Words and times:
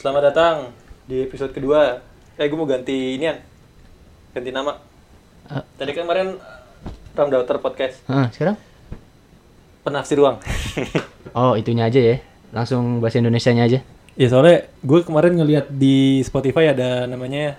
Selamat 0.00 0.32
datang 0.32 0.72
di 1.04 1.20
episode 1.20 1.52
kedua. 1.52 2.00
Eh, 2.34 2.48
gue 2.48 2.56
mau 2.56 2.64
ganti 2.64 3.20
ini 3.20 3.28
ganti 4.32 4.48
nama. 4.48 4.80
Eh. 5.46 5.62
Tadi 5.76 5.90
kan 5.92 6.08
kemarin 6.08 6.40
Ram 7.12 7.28
Daughter 7.28 7.60
Podcast, 7.60 8.00
Hah, 8.06 8.30
sekarang? 8.30 8.56
penafsir 9.82 10.16
ruang. 10.16 10.38
Oh, 11.30 11.54
itunya 11.54 11.86
aja 11.86 12.00
ya. 12.00 12.16
Langsung 12.50 12.98
bahasa 12.98 13.20
Indonesianya 13.20 13.62
aja. 13.62 13.78
ya 14.18 14.26
soalnya 14.26 14.66
gue 14.80 15.00
kemarin 15.00 15.38
ngeliat 15.38 15.70
di 15.70 16.18
Spotify 16.20 16.74
ada 16.74 17.06
namanya 17.06 17.54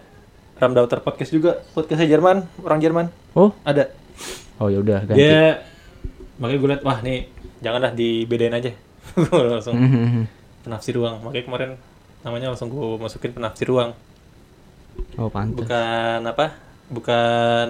Ram 0.57 0.75
Daughter 0.75 0.99
Podcast 0.99 1.31
juga, 1.31 1.63
podcastnya 1.71 2.09
Jerman, 2.09 2.43
orang 2.59 2.79
Jerman. 2.81 3.05
Oh, 3.31 3.55
Ada. 3.63 3.93
oh 4.57 4.67
ya 4.67 4.81
udah 4.81 5.05
ganti. 5.05 5.15
Dia 5.15 5.63
makanya 6.35 6.59
gue 6.59 6.69
liat 6.69 6.83
wah 6.83 6.99
nih 6.99 7.19
janganlah 7.61 7.91
dibedain 7.93 8.51
aja. 8.51 8.71
gue 9.15 9.41
langsung 9.47 9.77
Mhm. 9.77 10.27
penafsir 10.61 10.97
ruang. 10.97 11.23
Makanya 11.23 11.45
kemarin 11.47 11.69
namanya 12.21 12.49
langsung 12.49 12.67
gue 12.67 12.97
masukin 12.97 13.31
penafsir 13.31 13.65
ruang. 13.65 13.93
Oh, 15.15 15.27
pantas. 15.27 15.55
bukan 15.57 16.19
apa 16.23 16.45
bukan 16.87 17.67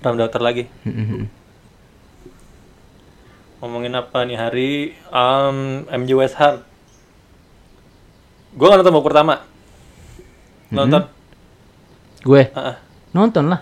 Ram 0.00 0.16
Daughter 0.16 0.40
lagi 0.40 0.64
Mhm. 0.82 1.28
ngomongin 3.58 3.94
apa 3.94 4.24
nih 4.24 4.34
hari 4.34 4.70
um, 5.06 5.86
MU 5.86 6.16
West 6.16 6.34
Ham 6.36 6.64
gue 8.52 8.64
nggak 8.64 8.78
nonton 8.80 8.92
babak 8.92 9.06
pertama 9.06 9.34
nonton 10.68 11.02
Gue 12.22 12.50
Ah, 12.52 12.62
ah. 12.64 12.76
nonton 13.10 13.44
lah. 13.46 13.60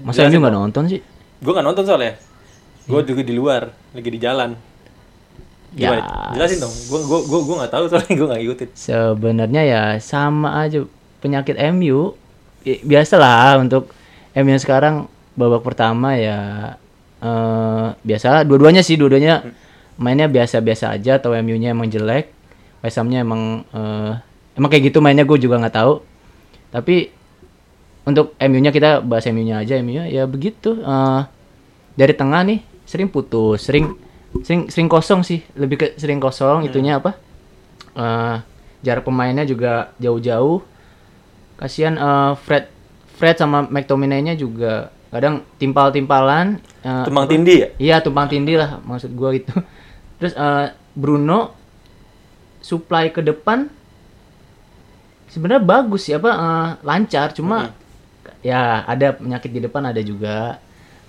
Masa 0.00 0.24
Jelasin 0.24 0.32
ini 0.32 0.40
nggak 0.40 0.54
nonton 0.54 0.84
sih? 0.88 1.00
gue 1.38 1.50
nggak 1.50 1.64
nonton 1.64 1.84
soalnya 1.84 2.16
gue 2.82 3.00
juga 3.04 3.22
di 3.22 3.32
luar 3.32 3.62
lagi 3.92 4.08
di 4.08 4.18
jalan 4.18 4.50
Ya. 5.72 5.88
Jelasin 6.36 6.60
dong 6.60 6.68
gue 6.72 7.00
gue 7.00 7.20
gue 7.24 7.40
gue 7.48 7.56
nggak 7.56 7.72
tahu 7.72 7.84
soalnya 7.90 8.12
gue 8.12 8.26
nggak 8.28 8.40
ngikutin 8.44 8.68
Sebenarnya 8.76 9.62
ya 9.64 9.82
sama 9.98 10.60
aja 10.60 10.84
penyakit 11.24 11.56
MU. 11.72 12.12
I- 12.62 12.84
Biasalah 12.84 13.56
untuk 13.58 13.88
MU 14.34 14.56
sekarang 14.60 15.08
babak 15.32 15.64
pertama 15.64 16.12
ya 16.14 16.38
eh 17.22 17.86
biasa 18.02 18.44
dua-duanya 18.44 18.82
sih 18.82 18.98
dua-duanya 18.98 19.46
mainnya 19.96 20.26
biasa-biasa 20.26 20.92
aja 20.92 21.16
atau 21.16 21.32
MU-nya 21.32 21.72
emang 21.72 21.88
jelek. 21.88 22.28
West 22.82 22.98
Ham-nya 22.98 23.22
emang 23.22 23.62
eh, 23.70 24.12
emang 24.58 24.68
kayak 24.68 24.92
gitu 24.92 24.98
mainnya 25.00 25.24
gue 25.24 25.38
juga 25.38 25.56
nggak 25.56 25.72
tahu. 25.72 26.02
Tapi 26.68 27.08
untuk 28.02 28.34
MU-nya 28.36 28.74
kita 28.74 28.98
bahas 29.00 29.24
MU-nya 29.30 29.62
aja 29.62 29.78
MU-nya 29.78 30.10
ya 30.10 30.26
begitu 30.26 30.76
eh, 30.76 31.20
dari 31.96 32.12
tengah 32.12 32.42
nih 32.44 32.60
sering 32.84 33.08
putus, 33.08 33.62
sering 33.64 33.94
sering 34.40 34.72
sering 34.72 34.88
kosong 34.88 35.20
sih, 35.20 35.44
lebih 35.52 35.76
ke 35.76 35.86
sering 36.00 36.16
kosong 36.16 36.64
itunya 36.64 36.96
apa? 36.96 37.12
eh 37.92 38.36
jarak 38.82 39.04
pemainnya 39.04 39.44
juga 39.44 39.92
jauh-jauh. 40.00 40.64
Kasihan 41.60 41.94
eh, 41.94 42.32
Fred 42.42 42.66
Fred 43.20 43.36
sama 43.38 43.62
McTominay-nya 43.68 44.34
juga 44.34 44.90
kadang 45.12 45.44
timpal-timpalan. 45.60 46.58
eh, 46.82 47.04
tumbang 47.06 47.28
tindih 47.28 47.56
ya 47.56 47.68
Iya 47.78 47.96
tumpang 48.02 48.26
tindih 48.26 48.56
lah 48.58 48.80
maksud 48.82 49.12
gua 49.14 49.36
gitu. 49.36 49.52
Terus 50.18 50.34
eh, 50.34 50.66
Bruno 50.96 51.54
supply 52.62 53.10
ke 53.14 53.20
depan 53.22 53.68
sebenarnya 55.30 55.62
bagus 55.64 56.08
ya 56.10 56.18
apa 56.18 56.30
eh, 56.32 56.68
lancar 56.82 57.32
cuma 57.36 57.72
ya 58.42 58.82
ada 58.84 59.14
penyakit 59.14 59.50
di 59.54 59.60
depan 59.62 59.86
ada 59.86 60.02
juga. 60.02 60.58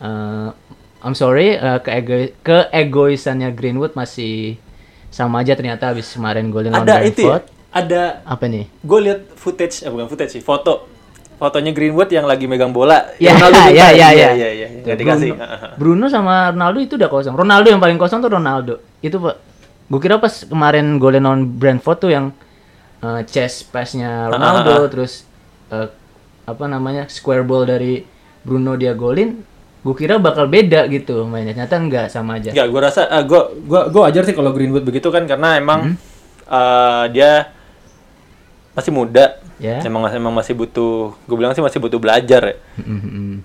Eh, 0.04 0.50
I'm 1.04 1.14
sorry 1.14 1.56
eh, 1.56 1.80
keego 1.84 2.32
keegoisannya 2.42 3.52
Greenwood 3.52 3.94
masih 3.94 4.56
sama 5.12 5.44
aja 5.44 5.54
ternyata 5.54 5.92
habis 5.92 6.10
kemarin 6.10 6.50
golin 6.50 6.74
lawan 6.74 6.88
ada 6.88 7.04
itu 7.06 7.28
ya 7.28 7.44
ada 7.74 8.22
Apa 8.24 8.46
nih? 8.48 8.66
gue 8.70 9.00
lihat 9.02 9.20
footage 9.36 9.84
eh 9.84 9.90
bukan 9.90 10.06
footage 10.08 10.38
sih 10.38 10.44
foto 10.46 10.86
fotonya 11.36 11.74
Greenwood 11.74 12.08
yang 12.08 12.24
lagi 12.24 12.46
megang 12.46 12.72
bola 12.72 13.12
Ya, 13.22 13.34
Ronaldo 13.36 13.58
ya, 13.58 13.66
bukan? 13.66 13.74
ya, 13.74 13.88
ya, 13.90 13.90
iya 13.92 14.10
ya. 14.10 14.30
iya 14.34 14.50
iya 14.54 14.68
nggak 14.84 14.98
dikasih 14.98 15.30
Bruno, 15.76 16.06
sama 16.08 16.52
Ronaldo 16.54 16.80
itu 16.84 16.94
udah 17.00 17.10
kosong. 17.10 17.34
Ronaldo 17.34 17.68
yang 17.72 17.82
paling 17.82 17.98
kosong 17.98 18.20
tuh 18.22 18.30
Ronaldo. 18.30 18.74
Itu 19.02 19.18
pak. 19.18 19.36
Gue 19.90 20.00
kira 20.00 20.22
pas 20.22 20.44
kemarin 20.44 21.00
golin 21.02 21.26
on 21.26 21.40
Brentford 21.50 21.98
tuh 21.98 22.12
yang 22.14 22.26
eh, 23.02 23.22
chest 23.26 23.72
pass-nya 23.74 24.30
Ronaldo, 24.30 24.86
terus 24.92 25.24
eh, 25.72 25.88
apa 26.44 26.66
namanya 26.68 27.08
square 27.08 27.42
ball 27.42 27.64
dari 27.66 28.04
Bruno 28.44 28.76
dia 28.76 28.92
golin. 28.94 29.40
Gue 29.84 29.96
kira 30.00 30.16
bakal 30.16 30.48
beda 30.48 30.88
gitu 30.88 31.28
mainnya. 31.28 31.52
Ternyata 31.52 31.76
enggak 31.76 32.06
sama 32.08 32.40
aja. 32.40 32.56
Enggak, 32.56 32.68
gue 32.72 32.82
rasa 32.82 33.02
uh, 33.04 33.24
gue 33.28 33.42
gua 33.68 33.92
gua 33.92 34.08
ajar 34.08 34.24
sih 34.24 34.32
kalau 34.32 34.56
Greenwood 34.56 34.88
begitu 34.88 35.12
kan 35.12 35.28
karena 35.28 35.60
emang 35.60 35.92
Hmm. 35.92 35.96
uh, 36.48 37.06
dia 37.12 37.52
masih 38.74 38.96
muda. 38.96 39.44
Ya. 39.60 39.84
Emang 39.84 40.08
emang 40.08 40.32
masih 40.34 40.56
butuh 40.56 41.14
gue 41.28 41.36
bilang 41.36 41.52
sih 41.52 41.60
masih 41.60 41.84
butuh 41.84 42.00
belajar 42.00 42.42
ya. 42.42 42.56
Mhm. 42.80 43.44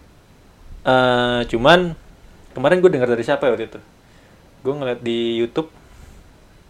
Uh, 0.86 1.40
cuman 1.50 1.92
kemarin 2.54 2.78
gue 2.80 2.90
dengar 2.90 3.10
dari 3.10 3.26
siapa 3.26 3.44
ya 3.44 3.52
waktu 3.52 3.66
itu? 3.68 3.80
Gue 4.62 4.72
ngeliat 4.78 5.02
di 5.02 5.36
YouTube 5.36 5.68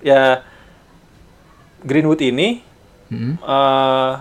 ya 0.00 0.42
Greenwood 1.84 2.18
ini 2.20 2.64
Mhm. 3.08 3.40
uh, 3.40 4.12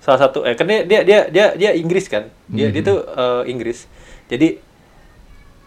salah 0.00 0.20
satu 0.20 0.44
eh 0.44 0.56
kan 0.56 0.64
dia 0.64 0.84
dia 0.84 1.00
dia 1.04 1.20
dia, 1.28 1.46
dia 1.52 1.70
Inggris 1.76 2.08
kan. 2.08 2.28
Dia 2.48 2.72
dia 2.72 2.80
tuh 2.80 3.04
uh, 3.04 3.44
Inggris. 3.44 3.84
Jadi 4.26 4.60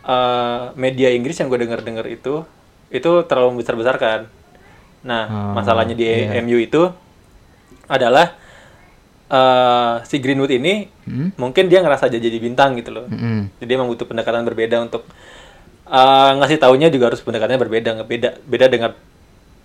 uh, 0.03 0.71
media 0.75 1.09
Inggris 1.09 1.35
yang 1.35 1.47
gue 1.47 1.59
dengar-dengar 1.59 2.05
itu 2.05 2.43
itu 2.87 3.11
terlalu 3.25 3.57
membesar-besarkan. 3.57 4.29
Nah, 5.03 5.23
Oh, 5.27 5.51
masalahnya 5.57 5.91
di 5.93 6.05
iya. 6.07 6.39
MU 6.39 6.55
itu 6.57 6.87
adalah 7.85 8.37
uh, 9.27 9.99
si 10.05 10.19
Greenwood 10.19 10.51
ini 10.51 10.87
Hmm? 11.03 11.35
mungkin 11.35 11.67
dia 11.67 11.83
ngerasa 11.83 12.07
aja 12.07 12.15
jadi 12.15 12.39
bintang 12.39 12.79
gitu 12.79 12.95
loh. 12.95 13.05
Mhm. 13.11 13.59
Jadi 13.59 13.71
emang 13.75 13.91
butuh 13.91 14.07
pendekatan 14.07 14.47
berbeda 14.47 14.79
untuk 14.79 15.03
uh, 15.83 16.31
ngasih 16.39 16.55
taunya 16.55 16.87
juga 16.87 17.11
harus 17.11 17.19
pendekatannya 17.19 17.59
berbeda, 17.59 17.91
beda 18.03 18.39
beda 18.39 18.65
dengan 18.71 18.95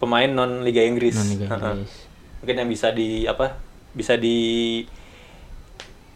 pemain 0.02 0.26
non 0.26 0.66
Liga 0.66 0.82
Inggris. 0.82 1.14
Non-Liga 1.14 1.46
Heeh. 1.46 1.62
Inggris. 1.78 1.92
Mungkin 2.42 2.54
yang 2.58 2.68
bisa 2.68 2.90
di 2.90 3.22
apa? 3.22 3.54
Bisa 3.94 4.18
di 4.18 4.36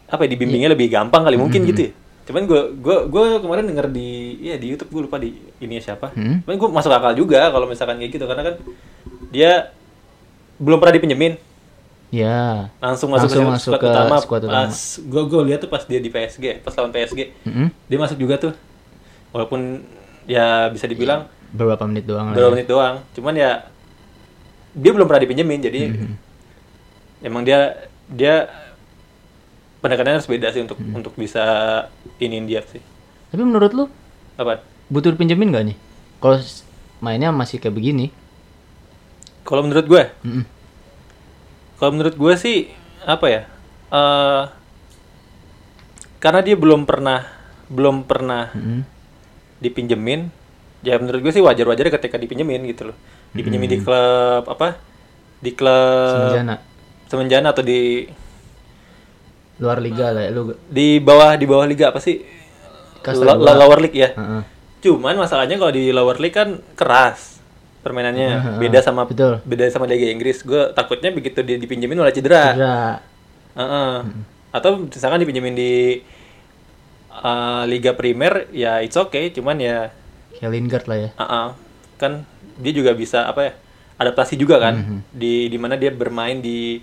apa 0.08 0.26
ya 0.26 0.30
dibimbingnya 0.34 0.68
lebih 0.68 0.90
gampang 0.90 1.22
kali 1.22 1.38
mungkin 1.38 1.62
gitu 1.64 1.88
ya. 1.88 1.92
Cuman 2.22 2.42
gue 2.44 2.60
gue 2.76 2.96
gue 3.04 3.22
kemarin 3.38 3.64
denger 3.64 3.86
di 3.88 4.08
ya 4.40 4.54
di 4.54 4.66
YouTube 4.68 4.90
gue 4.90 5.02
lupa 5.04 5.16
di 5.16 5.30
ini 5.58 5.76
siapa. 5.76 6.10
Hmm? 6.10 6.40
Cuman 6.40 6.56
gue 6.56 6.68
masuk 6.70 6.90
akal 6.90 7.12
juga 7.12 7.48
kalau 7.48 7.66
misalkan 7.66 7.96
kayak 7.96 8.12
gitu 8.12 8.24
karena 8.24 8.42
kan 8.44 8.54
dia 9.28 9.52
belum 10.56 10.78
pernah 10.78 10.94
dipinjemin 10.94 11.34
Ya. 12.08 12.68
langsung 12.78 13.08
masuk 13.08 13.24
Langsung 13.26 13.40
ke 13.42 13.50
masuk 13.50 13.70
squad 13.70 13.80
ke 13.80 13.88
utama 13.88 14.16
squad 14.18 14.42
utama. 14.42 14.54
pas 14.62 14.76
gue 14.94 15.22
gue 15.24 15.40
lihat 15.48 15.58
tuh 15.58 15.70
pas 15.70 15.82
dia 15.82 15.96
di 15.96 16.06
PSG 16.06 16.60
pas 16.60 16.70
lawan 16.72 16.92
PSG 16.92 17.20
Mhm. 17.42 17.66
dia 17.88 17.98
masuk 17.98 18.20
juga 18.20 18.36
tuh 18.38 18.52
walaupun 19.32 19.80
ya 20.22 20.68
bisa 20.68 20.84
dibilang 20.84 21.24
Beberapa 21.50 21.82
menit 21.82 22.04
doang 22.04 22.30
beberapa 22.30 22.46
ya. 22.46 22.54
menit 22.54 22.68
doang 22.68 22.94
cuman 23.10 23.32
ya 23.32 23.50
dia 24.70 24.90
belum 24.90 25.04
pernah 25.04 25.24
dipinjemin 25.24 25.60
jadi 25.62 25.80
Mhm. 25.88 26.14
emang 27.24 27.42
dia 27.42 27.80
dia 28.06 28.44
pendekatannya 29.82 30.16
harus 30.16 30.30
beda 30.30 30.48
sih 30.48 30.62
untuk 30.62 30.78
Mhm. 30.78 30.94
untuk 30.94 31.12
bisa 31.14 31.44
iniin 32.16 32.46
dia 32.46 32.62
sih 32.62 32.80
Tapi 33.28 33.42
menurut 33.42 33.72
lu 33.72 33.84
apa 34.34 34.62
butuh 34.86 35.10
dipinjemin 35.10 35.50
gak 35.50 35.64
nih? 35.66 35.76
Kalau 36.18 36.36
mainnya 36.98 37.28
masih 37.28 37.58
kayak 37.58 37.74
begini. 37.74 38.06
kalau 39.42 39.60
menurut 39.60 39.84
gue 39.84 40.04
Mhm. 40.22 40.44
kalau 41.76 41.90
menurut 41.92 42.14
gue 42.14 42.34
sih 42.36 42.70
apa 43.02 43.26
ya 43.26 43.42
eh 43.90 44.42
karena 46.18 46.40
dia 46.40 46.54
belum 46.54 46.86
pernah 46.86 47.26
belum 47.66 48.06
pernah 48.06 48.54
Mhm. 48.54 48.80
dipinjemin 49.58 50.30
ya 50.82 50.94
menurut 50.96 51.18
gue 51.20 51.32
sih 51.32 51.42
wajar 51.42 51.66
wajar 51.66 51.90
ketika 51.90 52.14
dipinjemin 52.16 52.62
gitu 52.66 52.90
loh 52.90 52.96
dipinjemin 53.32 53.66
di 53.68 53.78
klub 53.80 54.46
apa 54.46 54.78
di 55.38 55.50
klub 55.50 56.30
Semenjana. 56.30 56.54
semenjana 57.06 57.46
atau 57.50 57.62
di 57.62 58.06
luar 59.56 59.78
liga 59.78 60.10
lah 60.10 60.22
ya 60.22 60.30
lu 60.30 60.42
di 60.64 60.96
bawah 60.96 61.34
di 61.34 61.44
bawah 61.44 61.64
liga 61.64 61.88
apa 61.88 61.98
sih 61.98 62.22
Kasta 63.00 63.34
La- 63.34 63.58
lower 63.58 63.78
league 63.78 63.96
ya 63.96 64.10
Heeh. 64.10 64.42
cuman 64.80 65.14
masalahnya 65.16 65.56
kalau 65.56 65.70
di 65.70 65.90
lower 65.90 66.16
league 66.16 66.32
kan 66.32 66.48
keras 66.72 67.42
permainannya 67.80 68.28
Heeh, 68.30 68.56
beda 68.58 68.78
sama 68.80 69.04
betul. 69.04 69.42
beda 69.42 69.66
sama 69.68 69.84
liga 69.84 70.06
Inggris 70.06 70.40
gue 70.40 70.70
takutnya 70.72 71.10
begitu 71.10 71.40
dia 71.40 71.56
dipinjemin 71.56 71.96
malah 71.96 72.10
cedera 72.10 72.44
Cedera. 72.48 72.78
Heeh. 73.52 73.94
atau 74.50 74.70
misalkan 74.80 75.18
dipinjemin 75.18 75.52
di 75.52 75.72
uh, 77.12 77.62
liga 77.64 77.92
primer 77.92 78.46
ya 78.50 78.80
it's 78.80 78.96
okay 78.96 79.30
cuman 79.30 79.58
ya 79.58 79.78
kayak 80.34 80.50
Lingard 80.50 80.84
lah 80.86 80.98
ya 80.98 81.10
Uh-uh. 81.14 81.48
kan 81.96 82.22
dia 82.56 82.72
juga 82.72 82.92
bisa 82.92 83.24
apa 83.24 83.40
ya 83.42 83.52
adaptasi 83.98 84.34
juga 84.34 84.58
kan 84.58 84.74
Mhm. 84.76 84.98
di 85.10 85.46
di 85.46 85.58
mana 85.58 85.74
dia 85.74 85.90
bermain 85.90 86.38
di 86.38 86.82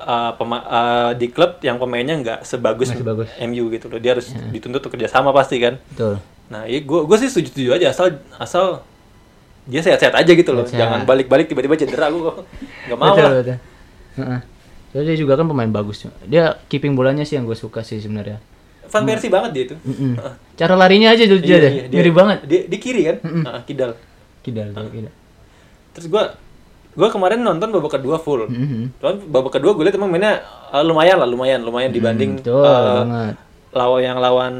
uh, 0.00 0.32
pema- 0.34 0.62
uh, 0.62 1.10
di 1.12 1.28
klub 1.28 1.60
yang 1.60 1.76
pemainnya 1.76 2.16
nggak 2.16 2.38
sebagus, 2.42 2.88
Nggak 2.88 3.00
sebagus. 3.00 3.28
MU 3.40 3.68
gitu 3.68 3.86
loh 3.86 3.96
dia 3.96 4.12
harus 4.12 4.26
dituntut 4.50 4.80
untuk 4.80 4.92
kerjasama 4.92 5.30
pasti 5.30 5.56
kan 5.56 5.76
betul 5.86 6.16
nah 6.46 6.64
iya 6.64 6.80
gue 6.80 7.00
gue 7.00 7.16
sih 7.16 7.28
setuju 7.28 7.48
setuju 7.48 7.68
aja 7.72 7.86
asal 7.88 8.06
asal 8.34 8.64
dia 9.62 9.78
sehat-sehat 9.78 10.16
aja 10.16 10.32
gitu 10.32 10.50
loh. 10.50 10.64
Sehat-sehat. 10.64 10.82
Jangan 10.82 11.00
balik-balik 11.04 11.46
tiba-tiba 11.46 11.76
cedera 11.76 12.08
aku 12.08 12.18
kok. 12.24 12.36
Gak 12.88 12.98
mau 12.98 13.12
betul, 13.12 13.22
lah. 13.22 13.30
betul. 13.38 13.56
Heeh. 14.18 14.40
Soalnya 14.90 15.06
dia 15.06 15.16
juga 15.16 15.32
kan 15.34 15.46
pemain 15.46 15.70
bagus. 15.70 16.02
Dia 16.24 16.58
keeping 16.66 16.92
bolanya 16.92 17.22
sih 17.22 17.38
yang 17.38 17.46
gue 17.46 17.54
suka 17.54 17.80
sih 17.80 18.02
sebenarnya. 18.02 18.42
Van 18.82 19.04
Persie 19.04 19.30
banget 19.30 19.50
dia 19.52 19.62
itu. 19.68 19.76
Mm-mm. 19.78 20.18
Cara 20.56 20.74
larinya 20.74 21.14
aja 21.14 21.22
lucu 21.22 21.46
Iya, 21.46 21.58
deh. 21.60 21.72
iya, 21.72 21.84
dia- 21.86 21.98
Mirip 22.02 22.14
banget. 22.16 22.38
Dia 22.42 22.60
di 22.66 22.78
kiri 22.80 23.02
kan? 23.04 23.16
Heeh, 23.22 23.60
kidal. 23.64 23.90
Kidal 24.42 24.68
tuh, 24.74 24.90
kidal. 24.90 25.12
Terus 25.94 26.06
gua 26.08 26.22
gua 26.94 27.08
kemarin 27.08 27.40
nonton 27.40 27.70
babak 27.70 27.98
kedua 27.98 28.18
full. 28.18 28.50
Mhm. 28.50 28.98
Cuman 28.98 29.14
babak 29.30 29.58
kedua 29.58 29.72
gue 29.78 29.84
liat 29.86 29.94
emang 29.94 30.10
mainnya 30.10 30.42
eh, 30.70 30.82
lumayan 30.82 31.22
lah, 31.22 31.28
lumayan, 31.30 31.62
lumayan 31.62 31.90
dibanding 31.94 32.42
betul 32.42 32.66
eh, 32.66 32.82
banget. 33.06 33.34
lawan 33.70 34.00
yang 34.02 34.18
lawan 34.18 34.54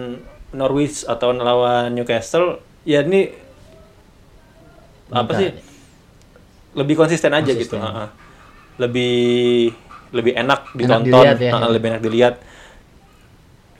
Norwich 0.51 1.03
atau 1.07 1.35
lawan 1.35 1.91
Newcastle. 1.95 2.63
Ya 2.87 3.03
ini 3.03 3.35
apa 5.11 5.33
sih? 5.35 5.51
Lebih 6.75 6.95
konsisten 6.95 7.35
aja 7.35 7.51
gitu. 7.51 7.75
Konsisten. 7.75 7.83
heeh. 7.83 8.09
Lebih 8.79 9.19
lebih 10.11 10.33
enak 10.35 10.75
ditonton, 10.75 11.07
dilihat 11.07 11.39
ya. 11.39 11.53
heeh, 11.55 11.71
lebih 11.71 11.87
enak 11.95 12.03
dilihat. 12.03 12.35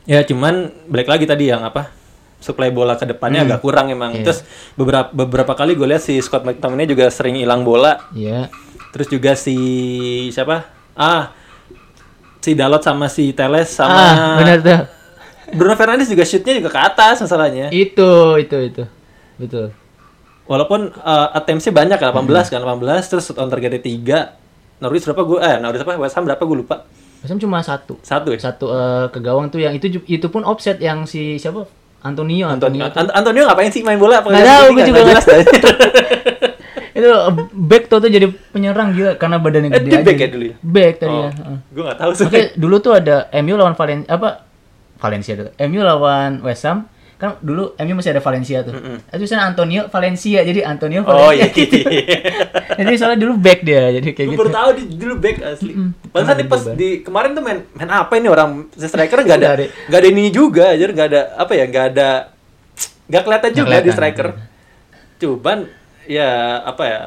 Ya 0.07 0.21
cuman 0.27 0.75
balik 0.91 1.07
lagi 1.07 1.25
tadi 1.27 1.51
yang 1.51 1.63
apa? 1.63 1.91
Supply 2.41 2.73
bola 2.73 2.97
ke 2.97 3.05
depannya 3.05 3.45
agak 3.45 3.61
kurang 3.61 3.93
emang. 3.93 4.17
Iya. 4.17 4.25
Terus 4.25 4.41
beberapa 4.75 5.13
beberapa 5.13 5.53
kali 5.53 5.77
gue 5.77 5.85
lihat 5.85 6.01
si 6.01 6.17
Scott 6.25 6.49
McTominay 6.49 6.89
juga 6.89 7.13
sering 7.13 7.37
hilang 7.37 7.63
bola. 7.63 8.09
Iya. 8.17 8.49
Terus 8.97 9.07
juga 9.13 9.37
si 9.37 9.57
siapa? 10.33 10.67
Ah, 10.97 11.37
si 12.41 12.57
Dalot 12.57 12.81
sama 12.81 13.07
si 13.13 13.31
Teles 13.37 13.69
sama 13.71 13.93
Ah, 13.93 14.37
benar 14.41 14.59
tuh. 14.65 14.81
Bruno 15.51 15.75
Fernandes 15.75 16.09
juga 16.09 16.25
shootnya 16.25 16.57
juga 16.57 16.71
ke 16.73 16.81
atas 16.81 17.21
masalahnya. 17.21 17.69
Itu, 17.75 18.39
itu, 18.39 18.57
itu. 18.57 18.83
Betul. 19.37 19.75
Walaupun 20.47 20.91
uh, 20.95 21.29
attempts-nya 21.35 21.71
banyak 21.75 21.99
kan, 21.99 22.11
18 22.11 22.51
kan, 22.51 22.61
18 22.63 23.11
terus 23.11 23.31
on 23.35 23.51
targetnya 23.51 23.83
3. 23.83 24.83
Norwich 24.83 25.05
berapa 25.07 25.23
gue? 25.27 25.39
Eh, 25.43 25.57
Norwich 25.63 25.83
apa? 25.85 25.95
West 26.01 26.17
Ham 26.17 26.25
berapa 26.27 26.43
gue 26.43 26.59
lupa. 26.59 26.87
Masam 27.21 27.37
cuma 27.37 27.61
satu. 27.61 28.01
Satu 28.01 28.33
ya? 28.33 28.41
Satu 28.41 28.73
eh, 28.73 29.07
ke 29.13 29.19
gawang 29.21 29.53
tuh 29.53 29.61
yang 29.61 29.77
itu 29.77 30.01
itu 30.09 30.27
pun 30.33 30.43
offset 30.43 30.81
yang 30.81 31.05
si 31.05 31.37
siapa? 31.37 31.69
Antonio, 32.03 32.47
Antonio, 32.47 32.83
Antonio. 32.83 33.05
An- 33.05 33.15
Antonio 33.15 33.43
ngapain 33.45 33.69
sih 33.69 33.81
main 33.81 33.97
bola? 33.97 34.19
Apa 34.19 34.29
Nggak 34.29 34.47
tahu, 34.47 34.67
gue 34.71 34.83
juga 34.85 34.99
Nggak 34.99 35.21
jelas 35.23 35.27
itu 36.91 37.07
eh, 37.07 37.31
back 37.55 37.85
tuh 37.87 37.99
tuh 37.99 38.11
jadi 38.11 38.27
penyerang 38.51 38.93
gila 38.93 39.15
karena 39.15 39.39
badannya 39.39 39.69
Eh, 39.69 39.75
gede 39.75 39.87
dia 39.87 39.95
aja. 39.95 40.05
back 40.05 40.19
ya 40.19 40.29
dulu 40.29 40.45
ya? 40.45 40.55
Back 40.61 40.95
tadi 40.99 41.13
Oh, 41.13 41.23
ya. 41.23 41.31
gue 41.71 41.83
gak 41.87 41.99
tahu 41.99 42.11
sih. 42.13 42.25
Oke, 42.27 42.41
dulu 42.55 42.77
tuh 42.79 42.93
ada 42.93 43.17
MU 43.39 43.55
lawan 43.55 43.73
Valen 43.73 44.05
apa 44.05 44.29
Valencia 44.99 45.33
tuh. 45.35 45.49
MU 45.63 45.81
lawan 45.81 46.43
West 46.43 46.67
Ham 46.67 46.90
kan 47.21 47.37
dulu 47.39 47.77
MU 47.77 47.95
masih 47.95 48.11
ada 48.11 48.25
Valencia 48.25 48.65
tuh. 48.65 48.73
Itu 49.07 49.25
sana 49.25 49.45
Antonio 49.47 49.87
Valencia 49.87 50.41
jadi 50.41 50.65
Antonio 50.65 51.05
Valencia. 51.05 51.21
Oh 51.21 51.31
iya 51.31 51.47
gitu. 51.47 51.77
jadi 52.81 52.93
soalnya 52.97 53.21
dulu 53.21 53.37
back 53.37 53.61
dia 53.61 53.93
jadi 53.93 54.09
kayak 54.09 54.25
Gue 54.25 54.33
gitu. 54.33 54.41
baru 54.41 54.51
tahu 54.51 54.69
dia 54.73 54.87
dulu 54.97 55.15
back 55.17 55.37
asli. 55.45 55.73
Padahal 56.09 56.25
Karena 56.27 56.33
nih 56.35 56.47
pas 56.49 56.63
di 56.73 56.89
kemarin 57.01 57.31
tuh 57.31 57.43
main 57.45 57.59
main 57.71 57.91
apa 57.91 58.13
ini 58.17 58.27
orang 58.27 58.51
striker 58.73 59.21
nggak 59.21 59.39
ada 59.39 59.49
Nggak 59.87 60.01
ada. 60.01 60.09
ini 60.09 60.25
juga 60.31 60.73
aja 60.73 60.85
nggak 60.87 61.09
ada 61.09 61.21
apa 61.37 61.53
ya 61.53 61.65
nggak 61.67 61.87
ada 61.91 62.09
nggak 63.07 63.23
kelihatan 63.23 63.51
juga 63.53 63.67
kelihatan. 63.69 63.85
di 63.85 63.93
striker. 63.93 64.29
Cuman 65.19 65.59
ya 66.09 66.31
apa 66.65 66.83
ya 66.83 67.01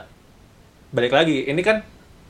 balik 0.90 1.10
lagi 1.12 1.50
ini 1.50 1.60
kan 1.60 1.82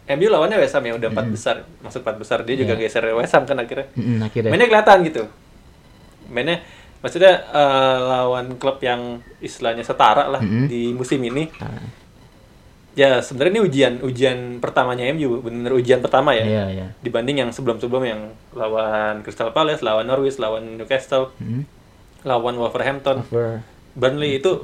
MU 0.05 0.27
lawannya 0.27 0.55
West 0.55 0.71
Ham 0.73 0.83
ya 0.83 0.95
udah 0.95 1.09
empat 1.09 1.27
besar 1.27 1.55
masuk 1.79 1.99
empat 1.99 2.15
besar 2.17 2.39
dia 2.41 2.55
juga 2.55 2.73
Iya. 2.73 2.87
geser 2.87 3.03
West 3.11 3.31
Ham 3.31 3.43
kan 3.43 3.55
akhirnya. 3.55 3.91
Mm-mm, 3.91 4.19
akhirnya. 4.21 4.49
Mainnya 4.49 4.67
kelihatan 4.67 4.97
gitu. 5.03 5.23
Mainnya 6.25 6.63
maksudnya 7.03 7.43
eh, 7.43 7.97
lawan 8.01 8.55
klub 8.55 8.79
yang 8.79 9.01
istilahnya 9.37 9.83
setara 9.83 10.25
lah 10.25 10.39
Mm-mm. 10.39 10.65
di 10.65 10.89
musim 10.89 11.19
ini. 11.19 11.51
Ah, 11.59 11.83
Ya 12.93 13.25
sebenarnya 13.25 13.57
ini 13.57 13.61
ujian 13.65 13.93
ujian 14.01 14.37
pertamanya 14.61 15.09
MU, 15.09 15.41
bener 15.41 15.73
ujian 15.73 15.97
pertama 15.97 16.29
ya. 16.31 16.45
Iya, 16.45 16.63
iya. 16.69 16.87
Dibanding 17.01 17.41
yang 17.41 17.49
sebelum-sebelum 17.49 18.03
yang 18.05 18.21
lawan 18.53 19.25
Crystal 19.25 19.49
Palace, 19.49 19.81
lawan 19.81 20.05
Norwich, 20.05 20.37
lawan 20.37 20.77
Newcastle, 20.77 21.33
Mm. 21.41 21.65
lawan 22.21 22.53
Wolverhampton, 22.53 23.25
Over. 23.25 23.65
Burnley 23.97 24.37
itu 24.37 24.61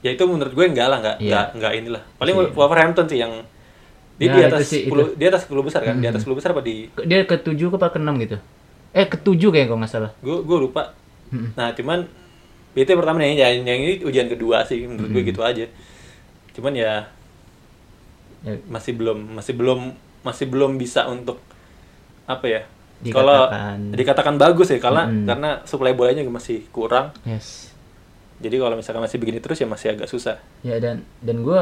ya 0.00 0.12
itu 0.12 0.24
menurut 0.24 0.52
gue 0.52 0.66
enggak 0.68 0.92
lah, 0.92 1.00
enggak 1.00 1.16
Iya. 1.18 1.24
enggak 1.24 1.46
enggak 1.56 1.72
inilah. 1.74 2.02
Paling 2.20 2.34
Iya. 2.36 2.52
Wolverhampton 2.52 3.06
sih 3.08 3.18
yang 3.18 3.32
dia 4.20 4.28
Ya, 4.28 4.32
di 4.36 4.40
itu 4.44 4.48
atas 4.52 4.68
sih, 4.68 4.82
10 4.84 5.16
di 5.16 5.24
atas 5.24 5.40
10 5.48 5.64
besar 5.64 5.80
kan? 5.80 5.96
Di 5.96 6.06
atas 6.12 6.20
10 6.20 6.36
besar 6.36 6.52
apa 6.52 6.60
di 6.60 6.92
Ke- 6.92 7.08
Dia 7.08 7.24
ke 7.24 7.34
apa 7.40 7.88
keenam 7.88 8.20
gitu? 8.20 8.36
Eh 8.92 9.08
ketujuh 9.08 9.48
kayak 9.48 9.72
kalau 9.72 9.80
nggak 9.80 9.88
salah. 9.88 10.12
gue 10.20 10.36
gue 10.44 10.58
lupa. 10.60 10.92
Mm. 11.30 11.54
Nah, 11.54 11.70
cuman 11.72 11.98
itu 12.72 12.90
pertama 12.90 13.18
nih, 13.18 13.34
yang, 13.34 13.62
yang 13.62 13.80
ini 13.80 13.94
ujian 14.00 14.26
kedua 14.26 14.62
sih 14.62 14.82
menurut 14.82 15.10
gue 15.10 15.22
gitu 15.24 15.40
aja. 15.40 15.66
Cuman 16.52 16.74
ya 16.74 17.06
Ya, 18.40 18.56
masih 18.66 18.96
belum 18.96 19.36
masih 19.36 19.52
belum 19.52 19.92
masih 20.22 20.48
belum 20.48 20.74
bisa 20.74 21.04
untuk 21.06 21.36
apa 22.24 22.40
ya 22.42 22.62
Dikatakan- 22.98 23.12
kalau 23.12 23.40
dikatakan 23.92 24.34
bagus 24.36 24.68
ya 24.70 24.80
karena 24.80 25.04
Mm-mm. 25.04 25.28
karena 25.28 25.50
suplai 25.62 25.92
bolanya 25.92 26.24
masih 26.24 26.64
kurang 26.70 27.12
yes. 27.22 27.76
jadi 28.38 28.56
kalau 28.56 28.80
misalkan 28.80 29.04
masih 29.04 29.20
begini 29.20 29.38
terus 29.38 29.56
ya 29.56 29.68
masih 29.68 29.92
agak 29.92 30.08
susah 30.08 30.40
Ya 30.60 30.80
dan 30.80 31.04
dan 31.20 31.44
gue 31.44 31.60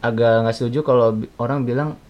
agak 0.00 0.34
nggak 0.40 0.56
setuju 0.56 0.80
kalau 0.82 1.12
orang 1.36 1.64
bilang 1.64 2.00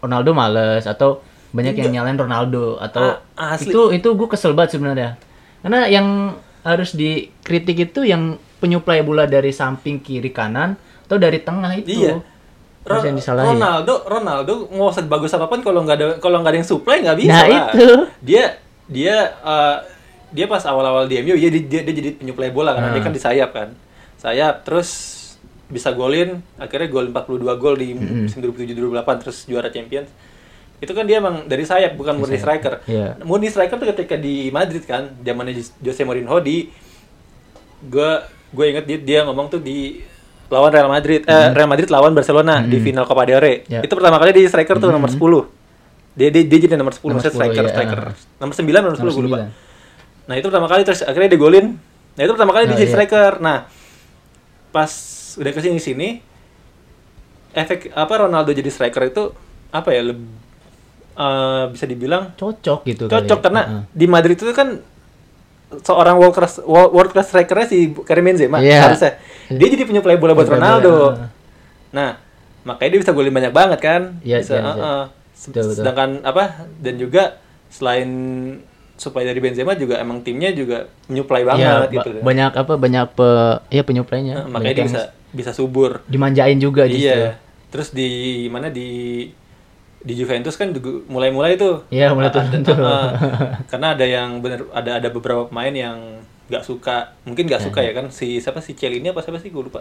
Ronaldo 0.00 0.32
males 0.32 0.84
atau 0.84 1.20
banyak 1.52 1.76
yang 1.76 1.92
nyalain 1.94 2.16
Ronaldo 2.16 2.76
atau 2.78 3.20
Ah, 3.32 3.52
asli. 3.52 3.68
itu 3.68 3.80
itu 3.92 4.08
gue 4.10 4.28
kesel 4.28 4.56
banget 4.56 4.80
sebenarnya 4.80 5.20
karena 5.64 5.88
yang 5.88 6.36
harus 6.60 6.92
dikritik 6.92 7.88
itu 7.88 8.04
yang 8.04 8.36
penyuplai 8.60 9.00
bola 9.00 9.24
dari 9.24 9.48
samping 9.48 9.98
kiri 9.98 10.28
kanan 10.28 10.76
atau 11.04 11.16
dari 11.16 11.40
tengah 11.40 11.72
itu 11.74 12.04
iya 12.04 12.20
yang 12.84 13.16
disalahin. 13.16 13.56
Ronaldo 13.56 14.04
Ronaldo 14.04 14.52
mau 14.70 14.92
sebagus 14.92 15.32
apa 15.32 15.48
pun 15.48 15.64
kalau 15.64 15.80
nggak 15.82 15.96
ada 15.96 16.06
kalau 16.20 16.44
nggak 16.44 16.52
ada 16.52 16.58
yang 16.60 16.68
supply 16.68 17.00
nggak 17.00 17.16
bisa 17.16 17.32
Nah, 17.32 17.44
lah. 17.44 17.68
itu. 17.72 17.88
dia 18.20 18.44
dia 18.84 19.16
eh, 19.34 19.76
dia 20.28 20.44
pas 20.44 20.60
awal-awal 20.64 21.08
di 21.08 21.16
MU 21.20 21.32
ya 21.32 21.48
dia, 21.48 21.62
dia, 21.62 21.80
dia 21.80 21.94
jadi 21.94 22.10
penyuplai 22.12 22.52
bola 22.52 22.76
karena 22.76 22.88
Ah. 22.88 22.94
dia 22.94 23.00
kan 23.00 23.12
di 23.12 23.22
sayap 23.22 23.50
kan 23.52 23.68
sayap 24.20 24.64
terus 24.64 24.90
bisa 25.64 25.96
golin 25.96 26.44
akhirnya 26.56 26.88
gol 26.88 27.08
42 27.08 27.40
gol 27.56 27.76
di 27.76 27.96
musim 27.96 28.44
2007-2008 28.44 29.20
terus 29.24 29.38
juara 29.48 29.72
Champions 29.72 30.12
itu 30.82 30.92
kan 30.92 31.04
dia 31.06 31.22
emang 31.22 31.46
dari 31.46 31.64
sayap 31.64 31.94
bukan 31.94 32.18
murni 32.18 32.36
striker. 32.36 32.82
Iya. 32.84 33.16
murni 33.22 33.48
striker 33.48 33.78
tuh 33.78 33.88
ketika 33.94 34.18
di 34.18 34.50
Madrid 34.50 34.82
kan 34.84 35.14
zamannya 35.22 35.54
Jose 35.80 36.02
Mourinho 36.02 36.36
di 36.42 36.68
gue 37.84 38.10
gue 38.54 38.64
inget 38.70 38.84
dia, 38.86 38.98
dia 39.00 39.20
ngomong 39.26 39.50
tuh 39.50 39.60
di 39.60 40.02
lawan 40.52 40.70
Real 40.70 40.86
Madrid 40.86 41.24
eh, 41.24 41.48
Real 41.50 41.66
Madrid 41.66 41.88
lawan 41.90 42.12
Barcelona 42.14 42.62
di 42.62 42.78
final 42.78 43.04
Copa 43.08 43.24
del 43.26 43.40
Rey. 43.40 43.64
Ya. 43.66 43.80
itu 43.82 43.92
pertama 43.96 44.20
kali 44.20 44.30
dia 44.34 44.46
striker 44.46 44.76
tuh 44.78 44.90
nomor 44.92 45.10
10 45.10 45.18
dia 46.14 46.28
dia, 46.30 46.42
dia 46.46 46.58
jadi 46.62 46.78
nomor 46.78 46.94
10 46.94 47.02
Nomor 47.02 47.18
maksudnya 47.18 47.34
10, 47.34 47.38
striker 47.42 47.64
iya. 47.64 47.72
striker. 47.74 47.98
Nomor 48.38 48.54
9 48.54 48.62
nomor 48.62 48.94
10 48.94 49.02
Nomor 49.02 49.14
gue 49.14 49.24
lupa. 49.26 49.38
9. 49.50 50.28
nah 50.30 50.34
itu 50.38 50.46
pertama 50.48 50.66
kali 50.70 50.82
terus 50.86 51.00
akhirnya 51.02 51.28
dia 51.32 51.40
golin 51.40 51.66
nah 52.14 52.22
itu 52.22 52.32
pertama 52.38 52.52
kali 52.54 52.64
Oh, 52.64 52.68
dia 52.70 52.76
jadi 52.78 52.86
iya. 52.86 52.94
striker. 52.94 53.32
Nah 53.42 53.58
pas 54.70 54.92
udah 55.34 55.50
ke 55.50 55.60
sini 55.62 55.78
sini 55.82 56.08
efek 57.54 57.90
apa 57.94 58.14
Ronaldo 58.26 58.50
jadi 58.50 58.70
striker 58.70 59.02
itu 59.06 59.30
apa 59.70 59.90
ya 59.90 60.02
lebih 60.14 60.26
bisa 61.68 61.84
dibilang 61.84 62.34
cocok 62.34 62.80
gitu 62.84 63.04
kali 63.04 63.12
cocok 63.22 63.38
ya. 63.38 63.42
karena 63.42 63.62
Heeh. 63.62 63.82
di 63.88 64.06
Madrid 64.06 64.34
itu 64.34 64.50
kan 64.50 64.82
seorang 65.76 66.16
world 66.16 66.32
class 66.32 66.58
wo- 66.60 66.90
world 66.90 67.10
class 67.10 67.28
strikernya 67.28 67.66
si 67.66 67.78
Karim 68.00 68.24
Benzema 68.24 68.58
Iya. 68.58 68.82
harusnya 68.84 69.12
dia 69.48 69.68
jadi 69.68 69.84
penyuplai 69.84 70.16
bola 70.16 70.32
buat 70.32 70.46
Ronaldo 70.48 70.94
bola, 71.12 71.26
nah 71.90 72.10
makanya 72.62 72.90
dia 72.90 73.00
bisa 73.00 73.12
golin 73.12 73.30
banyak 73.30 73.50
banget 73.50 73.78
kan 73.78 74.02
Iya, 74.20 74.38
bisa 74.38 74.54
iya, 74.54 74.62
iya. 74.62 74.72
heeh. 74.72 75.02
Se- 75.32 75.50
Betul, 75.50 75.62
betul. 75.64 75.76
sedangkan 75.76 76.10
apa 76.22 76.44
dan 76.78 76.94
juga 76.96 77.22
selain 77.68 78.08
supaya 78.94 79.26
dari 79.26 79.38
Benzema 79.38 79.74
juga 79.74 79.98
emang 79.98 80.22
timnya 80.22 80.50
juga 80.50 80.86
menyuplai 81.04 81.42
Iya, 81.42 81.48
banget 81.48 81.66
ba- 81.68 81.90
gitu 81.92 82.08
banyak 82.20 82.52
apa 82.52 82.72
banyak 82.74 83.04
pe 83.12 83.28
ya 83.68 83.82
penyuplainya 83.82 84.34
Nah, 84.36 84.46
makanya 84.52 84.74
dia 84.76 84.86
bisa 84.86 85.02
bisa 85.28 85.50
subur 85.50 86.06
dimanjain 86.06 86.54
juga 86.56 86.86
justru 86.86 87.10
iya 87.10 87.34
terus 87.66 87.90
di 87.90 88.06
mana 88.46 88.70
di 88.70 89.26
di 90.04 90.12
Juventus 90.12 90.54
kan 90.60 90.68
mulai-mulai 91.08 91.56
tuh. 91.56 91.88
Iya, 91.88 92.12
mulai 92.12 92.28
tuh. 92.28 92.44
uh, 92.44 93.10
karena 93.72 93.96
ada 93.96 94.04
yang 94.04 94.44
bener 94.44 94.68
ada 94.76 95.00
ada 95.00 95.08
beberapa 95.08 95.48
pemain 95.48 95.72
yang 95.72 96.20
nggak 96.44 96.60
suka 96.60 97.16
mungkin 97.24 97.48
nggak 97.48 97.64
suka 97.64 97.80
ya 97.80 97.96
kan? 97.96 98.12
Si 98.12 98.36
siapa 98.36 98.60
si 98.60 98.76
Cielini 98.76 99.08
apa 99.08 99.24
siapa 99.24 99.40
sih? 99.40 99.48
Gue 99.48 99.64
lupa. 99.64 99.80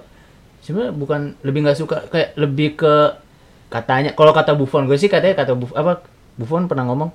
Sebenarnya 0.63 0.95
bukan 0.95 1.35
lebih 1.43 1.67
nggak 1.67 1.77
suka 1.77 2.07
kayak 2.07 2.39
lebih 2.39 2.79
ke 2.79 2.95
katanya 3.67 4.15
kalau 4.15 4.31
kata 4.31 4.55
Buffon 4.55 4.85
gue 4.85 4.95
sih 4.95 5.09
katanya 5.09 5.43
kata 5.43 5.57
Buff, 5.57 5.73
apa 5.73 6.05
Buffon 6.37 6.69
pernah 6.69 6.85
ngomong 6.85 7.09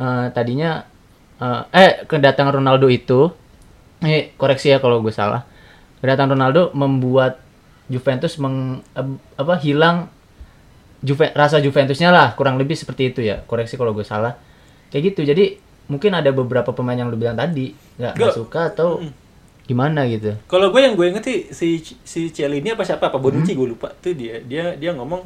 eh, 0.00 0.26
tadinya 0.32 0.88
eh, 1.36 1.62
eh 1.68 1.92
kedatangan 2.08 2.58
Ronaldo 2.58 2.88
itu 2.88 3.28
eh 4.00 4.32
koreksi 4.40 4.72
ya 4.72 4.80
kalau 4.80 5.04
gue 5.04 5.12
salah 5.12 5.44
kedatangan 6.00 6.32
Ronaldo 6.32 6.72
membuat 6.72 7.44
Juventus 7.92 8.40
meng 8.40 8.80
apa 9.36 9.54
hilang 9.60 10.08
Juve, 11.02 11.34
rasa 11.34 11.58
Juventusnya 11.58 12.08
lah 12.08 12.32
kurang 12.32 12.56
lebih 12.56 12.78
seperti 12.78 13.10
itu 13.10 13.20
ya 13.20 13.42
koreksi 13.42 13.74
kalau 13.74 13.90
gue 13.90 14.06
salah 14.06 14.38
kayak 14.88 15.12
gitu 15.12 15.26
jadi 15.26 15.58
mungkin 15.90 16.14
ada 16.14 16.30
beberapa 16.30 16.70
pemain 16.70 16.94
yang 16.94 17.10
lu 17.10 17.18
bilang 17.18 17.34
tadi 17.34 17.74
nggak 17.98 18.32
suka 18.32 18.70
atau 18.70 19.02
gimana 19.62 20.06
gitu. 20.06 20.34
Kalau 20.46 20.70
gue 20.70 20.80
yang 20.80 20.94
gue 20.94 21.06
inget 21.06 21.22
sih 21.22 21.38
si 21.50 21.68
si 22.02 22.30
Cialini 22.30 22.70
apa 22.70 22.82
siapa 22.82 23.08
apa 23.08 23.18
Hmm. 23.18 23.24
Bonucci 23.30 23.54
gue 23.54 23.68
lupa 23.68 23.90
tuh 23.94 24.14
dia 24.14 24.42
dia 24.42 24.74
dia 24.74 24.90
ngomong 24.90 25.22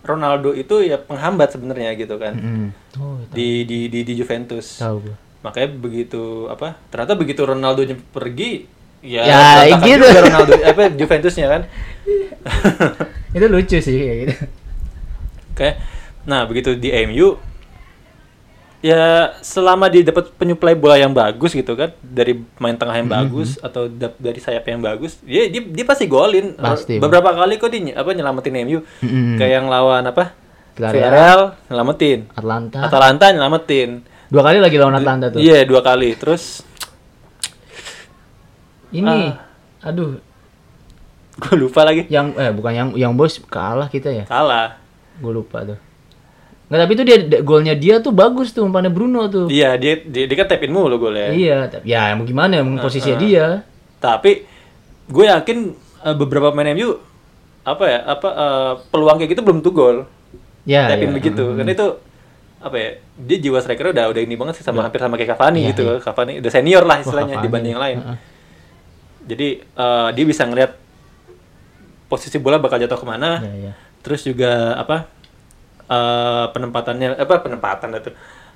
Ronaldo 0.00 0.52
itu 0.52 0.80
ya 0.80 0.96
penghambat 0.96 1.52
sebenarnya 1.52 1.92
gitu 1.92 2.16
kan 2.16 2.32
Mm. 2.36 2.68
Oh, 3.00 3.18
di, 3.32 3.64
di 3.64 3.88
di 3.88 4.04
di 4.04 4.12
Juventus. 4.14 4.80
tahu 4.80 5.08
gue. 5.08 5.16
Makanya 5.44 5.68
begitu 5.72 6.48
apa? 6.48 6.76
Ternyata 6.88 7.14
begitu 7.14 7.40
Ronaldo 7.44 7.80
pergi 8.10 8.66
ya, 9.00 9.22
Ya, 9.22 9.76
gitu. 9.78 10.04
Ronaldo 10.04 10.52
apa 10.58 10.88
Juventusnya 10.92 11.46
kan. 11.48 11.62
Itu 13.36 13.46
lucu 13.46 13.78
sih 13.78 13.96
kayak 13.98 14.18
gitu. 14.24 14.34
Oke. 15.58 15.74
Nah, 16.22 16.46
begitu 16.46 16.72
di 16.72 16.94
MU 17.04 17.34
ya 18.78 19.34
selama 19.40 19.90
dia 19.90 20.06
dapat 20.06 20.30
penyuplai 20.32 20.70
bola 20.72 20.94
yang 20.94 21.10
bagus 21.10 21.50
gitu 21.50 21.74
kan 21.74 21.90
dari 21.98 22.38
main 22.56 22.78
tengah 22.78 22.94
yang 22.94 23.10
bagus 23.10 23.58
atau 23.58 23.90
dari 23.90 24.38
sayap 24.38 24.62
yang 24.64 24.78
bagus 24.78 25.18
dia 25.20 25.50
dia, 25.50 25.58
dia 25.60 25.82
pasti 25.82 26.06
golin 26.06 26.54
Pasti, 26.54 26.94
beberapa 26.96 27.34
kali 27.34 27.58
kok 27.58 27.66
dia 27.68 27.90
apa 27.92 28.14
nyelamatin 28.14 28.54
MU 28.62 28.78
Mm-mm. 29.02 29.34
kayak 29.34 29.52
yang 29.52 29.66
lawan 29.66 30.06
apa 30.06 30.30
Villarreal. 30.78 31.58
Nyelamatin 31.66 32.30
Atlanta. 32.30 32.78
Atalanta 32.80 33.26
nyelamatin 33.28 33.90
Dua 34.30 34.46
kali 34.46 34.62
lagi 34.62 34.78
lawan 34.78 34.94
Atlanta 34.94 35.26
tuh. 35.26 35.42
iya 35.42 35.66
dua 35.66 35.82
kali 35.82 36.14
terus 36.14 36.62
Ini 38.88 39.04
Ah. 39.04 39.42
aduh, 39.84 40.16
gue 41.36 41.54
lupa 41.56 41.82
lagi 41.82 42.06
yang 42.06 42.32
eh 42.34 42.48
bukan 42.48 42.72
yang 42.72 42.88
yang 42.94 43.12
bos 43.12 43.36
kalah 43.42 43.86
kita 43.86 44.08
ya. 44.08 44.24
kalah 44.24 44.78
Gue 45.18 45.32
lupa 45.32 45.64
tuh. 45.64 45.78
Nggak, 46.68 46.78
tapi 46.78 46.92
itu 46.92 47.02
dia 47.02 47.16
golnya 47.40 47.72
dia 47.72 47.96
tuh 47.98 48.12
bagus 48.12 48.52
tuh 48.52 48.60
umpannya 48.62 48.88
Bruno 48.88 49.24
tuh. 49.26 49.48
iya 49.48 49.72
dia 49.74 49.96
dia, 49.98 50.24
dia 50.24 50.36
kan 50.36 50.46
tapin 50.46 50.68
mulu 50.68 51.00
golnya 51.00 51.32
Iya, 51.32 51.64
tapi 51.66 51.84
ya 51.86 52.12
mau 52.12 52.22
gimana 52.22 52.60
emang 52.60 52.76
Ah, 52.76 52.84
posisinya 52.84 53.16
dia. 53.16 53.46
Tapi 53.96 54.44
gue 55.06 55.24
yakin 55.26 55.58
eh, 56.04 56.14
beberapa 56.14 56.52
pemain 56.52 56.68
MU 56.70 57.00
apa 57.64 57.84
ya 57.84 57.98
apa 58.06 58.28
eh, 58.28 58.72
peluang 58.86 59.16
kayak 59.16 59.30
gitu 59.32 59.42
belum 59.42 59.58
tuh 59.60 59.72
gol. 59.72 59.96
Ya, 60.62 60.84
Tapin 60.86 61.08
ya. 61.08 61.14
begitu. 61.14 61.44
Karena 61.54 61.72
itu 61.72 61.86
apa 62.60 62.76
ya? 62.76 62.88
Dia 63.16 63.38
jiwa 63.40 63.58
striker 63.58 63.88
udah 63.88 64.04
udah 64.06 64.20
ini 64.20 64.36
banget 64.36 64.60
sih 64.60 64.64
sama 64.66 64.84
hampir 64.84 65.00
sama 65.00 65.16
kayak 65.16 65.34
Cavani 65.34 65.60
Iya, 65.62 65.68
gitu. 65.72 65.82
iya. 65.88 65.96
Cavani 65.98 66.32
udah 66.36 66.52
senior 66.52 66.84
lah 66.84 67.00
istilahnya 67.00 67.34
Cavani. 67.34 67.46
dibanding 67.48 67.72
yang 67.72 67.80
lain. 67.80 67.98
Heeh. 67.98 68.18
Jadi 69.26 69.48
eh, 69.64 70.08
dia 70.12 70.24
bisa 70.26 70.44
ngeliat 70.44 70.76
posisi 72.04 72.36
bola 72.36 72.56
bakal 72.56 72.76
jatuh 72.76 72.94
ke 72.94 73.06
mana. 73.06 73.40
Ya, 73.40 73.52
ya. 73.62 73.74
Terus 74.08 74.24
juga 74.24 74.50
apa? 74.74 75.04
eh, 75.84 76.46
penempatannya 76.48 77.16
apa 77.16 77.40
penempatan 77.40 77.92
itu 77.94 78.12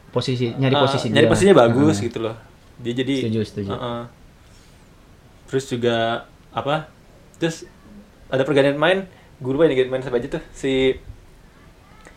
Posisi 0.09 0.49
nyari 0.51 0.73
Eh, 0.73 0.81
posisi 0.81 1.07
nyari 1.09 1.25
dia. 1.25 1.33
posisinya 1.33 1.57
bagus 1.59 1.97
gitu 1.99 2.21
loh 2.21 2.37
dia 2.75 2.93
jadi 2.95 3.15
Setuju, 3.23 3.41
setuju. 3.43 3.71
Heeh. 3.71 4.03
terus 5.47 5.65
juga 5.67 5.97
apa 6.51 6.89
terus 7.35 7.65
ada 8.27 8.41
pergantian 8.43 8.77
main 8.77 9.09
guru 9.39 9.57
lupa 9.57 9.65
ini 9.65 9.75
ganti 9.75 9.89
main 9.89 10.01
siapa 10.01 10.17
aja 10.17 10.29
tuh 10.31 10.43
si 10.51 10.97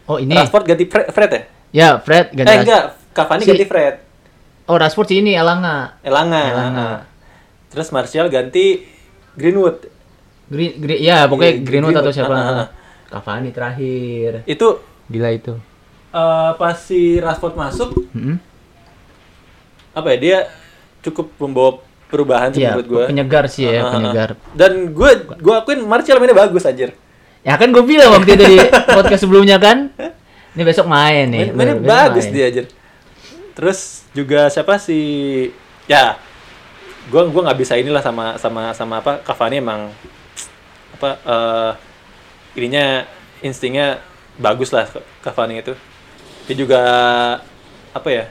Oh, 0.03 0.15
ini. 0.15 0.31
Rashford 0.31 0.63
ganti 0.65 0.83
Fred, 0.85 1.07
Fred 1.09 1.31
ya 1.31 1.41
Ya, 1.71 1.89
Fred 1.97 2.29
ganti 2.31 2.49
eh 2.49 2.59
enggak 2.61 2.83
Cavani 3.11 3.41
Si- 3.41 3.49
ganti 3.49 3.65
Fred 3.65 3.95
Oh, 4.65 4.75
Rashford 4.75 5.07
sih 5.07 5.17
ini 5.17 5.31
Elanga. 5.33 5.95
Elanga, 6.01 6.41
Elanga. 6.45 6.83
Heeh. 6.83 6.97
terus 7.69 7.87
Martial 7.89 8.27
ganti 8.27 8.83
Greenwood 9.33 9.79
Green, 10.45 10.75
Green 10.75 10.99
ya 10.99 11.23
pokoknya 11.23 11.51
Iya, 11.53 11.63
Greenwood 11.63 11.95
atau 11.95 12.03
Greenwood. 12.05 12.19
siapa. 12.19 12.35
Ah, 12.35 12.43
ah, 12.43 12.59
ah. 12.59 12.67
Cavani 13.07 13.49
terakhir. 13.49 14.41
itu 14.45 14.67
Gila 15.05 15.29
itu. 15.31 15.53
eh, 16.11 16.51
pas 16.55 16.75
si 16.75 17.17
Rashford 17.17 17.53
masuk 17.53 17.89
Mm-mm. 18.11 18.37
apa 19.91 20.07
ya 20.09 20.17
dia 20.17 20.37
cukup 21.01 21.29
membawa 21.37 21.79
perubahan 22.05 22.49
sih 22.49 22.61
Iya, 22.61 22.73
menurut 22.73 22.87
gue 22.87 23.03
penyegar 23.07 23.45
sih 23.45 23.65
ya, 23.65 23.81
penyegar. 23.87 24.29
dan 24.51 24.89
gue 24.89 25.11
gue 25.35 25.53
akuin 25.53 25.81
Martial 25.81 26.17
mainnya 26.17 26.37
bagus 26.37 26.63
anjir 26.63 26.93
Ya 27.41 27.53
kan 27.55 27.69
gue 27.69 27.81
bilang 27.81 28.09
waktu 28.11 28.33
itu 28.33 28.43
di 28.43 28.57
podcast 28.89 29.21
sebelumnya 29.21 29.61
kan. 29.61 29.93
Ini 30.51 30.65
besok 30.65 30.89
main 30.89 31.29
nih. 31.29 31.53
Main, 31.53 31.77
mainnya 31.77 31.77
bagus 31.77 32.25
main. 32.25 32.33
dia 32.33 32.45
aja. 32.49 32.61
Terus 33.53 33.79
juga 34.11 34.49
siapa 34.49 34.81
sih? 34.81 35.53
Ya, 35.85 36.17
gua 37.05 37.29
gua 37.29 37.45
nggak 37.45 37.59
bisa 37.59 37.77
inilah 37.77 38.01
sama 38.01 38.33
sama 38.35 38.73
sama 38.73 38.97
apa 38.97 39.21
Cavani 39.21 39.61
emang 39.61 39.93
apa 40.91 41.09
eh 41.21 41.71
ininya 42.55 43.03
instingnya 43.39 43.99
bagus 44.39 44.71
lah 44.71 44.87
Cavani 45.21 45.59
itu. 45.61 45.75
Dia 46.47 46.55
juga 46.55 46.81
apa 47.91 48.09
ya? 48.11 48.25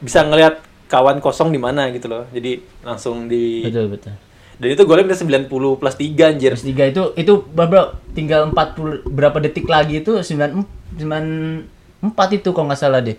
Bisa 0.00 0.24
ngelihat 0.24 0.64
kawan 0.90 1.20
kosong 1.22 1.54
di 1.54 1.60
mana 1.60 1.88
gitu 1.94 2.10
loh. 2.10 2.24
Jadi 2.32 2.60
langsung 2.82 3.28
di 3.30 3.64
Betul, 3.64 3.86
betul. 3.92 4.12
dan 4.60 4.68
itu 4.76 4.82
golnya 4.84 5.08
udah 5.08 5.18
90 5.48 5.80
plus 5.80 5.96
3 5.96 6.30
anjir. 6.36 6.50
Terus 6.52 6.66
tiga 6.66 6.84
itu 6.84 7.02
itu 7.16 7.32
bro, 7.40 7.96
tinggal 8.12 8.52
40 8.52 9.08
berapa 9.08 9.38
detik 9.40 9.64
lagi 9.64 10.04
itu 10.04 10.20
9 10.20 11.00
94 11.00 12.36
itu 12.36 12.48
kalau 12.52 12.66
nggak 12.68 12.80
salah 12.80 13.00
deh. 13.00 13.16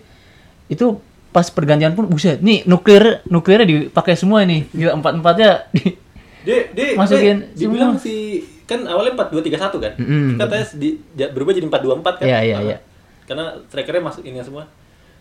Itu 0.68 1.00
pas 1.32 1.48
pergantian 1.48 1.96
pun 1.96 2.06
buset. 2.06 2.44
Nih 2.44 2.62
nuklir 2.68 3.24
nuklirnya 3.26 3.64
dipakai 3.64 4.14
semua 4.14 4.44
nih. 4.44 4.68
Gila 4.70 4.92
empat-empatnya 5.00 5.50
di 5.72 5.96
Dia 6.42 6.68
dia 6.74 6.94
Masukin 7.00 7.54
dia 7.54 7.66
dibilang 7.66 7.96
si 7.96 8.44
kan 8.72 8.80
awalnya 8.86 9.12
4231 9.14 9.78
kan. 9.78 9.92
Mm-mm, 9.96 10.26
Katanya 10.36 10.64
di, 10.72 10.88
berubah 11.28 11.52
jadi 11.52 11.66
424 11.66 12.18
kan. 12.18 12.24
Iya, 12.24 12.38
iya, 12.40 12.56
Karena- 12.56 12.64
iya. 12.64 12.76
Karena 13.22 13.44
strikernya 13.64 14.02
masuk 14.02 14.22
ini 14.22 14.40
semua. 14.40 14.64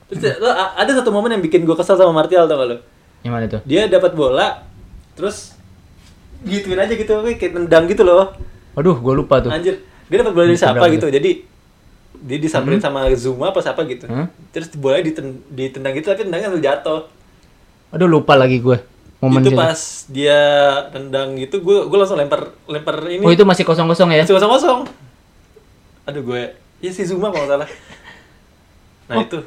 Terus 0.07 0.35
lo, 0.37 0.49
ada 0.51 0.91
satu 0.91 1.09
momen 1.09 1.31
yang 1.31 1.39
bikin 1.39 1.63
gue 1.63 1.71
kesel 1.71 1.95
sama 1.95 2.11
Martial 2.11 2.43
tau 2.45 2.57
gak 2.57 2.67
lo? 2.67 2.77
yang 3.21 3.31
mana 3.31 3.45
tuh? 3.45 3.61
Dia 3.63 3.85
dapat 3.85 4.11
bola 4.11 4.65
terus 5.13 5.53
gituin 6.41 6.73
aja 6.75 6.89
gitu 6.89 7.13
kayak 7.31 7.53
nendang 7.53 7.85
gitu 7.85 8.01
loh. 8.01 8.33
Aduh, 8.73 8.97
gue 8.97 9.13
lupa 9.13 9.37
tuh. 9.39 9.53
Anjir. 9.53 9.77
Dia 10.09 10.19
dapat 10.19 10.33
bola 10.33 10.45
dari 10.45 10.57
siapa 10.57 10.85
gitu. 10.89 11.07
Jadi 11.07 11.31
dia 12.21 12.37
disamperin 12.37 12.81
sama 12.81 13.05
Zuma 13.13 13.49
apa 13.49 13.61
siapa 13.61 13.85
gitu. 13.85 14.05
Hmm? 14.05 14.25
Terus 14.49 14.73
bolanya 14.73 15.05
diten- 15.05 15.41
ditendang 15.47 15.93
gitu 15.93 16.09
tapi 16.09 16.25
tendangnya 16.25 16.49
langsung 16.49 16.65
jatuh. 16.65 17.01
Aduh, 17.91 18.07
lupa 18.09 18.33
lagi 18.33 18.57
gue. 18.57 18.77
Momen 19.21 19.39
itu 19.39 19.53
pas 19.53 19.77
dia 20.07 20.39
tendang 20.89 21.33
gitu 21.35 21.61
gue 21.61 21.77
gue 21.85 21.93
langsung 21.95 22.17
lempar 22.17 22.57
lempar 22.65 23.05
ini 23.05 23.21
Oh, 23.21 23.29
itu 23.29 23.41
masih 23.41 23.61
kosong-kosong 23.61 24.09
ya? 24.09 24.21
masih 24.21 24.35
kosong 24.35 24.51
kosong 24.51 24.79
aduh 26.03 26.23
gue 26.23 26.41
ya 26.79 26.89
si 26.89 27.05
Zuma 27.05 27.29
kalau 27.29 27.45
salah 27.47 27.69
nah 29.05 29.17
itu 29.19 29.39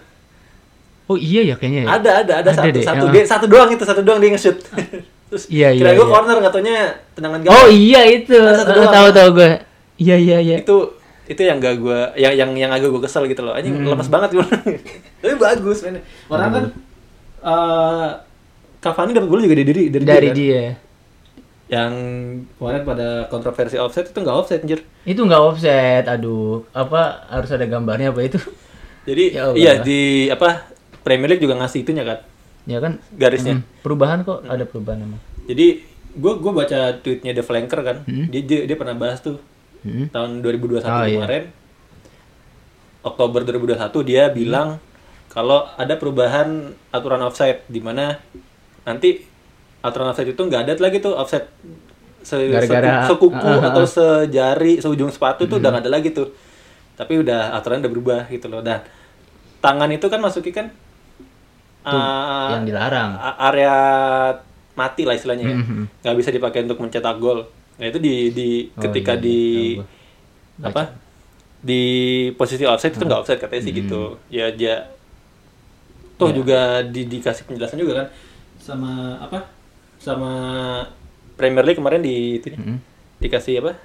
Oh, 1.04 1.18
iya 1.18 1.44
ya 1.44 1.54
kayaknya 1.54 1.84
ya. 1.84 1.88
ada 1.92 2.10
ada 2.18 2.32
ada, 2.40 2.50
satu 2.50 2.70
deh, 2.70 2.80
satu 2.80 3.04
ah. 3.04 3.12
dia 3.12 3.22
satu 3.24 3.44
doang 3.44 3.68
itu 3.68 3.84
satu 3.84 4.00
doang 4.00 4.16
dia 4.18 4.30
nge-shoot 4.30 4.56
terus 5.28 5.44
Iya, 5.48 5.74
kira 5.74 5.90
iya, 5.90 5.98
gue 5.98 6.06
iya. 6.06 6.14
corner 6.14 6.36
nggak 6.38 6.52
taunya 6.54 6.76
tendangan 7.12 7.38
Oh, 7.40 7.44
gawang 7.44 7.68
iya 7.68 8.00
itu. 8.08 8.32
Ada 8.32 8.62
doang. 8.64 8.88
Tahu 8.88 9.08
tahu 9.12 9.28
gue. 9.34 9.50
Iya, 9.94 10.16
iya, 10.16 10.36
iya. 10.38 10.56
itu 10.62 10.76
itu 11.24 11.40
yang 11.40 11.56
gak 11.56 11.76
gue 11.76 11.98
yang 12.14 12.32
yang 12.34 12.50
yang 12.54 12.70
agak 12.70 12.88
gue 12.88 13.00
kesel 13.00 13.24
gitu 13.24 13.40
loh 13.40 13.52
anjing 13.52 13.72
Hmm. 13.74 13.88
lemas 13.90 14.08
banget 14.08 14.32
gue 14.32 14.44
tapi 15.20 15.34
bagus 15.34 15.80
mainnya 15.80 16.00
orang 16.26 16.48
kan 16.50 16.64
eh 17.42 18.08
Cavani 18.84 19.10
dapat 19.10 19.26
gol 19.26 19.40
juga 19.40 19.56
dari 19.56 19.64
diri 19.66 19.82
dari, 19.88 20.04
Dari 20.04 20.28
kan? 20.28 20.36
dia. 20.36 20.64
yang 21.64 21.92
kemarin 22.54 22.84
pada 22.84 23.08
kontroversi 23.26 23.74
offset 23.74 24.04
itu 24.04 24.18
nggak 24.18 24.36
offset 24.36 24.60
anjir 24.60 24.84
Itu 25.02 25.24
nggak 25.24 25.42
offset. 25.42 26.04
Aduh, 26.06 26.68
apa 26.70 27.24
harus 27.26 27.48
ada 27.48 27.64
gambarnya 27.64 28.12
apa 28.12 28.20
itu? 28.22 28.36
Jadi 29.02 29.24
Ya 29.34 29.44
iya 29.54 29.72
di 29.78 30.00
apa 30.28 30.68
Premier 31.00 31.26
League 31.26 31.40
juga 31.40 31.56
ngasih 31.56 31.80
itunya 31.80 32.04
kan 32.04 32.20
Ya 32.64 32.78
kan 32.78 33.00
garisnya. 33.10 33.58
Hmm, 33.58 33.64
perubahan 33.80 34.20
kok 34.22 34.44
ada 34.44 34.62
perubahan 34.62 35.00
emang. 35.02 35.20
Jadi 35.44 35.80
gua 36.14 36.36
gua 36.36 36.52
baca 36.54 36.78
tweetnya 36.94 37.32
The 37.32 37.40
Flanker 37.40 37.80
kan. 37.80 37.96
Hmm. 38.02 38.28
Dia, 38.28 38.40
dia 38.40 38.60
dia 38.64 38.76
pernah 38.76 38.94
bahas 38.94 39.18
tuh 39.18 39.40
Hmm. 39.80 40.08
tahun 40.08 40.40
2021 40.40 40.80
Oh, 40.82 41.00
iya. 41.02 41.16
kemarin. 41.18 41.44
Oktober 43.02 43.40
2021 43.42 44.00
dia 44.02 44.22
Hmm. 44.26 44.34
bilang 44.34 44.68
kalau 45.28 45.68
ada 45.70 45.92
perubahan 45.94 46.48
aturan 46.88 47.20
offside 47.20 47.64
di 47.66 47.80
mana 47.80 48.16
nanti 48.84 49.24
aturan 49.80 50.08
offside 50.08 50.28
itu 50.28 50.40
nggak 50.40 50.60
ada 50.62 50.72
lagi 50.78 50.98
tuh 50.98 51.12
offside 51.12 51.48
se- 52.20 52.40
Gara-gara- 52.46 53.04
seku- 53.04 53.28
sekuku 53.30 53.48
ah, 53.50 53.58
ah. 53.58 53.68
atau 53.68 53.84
sejari 53.84 54.78
seujung 54.78 55.08
sepatu 55.08 55.44
tuh 55.44 55.56
udah 55.56 55.68
nggak 55.70 55.84
ada 55.84 55.92
lagi 55.92 56.08
tuh. 56.10 56.32
Tapi 56.94 57.18
udah 57.18 57.52
aturan 57.52 57.80
udah 57.80 57.90
berubah 57.90 58.20
gitu 58.28 58.46
loh. 58.46 58.60
Dan 58.60 58.80
tangan 59.58 59.88
itu 59.88 60.04
kan 60.04 60.18
masuki 60.18 60.48
kan 60.48 60.68
Tuh, 61.82 61.92
ah, 61.92 62.48
yang 62.50 62.64
dilarang. 62.64 63.12
area 63.38 63.74
mati 64.74 65.02
lah 65.02 65.12
istilahnya 65.12 65.44
ya. 65.44 65.54
Mhm. 65.54 65.82
nggak 66.00 66.16
bisa 66.16 66.30
dipakai 66.30 66.64
untuk 66.64 66.78
mencetak 66.78 67.16
gol 67.16 67.44
nah 67.74 67.84
itu 67.84 67.96
di 67.96 68.14
di 68.30 68.48
Oh, 68.68 68.80
ketika 68.80 69.14
iya, 69.14 69.20
di 69.20 69.38
iya, 69.74 69.84
apa 70.64 70.82
di 71.60 71.82
posisi 72.32 72.64
offside 72.64 72.90
itu 72.90 73.02
nggak 73.02 73.20
offside 73.20 73.38
katanya 73.38 73.60
Hmm. 73.60 73.68
sih 73.68 73.74
gitu 73.76 74.02
ya 74.28 74.46
dia 74.48 74.90
toh 76.14 76.30
juga 76.30 76.60
di, 76.82 77.04
dikasih 77.04 77.44
penjelasan 77.44 77.76
juga 77.76 77.92
kan 78.00 78.06
sama 78.64 79.20
apa 79.20 79.44
sama 80.00 80.32
Premier 81.36 81.64
League 81.68 81.76
kemarin 81.76 82.00
di 82.00 82.40
itu 82.40 82.56
Mm-mm. 82.56 82.80
dikasih 83.20 83.60
apa 83.60 83.76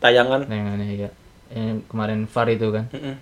tayangan 0.00 0.48
yang 0.48 0.66
aneh 0.72 0.88
ya. 0.96 1.10
Yang 1.52 1.84
kemarin 1.92 2.24
VAR 2.24 2.48
itu 2.48 2.66
kan. 2.72 2.84
Mm-mm. 2.88 3.14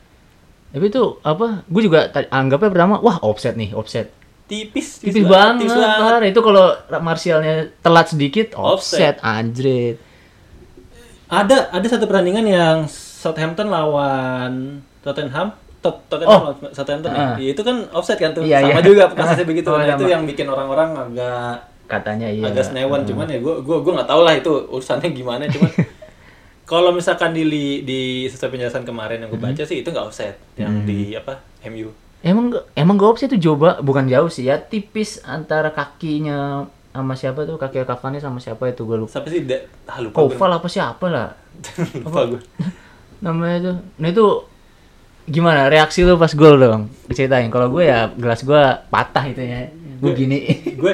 Tapi 0.71 0.85
itu 0.87 1.03
apa? 1.27 1.67
Gue 1.67 1.83
juga 1.83 2.07
anggapnya 2.31 2.71
pertama, 2.71 3.03
wah 3.03 3.19
offset 3.27 3.59
nih, 3.59 3.75
offset. 3.75 4.15
tipis 4.51 4.99
tipis 4.99 5.23
banget, 5.31 5.71
parah. 5.71 6.27
itu 6.27 6.41
kalau 6.43 6.75
Martialnya 6.99 7.71
telat 7.87 8.11
sedikit 8.11 8.59
offset, 8.59 9.19
Offset. 9.19 9.23
anjrit 9.23 9.97
Ada 11.31 11.71
ada 11.71 11.87
satu 11.87 12.11
pertandingan 12.11 12.43
yang 12.51 12.77
Southampton 12.91 13.71
lawan 13.71 14.83
Tottenham 15.07 15.55
Tot- 15.55 15.60
Tottenham 15.81 16.29
Oh. 16.29 16.53
Southampton 16.77 17.11
Ah. 17.13 17.35
ya. 17.41 17.57
Itu 17.57 17.65
kan 17.65 17.89
offset 17.91 18.21
kan 18.21 18.37
tuh. 18.37 18.45
Iya, 18.45 18.61
sama 18.61 18.81
iya. 18.81 18.85
juga 18.85 19.03
kasusnya 19.13 19.47
begitu. 19.49 19.69
Oh, 19.73 19.81
Nah, 19.81 19.97
itu 19.97 20.05
yang 20.07 20.23
bikin 20.29 20.47
orang-orang 20.47 20.93
agak 20.93 21.65
katanya 21.89 22.29
iya. 22.29 22.47
agak 22.53 22.65
senewan. 22.69 23.03
Cuman 23.09 23.27
ya 23.27 23.41
gua 23.41 23.65
gua 23.65 23.81
gua 23.81 23.93
nggak 24.01 24.11
tahu 24.13 24.21
lah 24.23 24.35
itu 24.37 24.53
urusannya 24.69 25.09
gimana. 25.17 25.49
Cuman 25.49 25.73
kalau 26.71 26.93
misalkan 26.95 27.33
di 27.33 27.43
di 27.83 28.01
sesuai 28.31 28.53
penjelasan 28.53 28.87
kemarin 28.87 29.25
yang 29.25 29.31
gue 29.33 29.41
baca 29.41 29.63
sih 29.65 29.83
itu 29.83 29.89
nggak 29.91 30.07
offset. 30.07 30.37
Yang 30.55 30.73
di 30.87 30.99
apa 31.17 31.41
MU 31.67 31.91
emang 32.21 32.53
emang 32.77 32.95
gak 33.01 33.11
offset 33.17 33.33
itu? 33.33 33.51
Coba 33.51 33.81
bukan 33.81 34.07
jauh 34.07 34.29
sih 34.29 34.47
ya. 34.47 34.61
Tipis 34.61 35.25
antara 35.25 35.73
kakinya 35.73 36.69
sama 36.93 37.15
siapa 37.17 37.49
tuh? 37.49 37.57
Kaki 37.57 37.87
Cavani 37.87 38.21
sama 38.21 38.39
siapa 38.39 38.69
itu? 38.69 38.85
Gue 38.85 39.01
lupa. 39.01 39.19
Siapa 39.19 39.29
sih? 39.33 39.41
Ah, 39.89 39.99
lupa 40.05 40.21
gue 40.21 40.37
Koval 40.37 40.53
apa 40.61 40.69
siapa 40.69 41.07
lah? 41.09 41.29
Lupa 42.05 42.21
gue 42.29 42.41
namanya 43.25 43.59
tuh. 43.73 43.77
Nah 44.01 44.09
itu 44.09 44.27
gimana 45.31 45.71
reaksi 45.71 46.03
lu 46.03 46.19
pas 46.19 46.35
gol 46.35 46.59
dong? 46.59 46.91
Ceritain 47.15 47.47
kalau 47.49 47.71
gue 47.71 47.87
ya 47.87 48.11
gelas 48.19 48.43
gue 48.43 48.63
patah 48.91 49.25
itu 49.31 49.41
ya. 49.41 49.71
Gue 50.03 50.13
gini. 50.19 50.39
gue 50.83 50.93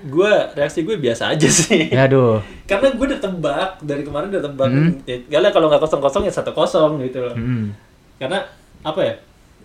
gue 0.00 0.32
reaksi 0.56 0.80
gue 0.80 0.96
biasa 0.96 1.36
aja 1.36 1.48
sih. 1.48 1.92
Ya 1.92 2.08
aduh. 2.08 2.40
Karena 2.64 2.96
gue 2.96 3.06
udah 3.12 3.20
tebak 3.20 3.70
dari 3.84 4.02
kemarin 4.02 4.32
udah 4.32 4.42
tebak. 4.48 4.68
Hmm. 4.72 4.92
ya, 5.04 5.50
kalau 5.52 5.68
nggak 5.68 5.82
kosong 5.84 6.00
kosong 6.00 6.22
ya 6.24 6.32
satu 6.32 6.56
kosong 6.56 7.04
gitu 7.04 7.20
loh. 7.20 7.36
Hmm. 7.36 7.76
karena 8.20 8.44
apa 8.84 9.00
ya 9.00 9.14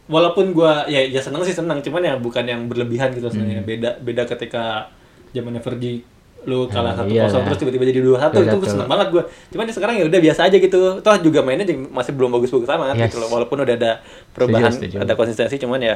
walaupun 0.07 0.55
gua 0.55 0.87
ya 0.87 1.03
ya 1.03 1.19
seneng 1.19 1.43
sih 1.43 1.51
seneng 1.51 1.83
cuman 1.83 1.99
ya 1.99 2.15
bukan 2.15 2.47
yang 2.47 2.71
berlebihan 2.71 3.11
gitu 3.11 3.27
sebenarnya. 3.27 3.63
Hmm. 3.63 3.67
beda 3.67 3.89
beda 3.99 4.23
ketika 4.31 4.87
zamannya 5.35 5.59
Fergie 5.59 6.07
lu 6.43 6.67
kalah 6.67 6.91
Ah, 6.91 6.97
satu 6.99 7.09
iya 7.09 7.25
kosong 7.25 7.39
lah. 7.39 7.47
terus 7.47 7.57
tiba-tiba 7.57 7.83
jadi 7.85 7.99
dua 7.99 8.17
satu 8.19 8.37
itu 8.37 8.57
2-1. 8.59 8.69
seneng 8.69 8.87
banget 8.87 9.07
gua 9.09 9.23
cuman 9.49 9.63
ya 9.63 9.73
sekarang 9.73 9.95
ya 9.95 10.05
udah 10.05 10.19
biasa 10.21 10.39
aja 10.45 10.57
gitu 10.59 10.79
toh 10.99 11.15
juga 11.19 11.39
mainnya 11.41 11.65
masih 11.89 12.11
belum 12.11 12.29
bagus-bagus 12.31 12.67
amat 12.67 12.93
Yes. 12.93 13.07
gitu 13.07 13.17
loh 13.17 13.29
walaupun 13.29 13.57
udah 13.57 13.73
ada 13.73 13.91
perubahan 14.29 14.69
setuju. 14.69 14.99
ada 14.99 15.13
konsistensi 15.13 15.57
cuman 15.57 15.79
ya 15.79 15.95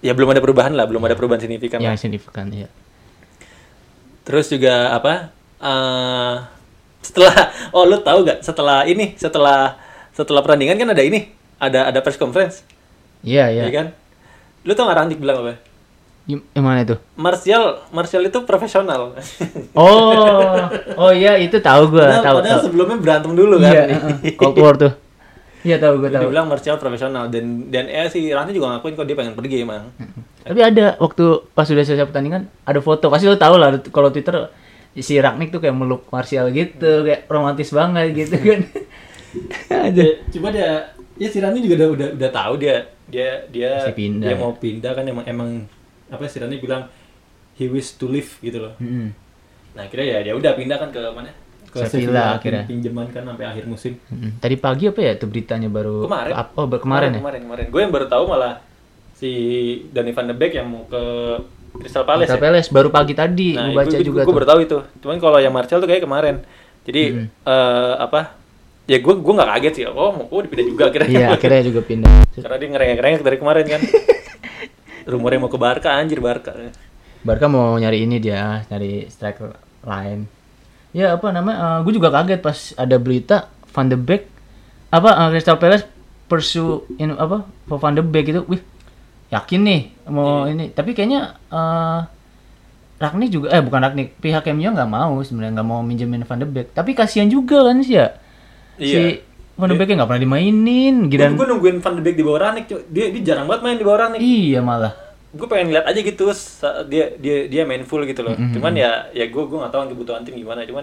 ya 0.00 0.10
belum 0.10 0.26
ada 0.28 0.40
perubahan 0.40 0.72
lah 0.72 0.84
belum 0.84 1.02
ada 1.02 1.14
perubahan 1.14 1.38
signifikan 1.38 1.78
yang 1.78 1.94
signifikan 1.94 2.48
ya 2.48 2.66
Terus 4.20 4.46
juga 4.46 4.90
apa? 4.92 5.32
eh 5.56 6.34
setelah 7.00 7.34
oh 7.76 7.84
lu 7.84 7.98
tahu 7.98 8.22
gak 8.22 8.40
setelah 8.40 8.84
ini 8.84 9.12
setelah 9.14 9.76
setelah 10.10 10.40
pertandingan 10.40 10.76
kan 10.76 10.88
ada 10.88 11.00
ini 11.00 11.30
ada 11.56 11.86
ada 11.86 12.00
press 12.00 12.16
conference 12.16 12.64
iya 13.20 13.48
ya 13.48 13.64
iya 13.64 13.70
kan? 13.70 13.86
Lu 14.62 14.72
tau 14.72 14.84
gak 14.84 14.98
Randik 14.98 15.16
bilang 15.16 15.40
apa? 15.42 15.60
Yang 16.28 16.62
mana 16.62 16.80
itu 16.84 16.96
Martial 17.18 17.64
Martial 17.90 18.22
itu 18.22 18.38
profesional. 18.44 19.16
oh 19.80 20.68
oh 20.94 21.10
iya 21.10 21.40
itu 21.40 21.58
tahu 21.58 21.96
gue 21.96 22.04
Padahal, 22.04 22.22
tahu 22.22 22.36
padahal 22.38 22.52
tahu 22.60 22.66
sebelumnya 22.70 22.96
berantem 23.00 23.32
dulu 23.34 23.54
kan. 23.58 23.72
iya 23.72 23.82
heeh. 23.90 24.34
Cold 24.36 24.56
War 24.60 24.74
tuh 24.78 24.92
iya 25.60 25.76
tahu 25.76 26.00
gue 26.00 26.08
Dia 26.12 26.22
tahu 26.22 26.30
bilang 26.30 26.46
Martial 26.46 26.76
profesional 26.78 27.24
dan 27.32 27.66
dan 27.72 27.84
eh 27.90 28.06
si 28.08 28.30
Randik 28.30 28.54
juga 28.54 28.78
ngakuin 28.78 28.94
kok 28.94 29.06
dia 29.08 29.16
pengen 29.18 29.34
pergi 29.34 29.56
emang. 29.64 29.90
Tapi 30.40 30.60
ada 30.60 30.96
waktu 30.96 31.24
pas 31.52 31.66
sudah 31.68 31.84
selesai 31.84 32.06
pertandingan 32.08 32.46
ada 32.64 32.80
foto 32.80 33.10
pasti 33.10 33.26
lo 33.28 33.36
tau 33.36 33.60
lah 33.60 33.76
kalau 33.90 34.08
Twitter 34.08 34.48
si 34.96 35.16
Ragnik 35.20 35.54
tuh 35.54 35.60
kayak 35.62 35.76
meluk 35.76 36.06
Martial 36.10 36.48
gitu 36.50 37.04
kayak 37.06 37.26
romantis 37.26 37.70
banget 37.70 38.12
gitu 38.14 38.36
kan. 38.38 38.60
ada. 39.90 40.02
Ya, 40.02 40.14
cuma 40.30 40.48
dia 40.50 40.90
ya 41.20 41.28
si 41.28 41.38
Randik 41.42 41.66
juga 41.66 41.84
udah 41.84 41.88
udah, 41.92 42.08
udah 42.16 42.30
tahu 42.32 42.52
dia 42.56 42.76
dia 43.10 43.42
dia 43.50 43.84
dia 43.90 44.32
ya. 44.32 44.36
mau 44.38 44.54
pindah 44.54 44.92
kan 44.94 45.04
emang 45.04 45.26
emang 45.26 45.48
apa 46.10 46.26
si 46.26 46.42
Randik 46.42 46.60
bilang 46.60 46.90
he 47.56 47.70
wish 47.70 47.94
to 47.96 48.10
live 48.10 48.28
gitu 48.42 48.58
loh. 48.58 48.74
Mm-mm. 48.82 49.14
Nah 49.76 49.82
akhirnya 49.86 50.06
ya 50.06 50.18
dia 50.26 50.34
udah 50.34 50.52
pindah 50.56 50.76
kan 50.80 50.88
ke 50.90 51.00
mana? 51.14 51.30
Ke 51.70 51.86
Sevilla 51.86 52.34
akhirnya. 52.40 52.66
pinjaman 52.66 53.06
kan 53.14 53.22
sampai 53.22 53.46
akhir 53.46 53.64
musim. 53.70 54.00
Mm-mm. 54.10 54.42
Tadi 54.42 54.56
pagi 54.58 54.84
apa 54.90 55.00
ya 55.04 55.12
tuh 55.14 55.28
beritanya 55.30 55.68
baru 55.70 56.08
Kemarin. 56.08 56.32
Apa, 56.34 56.50
oh, 56.58 56.66
baru 56.66 56.82
kemarin 56.82 57.08
ya? 57.14 57.20
Kemarin 57.22 57.40
kemarin. 57.46 57.64
Gue 57.70 57.80
yang 57.86 57.92
baru 57.94 58.06
tahu 58.10 58.24
malah 58.26 58.54
si 59.14 59.30
Danny 59.92 60.10
Van 60.16 60.26
de 60.26 60.34
Beek 60.34 60.56
yang 60.56 60.66
mau 60.66 60.82
ke 60.88 61.02
Crystal 61.78 62.02
Palace. 62.02 62.26
Crystal 62.26 62.42
ya? 62.42 62.44
Palace 62.50 62.68
baru 62.72 62.88
pagi 62.90 63.14
tadi 63.14 63.54
Nah, 63.54 63.70
gue 63.70 63.76
baca 63.76 63.96
gue, 63.96 64.02
juga 64.02 64.20
gue, 64.26 64.34
baru 64.34 64.48
tahu 64.48 64.60
itu. 64.66 64.78
Cuman 65.04 65.16
kalau 65.22 65.38
yang 65.38 65.54
Martial 65.54 65.78
tuh 65.78 65.86
kayak 65.86 66.02
kemarin. 66.02 66.42
Jadi 66.82 67.28
eh, 67.28 67.92
apa? 68.00 68.40
Ya 68.90 68.98
gue 68.98 69.14
gue 69.14 69.34
nggak 69.36 69.50
kaget 69.54 69.74
sih. 69.78 69.84
Oh 69.86 70.10
mau 70.10 70.26
oh, 70.26 70.40
dipindah 70.42 70.66
juga 70.66 70.90
akhirnya. 70.90 71.12
Iya, 71.12 71.26
akhirnya 71.38 71.62
juga 71.62 71.80
pindah. 71.86 72.26
Karena 72.42 72.56
dia 72.58 72.68
ngerengek-ngerengek 72.74 73.22
dari 73.22 73.38
kemarin 73.38 73.66
kan. 73.68 73.82
Rumornya 75.10 75.42
mau 75.42 75.50
ke 75.50 75.58
Barca 75.58 75.90
anjir 75.92 76.22
Barca. 76.22 76.54
Barca 77.20 77.46
mau 77.46 77.76
nyari 77.76 78.06
ini 78.06 78.16
dia, 78.16 78.64
nyari 78.66 79.04
striker 79.06 79.52
lain. 79.84 80.24
Ya 80.90 81.14
apa 81.14 81.30
namanya? 81.30 81.82
gue 81.82 81.92
juga 81.92 82.10
kaget 82.10 82.40
pas 82.40 82.58
ada 82.74 82.96
berita 82.96 83.46
Van 83.70 83.86
de 83.86 83.94
Beek 83.94 84.26
apa 84.90 85.10
eh, 85.14 85.28
Crystal 85.30 85.54
Palace 85.54 85.86
pursue 86.26 86.82
in 86.96 87.14
apa 87.14 87.46
for 87.66 87.78
Van 87.78 87.94
de 87.94 88.02
Beek 88.02 88.30
itu, 88.30 88.42
wih 88.46 88.62
yakin 89.30 89.60
nih 89.62 89.80
mau 90.10 90.46
Iya. 90.46 90.54
ini. 90.54 90.64
Tapi 90.74 90.90
kayaknya 90.94 91.38
eh 91.48 92.00
Ragnik 93.00 93.30
juga 93.32 93.48
eh 93.48 93.62
bukan 93.64 93.80
Ragnik 93.80 94.18
pihak 94.18 94.44
MU 94.52 94.66
nggak 94.66 94.90
mau 94.90 95.16
sebenarnya 95.22 95.56
nggak 95.56 95.68
mau 95.68 95.80
minjemin 95.80 96.26
Van 96.26 96.36
de 96.36 96.46
Beek. 96.46 96.74
Tapi 96.74 96.92
kasihan 96.92 97.30
juga 97.30 97.64
kan 97.64 97.78
sih 97.80 97.96
ya. 97.96 98.12
Si 98.76 98.96
Iya. 98.98 99.22
Van 99.60 99.68
de 99.68 99.76
Beek 99.76 99.92
nggak 99.92 100.08
pernah 100.08 100.22
dimainin, 100.22 100.96
Gue 101.02 101.10
giran. 101.12 101.36
nungguin 101.36 101.76
Van 101.78 101.94
de 101.94 102.02
Beek 102.02 102.16
di 102.16 102.24
bawah 102.24 102.40
Ranik. 102.42 102.64
cuy. 102.66 102.80
Dia, 102.86 103.06
dia 103.10 103.22
jarang 103.22 103.44
banget 103.44 103.62
main 103.62 103.76
di 103.76 103.84
bawah 103.84 104.00
Ranik. 104.02 104.18
Iya 104.18 104.60
malah. 104.60 104.92
gue 105.30 105.46
pengen 105.46 105.70
lihat 105.70 105.86
aja 105.86 105.94
gitu 105.96 106.26
dia 106.88 107.14
dia 107.14 107.46
dia 107.46 107.62
main 107.62 107.86
full 107.86 108.02
gitu 108.02 108.18
loh 108.20 108.34
cuman 108.34 108.74
ya 108.74 109.06
ya 109.12 109.30
gue 109.30 109.38
gue 109.40 109.54
nggak 109.54 109.70
tahu 109.70 109.94
kebutuhan 109.94 110.26
tim 110.26 110.34
gimana 110.34 110.66
cuman 110.66 110.82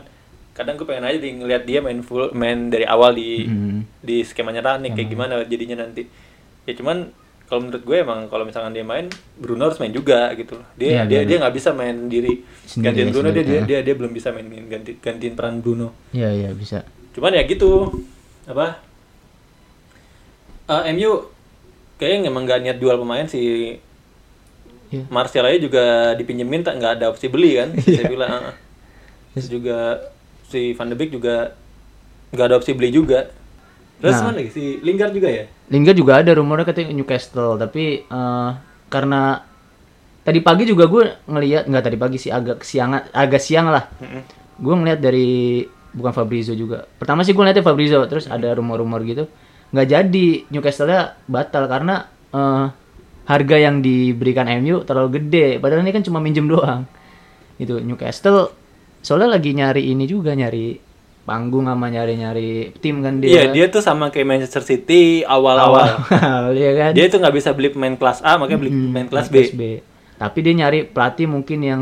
kadang 0.53 0.73
gue 0.73 0.87
pengen 0.87 1.03
aja 1.03 1.19
di 1.19 1.35
ngeliat 1.35 1.63
dia 1.63 1.83
main 1.83 1.99
full 1.99 2.31
main 2.31 2.71
dari 2.71 2.87
awal 2.87 3.11
di 3.11 3.43
Mm. 3.43 3.83
di 3.99 4.23
skemanya 4.23 4.63
Rani 4.63 4.95
kayak 4.95 5.09
gimana 5.09 5.43
jadinya 5.43 5.83
nanti 5.83 6.07
ya 6.63 6.71
cuman 6.73 7.11
kalau 7.43 7.59
menurut 7.61 7.83
gue 7.83 7.97
emang 7.99 8.19
kalau 8.25 8.43
misalkan 8.43 8.71
dia 8.71 8.81
main 8.81 9.11
Bruno 9.35 9.67
harus 9.67 9.75
main 9.77 9.91
juga 9.91 10.31
gitu 10.33 10.55
loh 10.55 10.67
dia 10.73 10.87
Iya, 10.87 11.01
dia 11.03 11.17
Bruno. 11.17 11.27
dia 11.27 11.37
nggak 11.37 11.53
bisa 11.53 11.69
main 11.73 11.95
diri 12.07 12.33
Sendiri, 12.63 12.85
gantiin 12.87 13.09
Bruno 13.11 13.27
dia, 13.27 13.35
sendiri, 13.35 13.51
dia 13.51 13.59
ya. 13.59 13.67
dia 13.67 13.79
dia 13.83 13.95
belum 13.95 14.11
bisa 14.13 14.27
main 14.31 14.47
ganti 14.65 14.91
gantiin 14.95 15.33
peran 15.33 15.59
Bruno 15.59 15.87
Iya 16.09 16.29
iya 16.33 16.49
bisa. 16.51 16.87
cuman 17.11 17.35
ya 17.35 17.43
gitu 17.43 17.99
apa? 18.47 18.79
Eh, 20.67 20.81
MU 20.93 21.11
kayaknya 21.95 22.27
emang 22.27 22.43
nggak 22.43 22.59
niat 22.63 22.77
jual 22.79 22.95
pemain 22.95 23.27
sih. 23.27 23.79
Iya. 24.87 25.03
Martial 25.11 25.43
aja 25.43 25.59
juga 25.59 25.83
dipinjemin 26.15 26.63
tak 26.63 26.79
nggak 26.79 26.93
ada 26.99 27.05
opsi 27.11 27.27
beli 27.27 27.59
kan? 27.59 27.75
Saya 27.83 28.07
bilang 28.07 28.31
"Ah, 28.31 28.43
ah." 28.51 28.55
terus 29.35 29.47
juga 29.51 29.99
si 30.47 30.71
Van 30.73 30.87
de 30.87 30.95
Beek 30.95 31.11
juga 31.11 31.53
nggak 32.31 32.45
ada 32.47 32.55
opsi 32.55 32.71
beli 32.71 32.91
juga. 32.91 33.27
Terus 33.99 34.15
Nah. 34.21 34.31
mana 34.31 34.39
lagi? 34.39 34.51
Si 34.53 34.63
Lingard 34.79 35.11
juga 35.11 35.27
ya? 35.27 35.43
Lingard 35.67 35.97
juga 35.97 36.23
ada 36.23 36.31
rumornya 36.31 36.63
katanya 36.63 36.95
Newcastle 36.95 37.59
tapi 37.59 38.01
eh, 38.01 38.49
karena 38.87 39.43
tadi 40.23 40.39
pagi 40.39 40.63
juga 40.63 40.87
gue 40.87 41.03
ngelihat 41.27 41.67
nggak 41.67 41.83
tadi 41.83 41.97
pagi 41.99 42.17
sih 42.19 42.31
agak 42.31 42.63
siang 42.63 42.95
agak 43.11 43.41
siang 43.43 43.67
lah. 43.67 43.91
Gue 44.55 44.73
ngelihat 44.73 44.99
dari 44.99 45.63
bukan 45.93 46.11
Fabrizio 46.11 46.53
juga. 46.53 46.83
Pertama 46.85 47.23
sih 47.23 47.31
gue 47.31 47.41
ngeliatnya 47.41 47.65
Fabrizio 47.65 48.03
terus 48.07 48.27
ada 48.27 48.51
rumor-rumor 48.55 49.03
gitu. 49.03 49.27
Nggak 49.71 49.87
jadi 49.87 50.27
Newcastle-nya 50.51 51.19
batal 51.27 51.67
karena 51.67 52.07
eh, 52.31 52.65
harga 53.27 53.55
yang 53.59 53.83
diberikan 53.83 54.47
MU 54.63 54.87
terlalu 54.87 55.19
gede. 55.21 55.47
Padahal 55.59 55.83
ini 55.83 55.91
kan 55.91 56.03
cuma 56.03 56.23
minjem 56.23 56.47
doang. 56.47 56.87
Itu 57.59 57.79
Newcastle 57.83 58.51
soalnya 59.03 59.39
lagi 59.39 59.51
nyari 59.55 59.93
ini 59.93 60.03
juga 60.09 60.33
nyari 60.35 60.79
panggung 61.27 61.67
sama 61.67 61.91
nyari-nyari 61.91 62.79
tim 62.79 63.03
kan 63.03 63.19
dia. 63.19 63.27
Iya 63.27 63.43
dia 63.51 63.65
tuh 63.67 63.83
sama 63.83 64.07
kayak 64.07 64.27
Manchester 64.31 64.63
City 64.63 65.27
awal-awal. 65.27 65.99
Awal 66.07 66.55
ya 66.63 66.71
kan? 66.71 66.91
Dia 66.95 67.11
tuh 67.11 67.19
nggak 67.19 67.35
bisa 67.35 67.51
beli 67.51 67.75
pemain 67.75 67.99
kelas 67.99 68.23
A 68.23 68.39
makanya 68.39 68.59
beli 68.63 68.71
Hmm, 68.71 68.95
pemain 68.95 69.07
kelas 69.11 69.27
B. 69.27 69.83
Tapi 70.17 70.37
dia 70.39 70.53
nyari 70.55 70.87
pelatih 70.87 71.27
mungkin 71.27 71.59
yang 71.61 71.81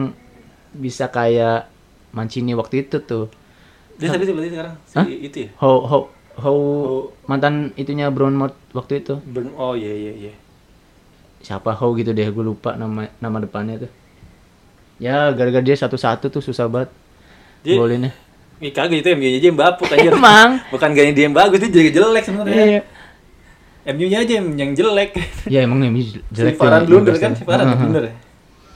bisa 0.74 1.08
kayak 1.14 1.70
Mancini 2.12 2.58
waktu 2.58 2.90
itu 2.90 3.06
tuh. 3.06 3.30
Dia 3.96 4.08
siapa 4.12 4.24
sih 4.24 4.34
berarti 4.36 4.52
sekarang 4.52 4.76
si 4.84 4.96
Hah? 5.00 5.06
itu 5.08 5.38
ya 5.46 5.50
How 5.56 5.76
how 5.88 6.02
how 6.36 6.58
mantan 7.26 7.72
itunya 7.76 8.12
Brownmouth 8.12 8.56
waktu 8.76 9.00
itu. 9.00 9.24
Burn- 9.24 9.56
oh 9.56 9.72
iya 9.74 9.92
iya 9.92 10.14
iya 10.14 10.34
Siapa 11.40 11.72
how 11.72 11.94
gitu 11.94 12.12
deh, 12.12 12.26
gue 12.26 12.44
lupa 12.44 12.74
nama 12.74 13.08
nama 13.22 13.38
depannya 13.40 13.88
tuh. 13.88 13.92
Ya, 14.98 15.30
gara-gara 15.32 15.62
dia 15.62 15.78
satu-satu 15.78 16.28
tuh 16.28 16.42
susah 16.42 16.66
banget 16.66 16.90
Dia- 17.62 17.78
golinnya. 17.78 18.12
Ih 18.64 18.72
kagak 18.72 19.04
itu 19.04 19.10
MU 19.14 19.28
aja 19.28 19.48
yang 19.52 19.60
bapuk 19.60 19.92
anjir. 19.92 20.16
Emang. 20.16 20.64
Bukan 20.72 20.90
gaya 20.96 21.12
dia 21.12 21.28
yang 21.28 21.36
bagus, 21.36 21.60
dia 21.60 21.70
juga 21.70 21.92
jelek 21.92 22.24
sebenarnya. 22.24 22.56
Iya. 22.56 22.82
MU-nya 23.94 24.18
aja 24.26 24.34
yang, 24.42 24.48
yang 24.58 24.72
jelek. 24.74 25.12
Ya 25.46 25.60
emang 25.62 25.84
si 26.02 26.18
jelek 26.34 26.56
tuh. 26.58 26.64
Varane 26.66 26.88
blunder 26.88 27.16
kan, 27.20 27.36
si 27.36 27.44
Heeh. 27.46 27.76
blunder. 27.78 28.04
ya. 28.10 28.16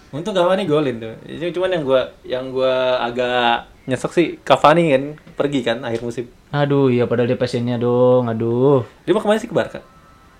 Untung 0.10 0.34
Cavani 0.34 0.66
golin 0.66 0.98
tuh. 0.98 1.14
Itu 1.26 1.58
cuman 1.58 1.70
yang 1.70 1.84
gua 1.86 2.02
yang 2.26 2.46
gua 2.50 2.98
agak 3.02 3.69
nyesek 3.89 4.12
sih 4.13 4.28
Cavani 4.45 4.93
kan 4.93 5.04
pergi 5.34 5.60
kan 5.65 5.82
akhir 5.82 6.06
musim. 6.06 6.30
Aduh, 6.54 6.93
ya 6.93 7.10
padahal 7.10 7.30
dia 7.30 7.39
pasiennya 7.39 7.82
dong. 7.82 8.30
Aduh. 8.30 8.86
Dia 9.04 9.12
mau 9.17 9.21
ke 9.21 9.28
mana 9.28 9.41
sih 9.41 9.49
ke 9.49 9.56
Barca? 9.58 9.82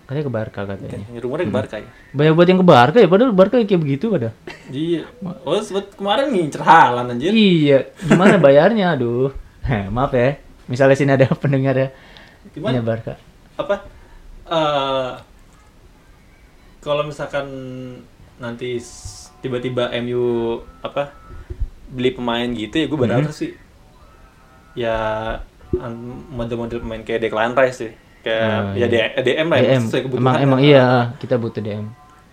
Katanya 0.06 0.26
ke 0.26 0.34
Barca 0.34 0.62
katanya. 0.66 1.06
Rumornya 1.22 1.46
ke 1.46 1.54
Barca 1.54 1.76
ya. 1.78 1.90
Banyak 2.18 2.34
buat 2.34 2.48
yang 2.50 2.60
ke 2.62 2.66
Barca 2.66 2.98
ya, 2.98 3.06
padahal 3.06 3.30
Barca 3.34 3.62
kayak 3.62 3.82
begitu 3.82 4.10
pada. 4.10 4.34
Iya. 4.74 5.06
Oh, 5.46 5.58
sebut 5.62 5.94
kemarin 5.94 6.34
ngincer 6.34 6.66
Halan 6.66 7.14
anjir. 7.14 7.30
Iya, 7.30 7.94
gimana 8.06 8.42
bayarnya? 8.42 8.98
Aduh. 8.98 9.30
Heh, 9.62 9.86
maaf 9.90 10.10
ya. 10.18 10.42
Misalnya 10.66 10.98
sini 10.98 11.14
ada 11.14 11.30
pendengar 11.44 11.78
ya. 11.78 11.90
Gimana? 12.54 12.82
Punya 12.82 12.84
Barca. 12.86 13.14
Apa? 13.58 13.76
eh 14.50 15.12
kalau 16.82 17.06
misalkan 17.06 17.46
nanti 18.42 18.82
tiba-tiba 19.44 19.94
MU 20.02 20.58
apa 20.82 21.14
beli 21.90 22.14
pemain 22.14 22.48
gitu 22.48 22.76
ya 22.78 22.86
gue 22.86 23.00
berharap 23.00 23.34
sih 23.34 23.52
ya 24.78 24.96
model-model 26.32 26.80
pemain 26.82 27.02
kayak 27.02 27.26
Declan 27.26 27.54
Rice 27.54 27.78
sih 27.86 27.92
kayak 28.22 28.42
Ah, 28.42 28.76
ya 28.76 28.86
iya. 28.88 29.16
DM 29.18 29.48
lah 29.48 29.58
ya, 29.58 29.66
DM. 29.78 29.84
sesuai 29.88 30.02
kebutuhan 30.06 30.24
Emang 30.24 30.36
emang 30.40 30.60
iya, 30.62 30.86
kita 31.18 31.36
butuh 31.36 31.62
DM. 31.62 31.86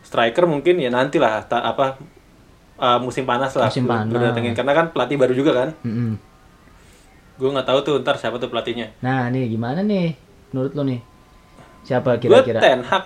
striker 0.02 0.44
mungkin 0.46 0.78
ya 0.78 0.86
nanti 0.88 1.18
lah 1.18 1.42
ta- 1.42 1.62
apa 1.62 1.98
uh, 2.78 2.98
musim 3.02 3.26
panas 3.26 3.50
lah 3.54 3.66
Musim 3.66 3.86
panas. 3.86 4.14
datengin 4.14 4.54
karena 4.54 4.72
kan 4.72 4.86
pelatih 4.94 5.18
baru 5.18 5.34
juga 5.34 5.52
kan 5.56 5.68
Mm-mm. 5.82 6.14
gue 7.36 7.48
nggak 7.50 7.66
tahu 7.66 7.78
tuh 7.82 7.94
ntar 8.00 8.16
siapa 8.16 8.38
tuh 8.38 8.48
pelatihnya 8.48 8.94
Nah, 9.02 9.28
nih 9.28 9.50
gimana 9.50 9.82
nih 9.82 10.14
menurut 10.54 10.72
lo 10.72 10.82
nih? 10.82 11.00
Siapa 11.82 12.16
kira-kira? 12.16 12.58
Ten 12.58 12.80
Hag 12.82 13.04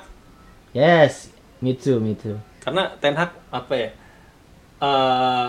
Yes, 0.71 1.33
me 1.59 1.75
too, 1.75 1.99
me 1.99 2.15
too. 2.15 2.39
karena 2.61 2.93
Ten 2.97 3.17
Hag 3.17 3.33
apa 3.51 3.73
ya 3.75 3.91
eh 4.81 5.49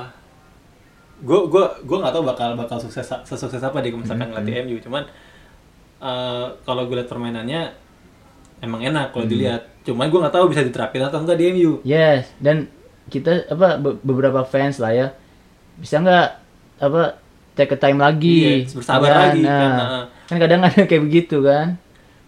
gue 1.22 1.40
gue 1.48 1.64
gue 1.84 1.98
nggak 1.98 2.12
tahu 2.12 2.24
bakal 2.24 2.50
bakal 2.56 2.78
sukses 2.78 3.06
sesukses 3.24 3.62
apa 3.62 3.78
dia 3.80 3.94
misalkan 3.94 4.28
ngelatih 4.28 4.66
MU 4.66 4.78
cuman 4.80 5.04
eh 6.00 6.48
kalau 6.62 6.84
gue 6.84 6.96
lihat 6.96 7.06
permainannya 7.06 7.62
emang 8.60 8.82
enak 8.84 9.10
kalau 9.10 9.26
dilihat. 9.26 9.62
Cuman 9.82 10.06
gue 10.08 10.20
nggak 10.20 10.30
tahu 10.32 10.46
bisa 10.48 10.62
diterapin 10.62 11.02
atau 11.02 11.18
enggak 11.18 11.34
di 11.36 11.46
MU 11.52 11.82
Yes, 11.82 12.30
dan 12.38 12.70
kita 13.08 13.50
apa 13.50 13.78
be- 13.78 13.98
beberapa 14.00 14.42
fans 14.44 14.78
lah 14.78 14.94
ya. 14.94 15.08
Bisa 15.76 15.98
nggak 15.98 16.28
apa 16.80 17.18
take 17.54 17.74
a 17.74 17.80
time 17.80 17.98
lagi, 17.98 18.62
Iya, 18.64 18.70
bersabar 18.72 19.10
kan? 19.10 19.22
lagi, 19.28 19.42
Nah, 19.42 19.58
nah. 19.72 20.04
kan 20.24 20.38
kadang 20.38 20.62
ada 20.62 20.82
kayak 20.90 21.04
begitu 21.04 21.42
kan? 21.42 21.78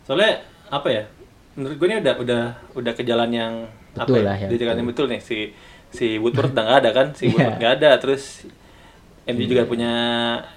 soalnya 0.03 0.35
apa 0.67 0.91
ya 0.91 1.03
menurut 1.53 1.79
gue 1.79 1.87
ini 1.87 1.97
udah 1.97 2.13
udah 2.19 2.43
udah 2.75 2.91
ke 2.91 3.03
jalan 3.03 3.29
yang 3.31 3.53
Betul 3.95 4.19
apa 4.19 4.27
lah 4.27 4.35
ya, 4.35 4.47
di 4.51 4.57
jalan 4.57 4.75
yang 4.75 4.89
betul 4.89 5.05
nih. 5.07 5.21
Si 5.21 5.37
si 5.89 6.17
Woodward 6.17 6.51
udah 6.51 6.63
nggak 6.65 6.79
ada 6.81 6.89
kan? 6.91 7.07
Si 7.13 7.25
Iya. 7.25 7.31
Woodward 7.31 7.57
nggak 7.57 7.73
ada. 7.79 7.91
Terus 7.97 8.23
MU 9.25 9.43
juga 9.45 9.63
punya 9.63 9.91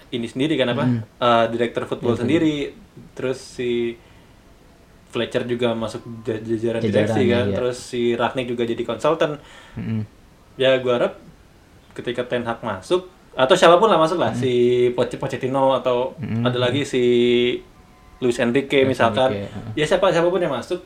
ini 0.08 0.26
sendiri 0.26 0.54
kan 0.54 0.68
apa? 0.68 0.84
Eh, 1.16 1.44
direktur 1.50 1.84
football 1.84 2.14
sendiri. 2.16 2.74
Terus 3.12 3.38
si 3.38 3.94
Fletcher 5.06 5.44
juga 5.44 5.72
masuk 5.72 6.02
jajaran 6.22 6.50
Jajaran, 6.76 6.82
direksi 6.82 7.22
kan. 7.24 7.44
iya. 7.44 7.54
terus 7.54 7.76
si 7.78 8.12
Ragnik 8.12 8.46
juga 8.48 8.62
jadi 8.62 8.82
konsultan. 8.82 9.38
Mm-mm. 9.74 10.02
ya 10.56 10.72
gue 10.74 10.88
harap 10.88 11.20
ketika 11.92 12.24
Ten 12.24 12.42
Hag 12.42 12.60
masuk 12.60 13.06
atau 13.32 13.52
siapa 13.52 13.76
pun 13.76 13.86
lah 13.86 13.96
masuk 13.96 14.16
lah 14.16 14.32
Hmm. 14.32 14.40
si 14.40 14.52
Poch- 14.90 15.12
Pochettino 15.14 15.72
atau 15.74 16.16
ada 16.18 16.56
lagi 16.58 16.82
si 16.82 17.02
Luis 18.18 18.36
Enrique 18.36 18.82
misalkan. 18.82 19.30
Enrique, 19.30 19.74
ya 19.74 19.84
siapa 19.86 20.08
siapa 20.08 20.26
pun 20.26 20.38
yang 20.38 20.50
masuk 20.50 20.80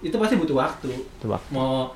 itu 0.00 0.16
pasti 0.16 0.34
butuh 0.34 0.56
waktu. 0.58 0.88
Itu 0.90 1.26
waktu. 1.26 1.48
mau 1.50 1.92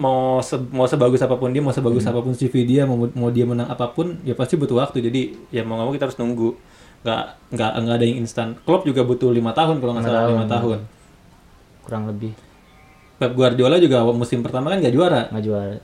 mau 0.00 0.40
se- 0.40 0.68
mau 0.72 0.88
sebagus 0.88 1.20
apa 1.20 1.36
pun 1.36 1.52
dia 1.52 1.60
mau 1.60 1.70
sebagus 1.70 2.02
Hmm. 2.02 2.16
apa 2.16 2.20
pun 2.24 2.32
CV 2.32 2.54
dia 2.64 2.82
mau 2.88 2.96
mau 3.12 3.28
dia 3.28 3.44
menang 3.44 3.68
apa 3.68 3.92
pun 3.92 4.16
ya 4.24 4.32
pasti 4.32 4.56
butuh 4.56 4.80
waktu. 4.80 5.04
Jadi 5.04 5.20
ya 5.52 5.60
mau 5.62 5.76
nggak 5.76 5.86
mau 5.86 5.94
kita 5.94 6.08
harus 6.08 6.16
nunggu. 6.16 6.56
Nggak 7.04 7.22
nggak 7.52 7.70
nggak 7.80 7.96
ada 7.96 8.04
yang 8.04 8.18
instan. 8.18 8.48
Klopp 8.64 8.84
juga 8.84 9.04
butuh 9.04 9.28
lima 9.28 9.52
tahun 9.52 9.76
kalau 9.78 9.92
nggak 9.94 10.04
salah 10.04 10.24
lima 10.26 10.46
tahun. 10.48 10.78
kurang 11.80 12.06
lebih. 12.06 12.32
Pep 13.18 13.32
Guardiola 13.34 13.76
juga 13.76 14.00
musim 14.10 14.40
pertama 14.40 14.70
kan 14.70 14.80
nggak 14.80 14.94
juara. 14.94 15.28
Nggak 15.28 15.44
juara. 15.44 15.76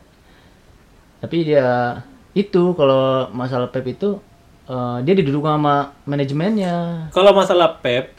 Tapi 1.20 1.36
dia 1.44 2.00
itu 2.32 2.62
kalau 2.76 3.28
masalah 3.32 3.68
Pep 3.68 3.84
itu 3.88 4.20
eh, 4.66 4.98
dia 5.02 5.14
didukung 5.16 5.48
sama 5.48 5.96
manajemennya. 6.04 7.08
Kalau 7.10 7.32
masalah 7.32 7.80
Pep 7.80 8.12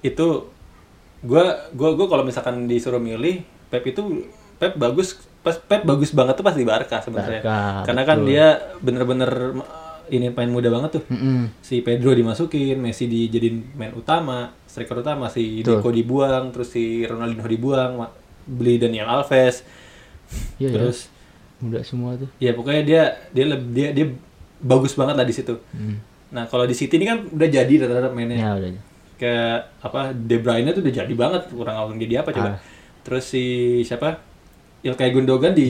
itu 0.00 0.48
gua 1.22 1.70
gua 1.72 1.94
gua 1.94 2.06
kalau 2.08 2.24
misalkan 2.24 2.66
disuruh 2.66 2.98
milih 2.98 3.42
Pep 3.70 3.86
itu 3.86 4.26
Pep 4.58 4.76
bagus 4.76 5.18
pas 5.42 5.54
Pep 5.54 5.82
bagus 5.82 6.10
banget 6.10 6.34
tuh 6.34 6.42
pas 6.42 6.54
di 6.54 6.62
Barca 6.62 6.98
sebenarnya. 6.98 7.42
Karena 7.82 8.02
kan 8.02 8.22
dia 8.22 8.46
bener-bener 8.78 9.30
uh, 9.54 9.66
ini 10.06 10.30
pemain 10.30 10.50
muda 10.52 10.68
banget 10.68 10.96
tuh. 10.96 11.04
Mm-mm. 11.08 11.50
Si 11.58 11.80
Pedro 11.80 12.10
dimasukin, 12.10 12.76
Messi 12.76 13.04
dijadiin 13.04 13.74
main 13.74 13.90
utama, 13.92 14.54
striker 14.64 14.98
utama, 14.98 15.26
si 15.26 15.60
Betul. 15.60 15.78
Deco 15.78 15.90
dibuang, 15.90 16.50
terus 16.50 16.70
si 16.70 17.02
Ronaldinho 17.02 17.42
dibuang, 17.44 18.06
beli 18.44 18.76
Daniel 18.76 19.08
Alves. 19.08 19.66
Iya 20.56 20.68
ya. 20.68 20.72
terus 20.72 21.10
Muda 21.58 21.78
semua 21.82 22.16
tuh. 22.16 22.26
ya 22.38 22.50
pokoknya 22.52 22.82
dia 22.82 23.02
dia 23.30 23.44
dia 23.54 23.88
dia 23.92 24.06
bagus 24.58 24.94
banget 24.94 25.14
lah 25.14 25.22
di 25.22 25.30
situ. 25.30 25.54
Hmm. 25.70 25.98
Nah, 26.30 26.46
kalau 26.46 26.64
di 26.64 26.72
City 26.72 26.96
ini 26.96 27.04
kan 27.04 27.28
udah 27.28 27.44
jadi 27.46 27.72
rata-rata 27.76 28.08
mainnya 28.08 28.36
Ya 28.36 28.50
udah. 28.52 28.72
kayak 29.14 29.58
apa 29.80 30.00
De 30.10 30.36
Bruyne 30.36 30.70
tuh 30.70 30.80
udah 30.80 30.94
jadi 30.96 31.12
banget 31.12 31.46
kurang 31.48 31.76
awal 31.76 31.92
jadi 31.94 32.14
apa 32.18 32.30
coba 32.30 32.48
Ah. 32.48 32.58
terus 33.02 33.26
si 33.26 33.44
siapa 33.82 34.18
Ilkay 34.82 35.08
Gundogan 35.14 35.54
di 35.54 35.66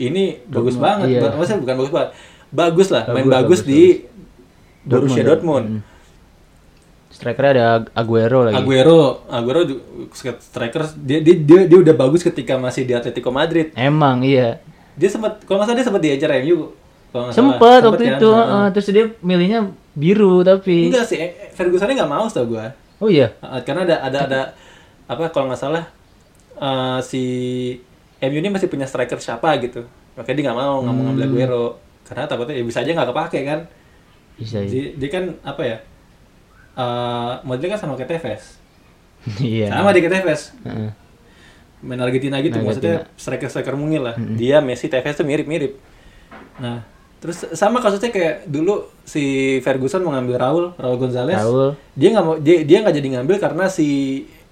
ini 0.00 0.40
bagus 0.48 0.80
banget 0.80 1.20
iya. 1.20 1.20
Maksudnya 1.28 1.60
bukan 1.60 1.74
bagus 1.78 1.92
banget 1.92 2.10
bagus 2.54 2.88
lah 2.88 3.02
main 3.10 3.26
Bagus, 3.26 3.32
bagus, 3.32 3.60
bagus, 3.60 3.60
di 3.66 3.82
Borussia 4.84 5.22
Dortmund, 5.24 5.28
Dortmund, 5.28 5.66
Mm. 5.74 5.92
Strikernya 7.14 7.50
ada 7.54 7.66
Aguero 7.94 8.42
lagi. 8.42 8.58
Aguero 8.58 9.22
Aguero 9.30 9.62
striker 10.42 10.82
dia, 10.98 11.22
dia 11.22 11.38
dia 11.38 11.60
dia 11.70 11.78
udah 11.78 11.94
bagus 11.94 12.26
ketika 12.26 12.58
masih 12.58 12.82
di 12.82 12.90
Atletico 12.90 13.30
Madrid 13.30 13.70
Emang 13.78 14.26
iya. 14.26 14.58
dia 14.98 15.06
sempat 15.06 15.38
kalau 15.46 15.62
nggak 15.62 15.70
salah 15.70 15.78
dia 15.78 15.86
sempat 15.86 16.02
diajar 16.02 16.30
MU 16.42 16.74
kalau 17.14 17.30
nggak 17.30 17.34
salah. 17.38 17.54
Sempet 17.54 17.80
waktu 17.86 18.02
Sempet 18.02 18.18
itu, 18.18 18.30
kan? 18.34 18.46
eh, 18.50 18.68
terus 18.74 18.86
dia 18.90 19.04
milihnya 19.22 19.60
biru 19.94 20.42
tapi. 20.42 20.90
enggak 20.90 21.06
sih 21.06 21.18
Ferguson 21.54 21.94
nggak 21.94 22.10
mau 22.10 22.26
tau 22.26 22.50
gua 22.50 22.74
Oh 22.98 23.06
iya. 23.06 23.30
Uh, 23.38 23.62
karena 23.62 23.86
ada 23.86 23.96
ada 24.10 24.18
ada 24.26 24.40
apa 25.06 25.30
kalau 25.30 25.50
nggak 25.50 25.60
salah 25.60 25.84
uh, 26.58 26.98
si 26.98 27.22
MU 28.26 28.38
ini 28.38 28.48
masih 28.48 28.66
punya 28.66 28.84
striker 28.84 29.16
siapa 29.16 29.48
gitu 29.58 29.84
makanya 30.14 30.34
dia 30.34 30.44
nggak 30.46 30.58
mau 30.58 30.74
nggak 30.80 30.90
mau 30.90 31.00
Hmm. 31.00 31.06
ngambil 31.10 31.24
Aguero 31.26 31.66
karena 32.04 32.24
takutnya 32.24 32.54
ya 32.54 32.64
bisa 32.64 32.78
aja 32.80 32.90
nggak 32.92 33.08
kepake 33.10 33.40
kan 33.42 33.60
Bisa 34.34 34.58
ya. 34.58 34.66
dia, 34.66 34.84
dia 34.94 35.08
kan 35.10 35.24
apa 35.42 35.62
ya 35.62 35.76
uh, 36.74 37.32
modelnya 37.42 37.74
kan 37.74 37.80
sama 37.80 37.94
kayak 37.94 38.10
Tevez 38.12 38.42
Iya. 39.40 39.72
sama 39.72 39.90
dia 39.90 40.02
kayak 40.02 40.14
Tevez 40.20 40.42
Heeh. 40.62 40.90
main 41.80 42.00
Argentina 42.00 42.36
gitu 42.38 42.54
Argentina. 42.54 42.64
maksudnya 42.64 42.96
striker 43.14 43.48
striker 43.48 43.74
mungil 43.74 44.02
lah 44.04 44.14
dia 44.16 44.60
Messi 44.60 44.86
Tevez 44.86 45.14
tuh 45.14 45.24
mirip 45.24 45.44
mirip 45.44 45.76
nah 46.56 46.84
terus 47.18 47.40
sama 47.52 47.80
kasusnya 47.80 48.08
kayak 48.08 48.44
dulu 48.44 48.84
si 49.02 49.22
Ferguson 49.58 50.00
mau 50.00 50.12
ngambil 50.12 50.36
Raul 50.36 50.64
Raul 50.74 50.96
Gonzalez 50.98 51.36
Raul. 51.36 51.72
dia 51.92 52.12
nggak 52.12 52.24
mau 52.24 52.36
dia 52.36 52.56
dia 52.62 52.78
nggak 52.80 52.94
jadi 52.94 53.08
ngambil 53.16 53.36
karena 53.38 53.64
si 53.66 53.88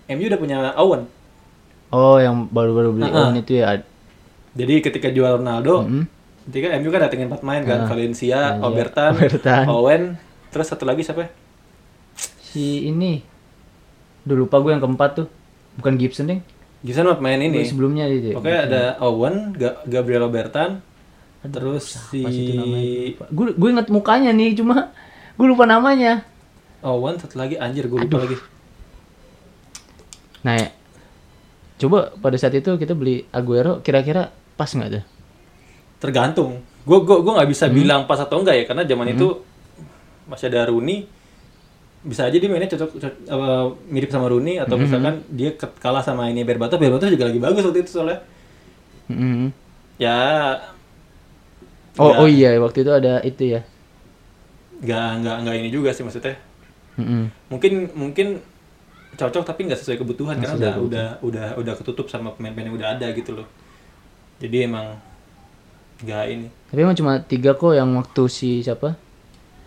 MU 0.08 0.24
udah 0.24 0.37
punya 0.37 0.56
Owen 0.76 1.04
Oh, 1.92 2.16
yang 2.16 2.48
baru-baru 2.48 2.96
beli. 2.96 3.05
Owen 3.07 3.37
itu 3.37 3.52
ya. 3.55 3.76
Jadi 4.52 4.74
ketika 4.81 5.09
jual 5.09 5.38
Ronaldo, 5.38 5.85
Mm. 5.85 6.05
ketika 6.48 6.72
MU 6.74 6.88
kan 6.88 7.00
datengin 7.00 7.28
empat 7.28 7.40
main 7.42 7.62
kan, 7.62 7.85
Valencia, 7.85 8.57
Valencia, 8.57 8.64
Obertan, 8.64 9.11
Obertan. 9.14 9.64
Owen, 9.68 10.02
terus 10.48 10.66
satu 10.66 10.83
lagi 10.83 11.00
siapa? 11.00 11.24
ya? 11.24 11.31
Si 12.42 12.85
ini. 12.87 13.20
Duh 14.22 14.37
lupa 14.38 14.57
gue 14.59 14.70
yang 14.70 14.81
keempat 14.81 15.11
tuh. 15.14 15.28
Bukan 15.74 15.96
Gibson 15.96 16.28
deh. 16.28 16.40
Gibson 16.81 17.07
mah 17.07 17.16
pemain 17.16 17.38
ini. 17.38 17.61
Sebelumnya 17.62 18.05
dia. 18.07 18.33
Pokoknya 18.33 18.61
ada 18.66 18.83
Owen, 19.00 19.52
Ga- 19.52 19.81
Gabriel 19.85 20.24
Obertan, 20.24 20.81
terus 21.42 21.96
si. 22.09 22.24
Gue 23.28 23.52
gue 23.52 23.68
inget 23.68 23.88
mukanya 23.88 24.31
nih, 24.31 24.52
cuma 24.55 24.92
gue 25.33 25.46
lupa 25.46 25.64
namanya. 25.64 26.24
Owen 26.81 27.16
satu 27.16 27.37
lagi 27.37 27.57
anjir 27.57 27.87
gue 27.87 28.00
lupa 28.00 28.20
lagi. 28.20 28.37
Nah, 30.42 30.57
ya. 30.57 30.68
Coba 31.83 31.99
pada 32.25 32.37
saat 32.40 32.55
itu 32.55 32.71
kita 32.79 32.95
beli 32.95 33.27
Aguero, 33.35 33.83
kira-kira 33.87 34.23
pas 34.59 34.71
nggak 34.71 34.90
tuh? 34.95 35.05
Tergantung. 36.03 36.53
Gue 36.83 36.99
gue 37.07 37.16
gue 37.23 37.33
nggak 37.33 37.47
Hmm. 37.47 37.55
bisa 37.55 37.66
bilang 37.71 38.07
pas 38.11 38.18
atau 38.18 38.42
enggak 38.42 38.57
ya, 38.59 38.64
karena 38.66 38.83
zaman 38.83 39.09
itu 39.14 39.27
masih 40.27 40.47
ada 40.51 40.66
Rooney. 40.71 41.07
Bisa 42.03 42.27
aja 42.27 42.35
dia 42.35 42.51
mainnya 42.51 42.66
cocok, 42.66 42.90
cocok 42.99 43.14
apa, 43.31 43.47
mirip 43.87 44.11
sama 44.11 44.27
Rooney 44.27 44.59
atau 44.59 44.75
Hmm. 44.75 44.83
misalkan 44.83 45.14
dia 45.31 45.55
kalah 45.79 46.03
sama 46.03 46.27
ini 46.31 46.42
Berbatov. 46.42 46.83
Berbatov 46.83 47.14
juga 47.14 47.31
lagi 47.31 47.38
bagus 47.38 47.62
waktu 47.62 47.81
itu 47.87 47.90
soalnya. 47.95 48.18
Mm-mm. 49.11 49.53
Ya 49.99 50.18
Oh, 52.01 52.09
Nggak. 52.09 52.18
oh 52.25 52.29
iya, 52.29 52.57
waktu 52.57 52.79
itu 52.85 52.92
ada 52.92 53.21
itu 53.21 53.42
ya. 53.53 53.61
nggak 54.83 55.09
nggak 55.23 55.37
nggak 55.47 55.55
ini 55.62 55.68
juga 55.71 55.90
sih 55.95 56.03
maksudnya 56.03 56.35
Mm-mm. 56.99 57.31
mungkin 57.49 57.73
mungkin 57.95 58.27
cocok 59.20 59.44
tapi 59.44 59.61
nggak 59.68 59.81
sesuai 59.81 59.98
kebutuhan 60.01 60.37
Nggak 60.40 60.48
karena 60.48 60.57
sesuai 60.57 60.72
udah 60.72 60.87
udah 60.88 61.09
udah 61.22 61.46
udah 61.61 61.75
ketutup 61.79 62.07
sama 62.09 62.33
pemain-pemain 62.37 62.68
yang 62.72 62.77
udah 62.81 62.88
ada 62.96 63.07
gitu 63.12 63.31
loh 63.37 63.46
jadi 64.42 64.66
emang 64.68 64.96
nggak 66.03 66.25
ini 66.35 66.48
Tapi 66.72 66.81
emang 66.83 66.96
cuma 66.98 67.12
tiga 67.22 67.55
kok 67.55 67.72
yang 67.79 67.90
waktu 67.94 68.22
si 68.27 68.51
siapa? 68.64 68.98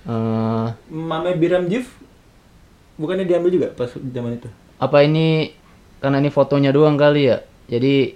eh 0.05 0.67
Mame 0.89 1.31
Biram 1.37 1.65
Jif 1.71 1.97
bukannya 2.95 3.25
diambil 3.27 3.51
juga 3.51 3.67
pas 3.75 3.91
zaman 3.91 4.39
itu 4.39 4.49
apa 4.79 4.97
ini 5.03 5.51
karena 6.03 6.19
ini 6.21 6.29
fotonya 6.29 6.69
doang 6.75 6.99
kali 6.99 7.31
ya. 7.31 7.41
Jadi 7.65 8.13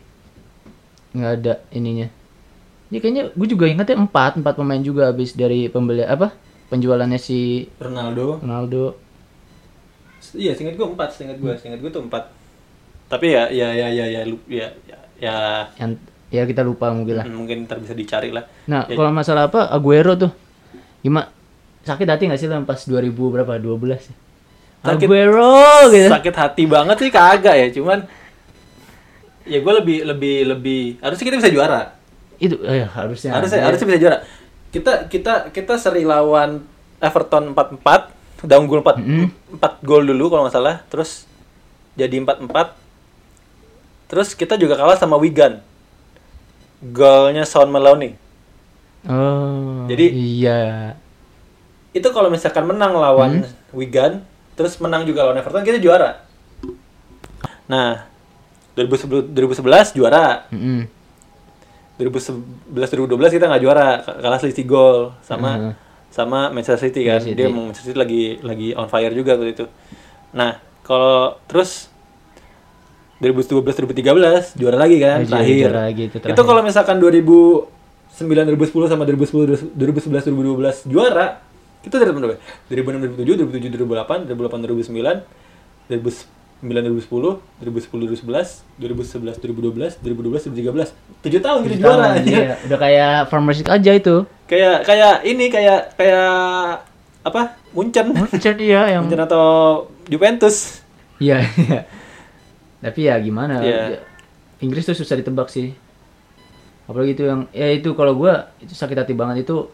nggak 1.15 1.31
ada 1.41 1.53
ininya. 1.73 2.07
Ya 2.89 2.97
kayaknya 3.01 3.23
gue 3.33 3.47
juga 3.49 3.65
ingetnya 3.69 3.97
empat, 3.97 4.41
empat 4.41 4.53
pemain 4.57 4.81
juga 4.81 5.09
habis 5.09 5.33
dari 5.33 5.69
pembeli 5.69 6.05
apa? 6.05 6.33
Penjualannya 6.69 7.17
si 7.21 7.65
Ronaldo. 7.81 8.41
Ronaldo. 8.41 8.97
Iya, 10.35 10.51
seingat 10.53 10.75
gue 10.75 10.87
empat, 10.87 11.09
seingat 11.11 11.37
gue, 11.39 11.53
seingat 11.55 11.79
gue 11.79 11.89
tuh 11.89 12.03
empat. 12.03 12.29
Tapi 13.09 13.33
ya, 13.33 13.49
ya, 13.49 13.73
ya, 13.73 13.87
ya, 13.89 14.05
ya, 14.05 14.21
ya, 14.21 14.35
ya, 14.45 14.67
ya, 15.17 15.35
Yang 15.77 15.91
ya 16.29 16.43
kita 16.45 16.61
lupa 16.61 16.93
mungkin 16.93 17.17
lah. 17.17 17.25
mm, 17.25 17.33
mungkin 17.33 17.57
ntar 17.65 17.81
bisa 17.81 17.97
dicari 17.97 18.29
lah. 18.29 18.45
Nah, 18.69 18.85
Ya, 18.85 18.93
kalau 18.93 19.09
masalah 19.09 19.49
apa 19.49 19.65
Aguero 19.67 20.13
tuh 20.13 20.31
gimana? 21.01 21.31
Sakit 21.81 22.05
hati 22.05 22.29
nggak 22.29 22.37
sih 22.37 22.45
lo 22.45 22.61
pas 22.63 22.77
2000 22.77 23.09
berapa? 23.31 23.57
12 23.57 23.97
ya? 23.97 24.15
Sakit- 24.85 25.07
Aguero 25.09 25.57
gitu. 25.89 26.07
sakit 26.07 26.35
hati 26.35 26.63
banget 26.69 26.95
sih 26.99 27.09
kagak 27.09 27.55
ya, 27.57 27.67
cuman 27.73 27.99
ya 29.43 29.57
gue 29.57 29.73
lebih, 29.81 29.97
lebih, 30.05 30.37
lebih, 30.45 30.81
harusnya 31.01 31.25
kita 31.25 31.37
bisa 31.41 31.49
juara. 31.49 31.81
Itu 32.37 32.61
eh, 32.63 32.85
harusnya. 32.85 33.33
harusnya 33.35 33.59
harusnya 33.65 33.87
bisa 33.89 33.99
juara 33.99 34.17
kita 34.69 35.09
kita 35.09 35.49
kita 35.49 35.73
seri 35.81 36.05
lawan 36.05 36.61
Everton 37.01 37.57
4-4 37.57 38.18
udah 38.39 38.57
unggul 38.57 38.79
4 38.79 38.97
Mm-hmm. 38.97 39.57
4 39.57 39.81
gol 39.81 40.03
dulu 40.03 40.25
kalau 40.27 40.43
nggak 40.43 40.53
salah 40.53 40.75
terus 40.85 41.27
jadi 41.93 42.15
4-4 42.17 42.47
terus 44.07 44.31
kita 44.31 44.55
juga 44.55 44.73
kalah 44.73 44.95
sama 44.95 45.15
Wigan 45.15 45.59
golnya 46.81 47.43
Son 47.43 47.67
Maloney 47.67 48.15
Oh. 49.01 49.87
Jadi- 49.87 50.11
iya. 50.11 50.91
itu 51.89 52.03
kalau 52.09 52.27
misalkan 52.27 52.63
menang 52.63 52.91
lawan 52.93 53.47
Wigan 53.71 54.27
terus 54.53 54.75
menang 54.77 55.03
juga 55.03 55.23
lawan 55.23 55.39
Everton 55.39 55.63
kita 55.63 55.79
juara 55.79 56.19
nah 57.65 58.03
2011 58.75 59.31
2011 59.31 59.93
juara 59.93 60.47
Mm-mm. 60.49 60.83
2011 61.95 62.75
2012 62.75 63.35
kita 63.35 63.45
nggak 63.45 63.61
juara 63.61 63.87
kalah 64.19 64.37
selisih 64.37 64.63
gol 64.63 65.15
sama 65.21 65.51
Mhm. 65.55 65.71
Sama 66.09 66.49
Manchester 66.49 66.81
City 66.81 67.01
kan 67.03 67.17
Manchester 67.17 67.33
dia 67.33 67.45
City. 67.45 67.51
emang 67.51 67.63
Manchester 67.67 67.87
City 67.87 67.99
lagi 67.99 68.21
lagi 68.41 68.67
on 68.73 68.87
fire 68.87 69.11
juga 69.11 69.33
waktu 69.33 69.53
itu 69.53 69.65
nah 70.31 70.51
kalau 70.81 71.37
terus 71.45 71.87
2012 73.19 73.61
2013 73.91 74.55
juara 74.55 74.77
lagi 74.77 74.97
kan 74.97 75.19
Oh, 75.19 75.23
iya, 75.23 75.29
terakhir 75.29 75.55
juara 75.61 75.81
lagi 75.85 76.03
itu 76.03 76.15
itu 76.15 76.23
terakhir. 76.23 76.45
kalau 76.45 76.61
misalkan 76.61 76.97
2009 76.97 77.67
2010 78.55 78.87
sama 78.87 79.03
2010 79.03 79.75
2011 79.75 80.31
2012 80.31 80.87
juara 80.87 81.27
kita 81.79 81.95
dari 81.95 82.11
berapa 82.11 82.35
2006 82.67 83.19
2007 83.19 83.43
2007 83.43 83.75
2008 83.75 84.27
2008 84.27 84.87
2009 85.91 86.38
2009 86.59 86.99
2010 87.07 87.39
2010 87.63 88.19
2011 88.19 88.79
2011 88.79 89.39
2012 89.39 90.03
2012 90.03 90.51
2013 90.51 90.91
7 91.23 91.39
tahun 91.39 91.59
kita 91.63 91.71
Tujuh 91.71 91.79
juara 91.79 92.03
tahun, 92.03 92.17
aja 92.19 92.31
iya. 92.35 92.53
Udah 92.67 92.77
kayak 92.79 93.13
farmers 93.31 93.59
aja 93.63 93.91
itu. 93.95 94.15
kayak 94.49 94.77
kayak 94.83 95.13
ini 95.23 95.45
kayak 95.47 95.93
kayak 95.95 96.83
apa 97.23 97.41
Munchen 97.71 98.11
Munchen 98.11 98.55
iya 98.59 98.81
yang 98.97 99.07
Munchen 99.07 99.23
atau 99.23 99.45
Juventus 100.09 100.79
Iya, 101.19 101.43
iya. 101.59 101.83
Tapi 102.79 103.11
ya 103.11 103.19
gimana? 103.19 103.59
Iya. 103.59 103.99
Inggris 104.63 104.87
tuh 104.87 104.95
susah 104.95 105.19
ditebak 105.19 105.51
sih. 105.51 105.75
Apalagi 106.87 107.13
itu 107.13 107.27
yang 107.27 107.45
ya 107.51 107.67
itu 107.75 107.91
kalau 107.93 108.15
gua 108.15 108.55
itu 108.63 108.71
sakit 108.71 108.95
hati 109.03 109.13
banget 109.13 109.43
itu 109.43 109.67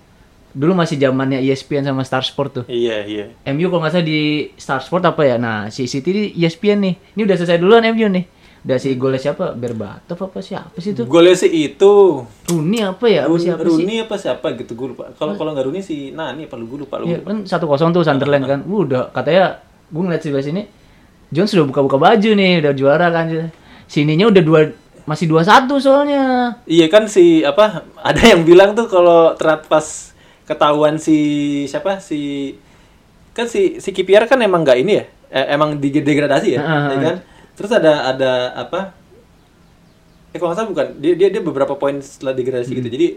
dulu 0.56 0.72
masih 0.72 0.96
zamannya 0.96 1.44
ESPN 1.44 1.84
sama 1.84 2.08
Star 2.08 2.24
Sport 2.24 2.64
tuh. 2.64 2.66
iya 2.72 3.04
iya 3.04 3.36
MU 3.52 3.68
kalau 3.68 3.84
nggak 3.84 3.94
salah 4.00 4.08
di 4.08 4.50
Star 4.56 4.80
Sport 4.80 5.04
apa 5.04 5.28
ya? 5.28 5.36
Nah, 5.36 5.68
si 5.68 5.84
City 5.84 6.10
di 6.16 6.24
ESPN 6.40 6.80
nih. 6.80 6.96
Ini 7.20 7.22
udah 7.28 7.36
selesai 7.36 7.60
duluan 7.60 7.84
MU 7.92 8.08
nih. 8.08 8.26
Udah 8.66 8.78
si 8.82 8.96
golnya 8.96 9.20
siapa? 9.22 9.54
Berbatov 9.54 10.18
apa 10.18 10.40
siapa 10.42 10.74
sih 10.80 10.96
itu? 10.98 11.06
golnya 11.06 11.38
sih 11.38 11.52
itu 11.52 12.24
Rooney 12.50 12.82
apa 12.82 13.06
ya? 13.06 13.28
Apa 13.28 13.36
Rooney, 13.36 13.46
siapa 13.46 13.68
sih? 13.70 13.86
Apa 14.02 14.16
siapa 14.18 14.48
gitu 14.58 14.72
gue 14.74 14.88
lupa 14.96 15.12
kalau 15.20 15.38
kalau 15.38 15.54
nggak 15.54 15.70
Rooney 15.70 15.84
sih 15.86 16.10
nah 16.16 16.34
ini 16.34 16.50
apa 16.50 16.58
lu 16.58 16.66
gue 16.66 16.88
lupa 16.88 16.98
lu 16.98 17.06
Iya 17.06 17.22
kan 17.22 17.46
satu 17.46 17.70
kosong 17.70 17.94
tuh 17.94 18.02
Sunderland 18.02 18.48
kan. 18.50 18.60
Uh, 18.66 18.82
udah 18.88 19.14
katanya 19.14 19.62
gue 19.92 20.02
ngeliat 20.02 20.24
sebelah 20.24 20.42
sini 20.42 20.64
Jones 21.30 21.52
sudah 21.52 21.68
buka-buka 21.68 22.00
baju 22.00 22.32
nih, 22.32 22.64
udah 22.64 22.74
juara 22.74 23.12
kan. 23.12 23.52
Sininya 23.92 24.32
udah 24.32 24.42
dua 24.42 24.62
masih 25.06 25.30
dua 25.30 25.46
satu 25.46 25.78
soalnya. 25.78 26.58
Iya 26.66 26.90
kan 26.90 27.06
si 27.06 27.46
apa 27.46 27.86
ada 28.02 28.22
yang 28.24 28.42
bilang 28.48 28.74
tuh 28.74 28.90
kalau 28.90 29.38
terat 29.38 29.68
pas 29.70 30.15
ketahuan 30.46 30.96
si 31.02 31.18
siapa? 31.66 31.98
Si 32.00 32.54
kan 33.36 33.50
si 33.52 33.82
si 33.84 33.90
KPR 33.92 34.30
kan 34.30 34.40
emang 34.40 34.64
nggak 34.64 34.80
ini 34.80 34.94
ya? 35.02 35.06
Eh, 35.36 35.46
emang 35.58 35.76
di 35.76 35.90
degradasi 35.92 36.56
ya, 36.56 36.62
Heeh. 36.62 36.86
ya 36.96 36.98
kan? 37.02 37.16
Terus 37.58 37.72
ada 37.74 38.14
ada 38.14 38.32
apa? 38.56 38.94
Eh 40.32 40.38
kalau 40.38 40.54
nggak 40.54 40.60
salah 40.62 40.70
bukan. 40.72 40.88
Dia 41.02 41.14
dia 41.18 41.28
dia 41.34 41.42
beberapa 41.42 41.74
poin 41.76 41.98
setelah 42.00 42.32
degradasi 42.32 42.72
gitu. 42.72 42.88
Jadi 42.88 43.08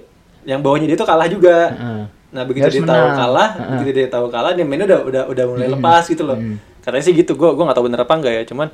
yang 0.49 0.65
bawahnya 0.65 0.89
dia 0.91 0.99
tuh 0.99 1.07
kalah 1.07 1.29
juga. 1.31 1.71
Heeh. 1.75 2.05
nah 2.29 2.45
begitu 2.45 2.69
Harus 2.69 2.77
dia 2.77 2.85
tahu 2.85 3.09
kalah 3.17 3.51
Heeh. 3.57 3.79
begitu 3.81 3.97
dia 4.05 4.11
tahu 4.13 4.27
kalah 4.29 4.53
dia 4.53 4.65
mainnya 4.69 4.85
udah 4.85 5.01
udah 5.01 5.23
udah 5.33 5.45
mulai 5.49 5.69
lepas 5.69 6.05
gitu 6.09 6.25
loh. 6.29 6.37
Katanya 6.85 7.05
sih 7.05 7.15
gitu. 7.15 7.37
Gue 7.37 7.53
gue 7.53 7.65
nggak 7.65 7.77
tahu 7.77 7.87
bener 7.89 8.01
apa 8.05 8.15
enggak 8.17 8.35
ya. 8.35 8.43
Cuman 8.49 8.69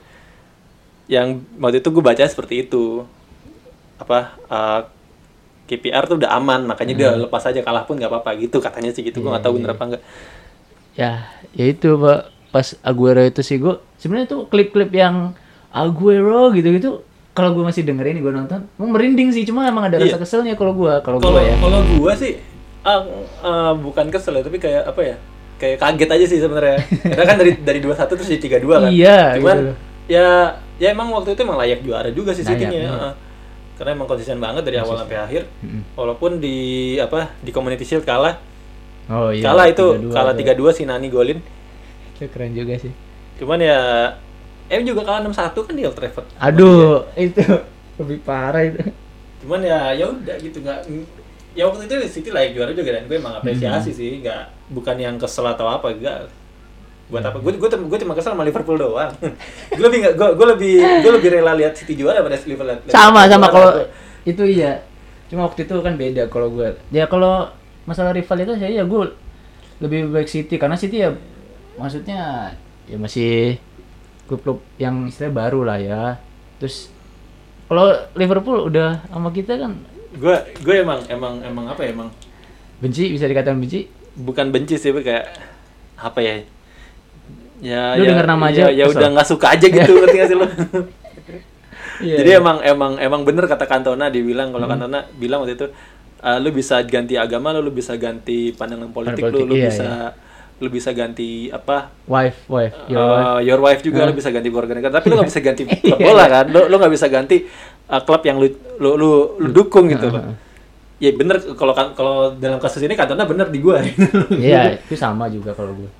yang 1.10 1.42
waktu 1.60 1.82
itu 1.82 1.88
gue 1.90 2.02
baca 2.02 2.24
seperti 2.24 2.54
itu. 2.64 3.04
Apa 3.98 4.34
uh, 4.50 4.80
KPR 5.64 6.04
tuh 6.04 6.16
udah 6.20 6.36
aman 6.36 6.68
makanya 6.68 6.94
dia 6.94 7.10
lepas 7.16 7.40
aja 7.44 7.60
kalah 7.64 7.88
pun 7.88 7.96
nggak 7.96 8.12
apa-apa 8.12 8.36
gitu 8.36 8.60
katanya 8.60 8.92
sih 8.92 9.00
gitu 9.00 9.24
gue 9.24 9.30
nggak 9.32 9.44
tahu 9.44 9.56
bener 9.60 9.72
apa 9.72 9.84
enggak 9.88 10.02
Ya, 10.94 11.26
ya 11.58 11.64
itu 11.66 11.98
Pak. 11.98 12.30
Pas 12.54 12.78
Aguero 12.86 13.18
itu 13.18 13.42
sih 13.42 13.58
gue 13.58 13.74
sebenarnya 13.98 14.30
tuh 14.30 14.40
klip-klip 14.46 14.94
yang 14.94 15.34
Aguero 15.74 16.54
gitu-gitu 16.54 17.02
kalau 17.34 17.50
gue 17.50 17.66
masih 17.66 17.82
dengerin 17.82 18.22
gue 18.22 18.30
nonton, 18.30 18.62
mau 18.78 18.86
merinding 18.86 19.34
sih 19.34 19.42
cuma 19.42 19.66
emang 19.66 19.90
ada 19.90 19.98
rasa 19.98 20.22
keselnya 20.22 20.54
kalau 20.54 20.70
gue, 20.70 20.94
kalau 21.02 21.18
gue 21.18 21.42
ya. 21.42 21.58
kalau 21.58 21.82
gue 21.82 22.12
sih 22.14 22.38
ah, 22.86 23.02
ah, 23.42 23.72
bukan 23.74 24.06
kesel 24.06 24.38
ya 24.38 24.46
tapi 24.46 24.62
kayak 24.62 24.86
apa 24.86 25.00
ya 25.02 25.16
kayak 25.58 25.82
kaget 25.82 26.10
aja 26.14 26.26
sih 26.30 26.38
sebenarnya 26.38 26.78
karena 27.10 27.24
kan 27.26 27.36
dari 27.42 27.52
dari 27.58 27.80
dua 27.82 27.98
satu 27.98 28.14
terus 28.14 28.30
jadi 28.30 28.38
tiga 28.38 28.58
dua 28.62 28.86
kan 28.86 28.90
Iya, 28.94 29.34
cuman 29.42 29.56
gitu. 29.58 29.72
ya 30.14 30.26
ya 30.78 30.88
emang 30.94 31.10
waktu 31.10 31.34
itu 31.34 31.42
emang 31.42 31.58
layak 31.58 31.82
juara 31.82 32.10
juga 32.14 32.30
sih 32.38 32.46
City-nya 32.46 32.70
iya. 32.70 32.90
heeh. 32.90 33.12
Karena 33.74 33.90
emang 33.92 34.06
konsisten 34.06 34.38
banget 34.38 34.62
dari 34.62 34.78
awal 34.78 34.96
sampai 34.96 35.18
akhir. 35.18 35.42
Walaupun 35.94 36.38
di 36.38 36.56
apa 36.98 37.34
di 37.42 37.50
Community 37.50 37.82
Shield 37.82 38.06
kalah. 38.06 38.38
Oh 39.04 39.28
iya. 39.28 39.44
kalah 39.44 39.68
itu 39.68 39.84
3-2 40.00 40.16
kalah 40.16 40.32
tiga 40.32 40.52
dua 40.56 40.70
si 40.72 40.88
Nani 40.88 41.12
golin. 41.12 41.38
Itu 42.14 42.24
keren 42.30 42.54
juga 42.54 42.78
sih. 42.78 42.92
cuman 43.34 43.58
ya 43.58 43.78
em 44.70 44.86
juga 44.86 45.02
kalah 45.02 45.26
6-1 45.26 45.66
kan 45.66 45.74
di 45.74 45.82
Old 45.84 45.98
Trafford. 45.98 46.26
Aduh, 46.38 47.02
itu 47.18 47.42
lebih 48.00 48.18
parah 48.22 48.62
itu. 48.64 48.80
cuman 49.44 49.60
ya 49.60 49.92
ya 49.92 50.08
udah 50.08 50.36
gitu 50.40 50.64
nggak 50.64 50.88
ya 51.52 51.68
waktu 51.68 51.84
itu 51.84 51.94
City 52.08 52.30
layak 52.32 52.56
juara 52.56 52.72
juga 52.72 52.96
dan 52.96 53.04
gue 53.04 53.18
emang 53.18 53.36
apresiasi 53.36 53.90
sih. 53.92 54.22
Nggak 54.22 54.72
bukan 54.72 54.96
yang 54.96 55.18
kesel 55.18 55.44
atau 55.44 55.66
apa 55.68 55.92
enggak 55.92 56.30
buat 57.04 57.20
apa 57.20 57.36
gue 57.36 57.52
gue 57.60 57.68
gue 57.68 57.98
cuma 58.00 58.16
kesel 58.16 58.32
sama 58.32 58.48
Liverpool 58.48 58.80
doang 58.80 59.12
gue 59.76 59.84
lebih 59.84 60.16
gue 60.16 60.28
gue 60.40 60.46
lebih 60.56 60.74
gue 61.04 61.12
lebih 61.20 61.28
rela 61.36 61.52
lihat 61.52 61.76
City 61.76 62.00
juara 62.00 62.24
daripada 62.24 62.40
Liverpool 62.48 62.80
Sama 62.88 63.28
juara. 63.28 63.32
sama 63.32 63.46
kalau 63.52 63.70
itu 64.24 64.42
iya. 64.48 64.80
Cuma 65.28 65.48
waktu 65.48 65.68
itu 65.68 65.74
kan 65.80 65.94
beda 65.96 66.28
kalau 66.28 66.52
gue. 66.52 66.76
Ya 66.92 67.04
kalau 67.08 67.48
masalah 67.84 68.16
rivalitas 68.16 68.56
ya 68.60 68.68
ya 68.68 68.82
gue 68.84 69.12
lebih 69.80 70.08
baik 70.12 70.28
City 70.28 70.56
karena 70.56 70.76
City 70.76 71.04
ya 71.04 71.12
maksudnya 71.76 72.52
ya 72.88 72.96
masih 72.96 73.60
klub-klub 74.24 74.64
yang 74.80 75.04
istilah 75.08 75.32
baru 75.32 75.64
lah 75.64 75.78
ya. 75.80 76.02
Terus 76.60 76.88
kalau 77.68 77.92
Liverpool 78.16 78.68
udah 78.68 79.04
sama 79.08 79.32
kita 79.32 79.60
kan 79.60 79.72
gue 80.14 80.36
gue 80.62 80.74
emang 80.78 81.02
emang 81.10 81.42
emang 81.42 81.66
apa 81.66 81.82
ya 81.82 81.90
emang 81.90 82.08
benci 82.78 83.10
bisa 83.10 83.26
dikatakan 83.26 83.58
benci. 83.58 83.90
bukan 84.14 84.54
benci 84.54 84.78
sih 84.78 84.94
kayak 84.94 85.26
apa 85.98 86.22
ya 86.22 86.46
ya 87.64 87.96
Lu 87.96 88.04
ya, 88.04 88.08
denger 88.12 88.26
nama 88.28 88.46
ya, 88.46 88.52
aja 88.52 88.64
ya 88.70 88.84
kesel. 88.84 88.94
udah 88.94 89.08
nggak 89.10 89.26
suka 89.26 89.46
aja 89.50 89.66
gitu 89.66 89.90
ngerti 89.98 90.14
nggak 90.14 90.28
sih 90.28 90.36
lo 90.36 90.46
Iya. 91.96 92.16
jadi 92.20 92.30
emang 92.36 92.58
emang 92.60 92.92
emang 92.98 93.22
bener 93.22 93.46
kata 93.46 93.64
Kantona 93.64 94.10
dibilang 94.10 94.50
kalau 94.50 94.66
Kantona 94.66 95.06
bilang 95.14 95.40
waktu 95.40 95.54
itu 95.54 95.66
"Ah, 96.18 96.36
lu 96.36 96.50
bisa 96.50 96.82
ganti 96.82 97.14
agama 97.14 97.54
lu 97.54 97.62
lu 97.62 97.70
bisa 97.70 97.94
ganti 97.94 98.50
pandangan 98.50 98.90
politik, 98.90 99.22
lu 99.22 99.30
politik, 99.30 99.46
lu 99.46 99.54
iya, 99.54 99.70
bisa 99.70 99.88
lu 100.56 100.68
bisa 100.68 100.90
ganti 100.90 101.46
apa 101.48 101.94
wife, 102.04 102.46
wife, 102.46 102.74
your 102.88 102.98
uh, 102.98 103.10
wife. 103.38 103.42
your 103.42 103.60
wife 103.60 103.80
juga 103.80 104.04
lu 104.04 104.12
bisa 104.12 104.28
ganti 104.28 104.48
keluarga 104.48 104.74
negara 104.74 104.92
tapi 104.92 105.06
lu 105.06 105.14
nggak 105.16 105.30
bisa 105.30 105.40
ganti 105.40 105.62
Iya. 105.70 105.78
klub 105.80 105.98
bola 106.00 106.24
kan 106.26 106.44
lu 106.46 106.60
lu 106.66 106.74
nggak 106.76 106.92
bisa 106.92 107.06
ganti 107.06 107.36
uh, 107.86 108.00
klub 108.00 108.22
yang 108.22 108.36
lu 108.36 108.46
lu 108.76 108.90
lu, 108.94 109.08
lu 109.38 109.48
dukung 109.52 109.86
gitu 109.86 110.10
loh 110.10 110.34
ya 110.96 111.10
bener 111.10 111.36
kalau 111.54 111.72
kalau 111.94 112.14
dalam 112.34 112.58
kasus 112.58 112.82
ini 112.82 112.94
Kantona 112.94 113.22
bener 113.22 113.46
di 113.48 113.58
gua 113.58 113.78
Iya, 114.30 114.74
itu 114.82 114.94
sama 114.94 115.30
juga 115.30 115.52
kalau 115.52 115.70
gue. 115.74 115.90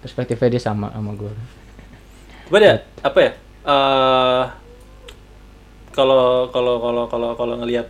Perspektifnya 0.00 0.48
dia 0.50 0.62
sama 0.62 0.88
sama 0.90 1.12
gue. 1.12 1.32
Coba 2.48 2.58
ya 2.58 2.74
apa 3.00 3.18
ya? 3.20 3.32
eh 3.60 4.44
kalau 5.92 6.48
kalau 6.48 6.80
kalau 6.80 7.04
kalau 7.06 7.28
kalau 7.36 7.54
ngelihat 7.60 7.86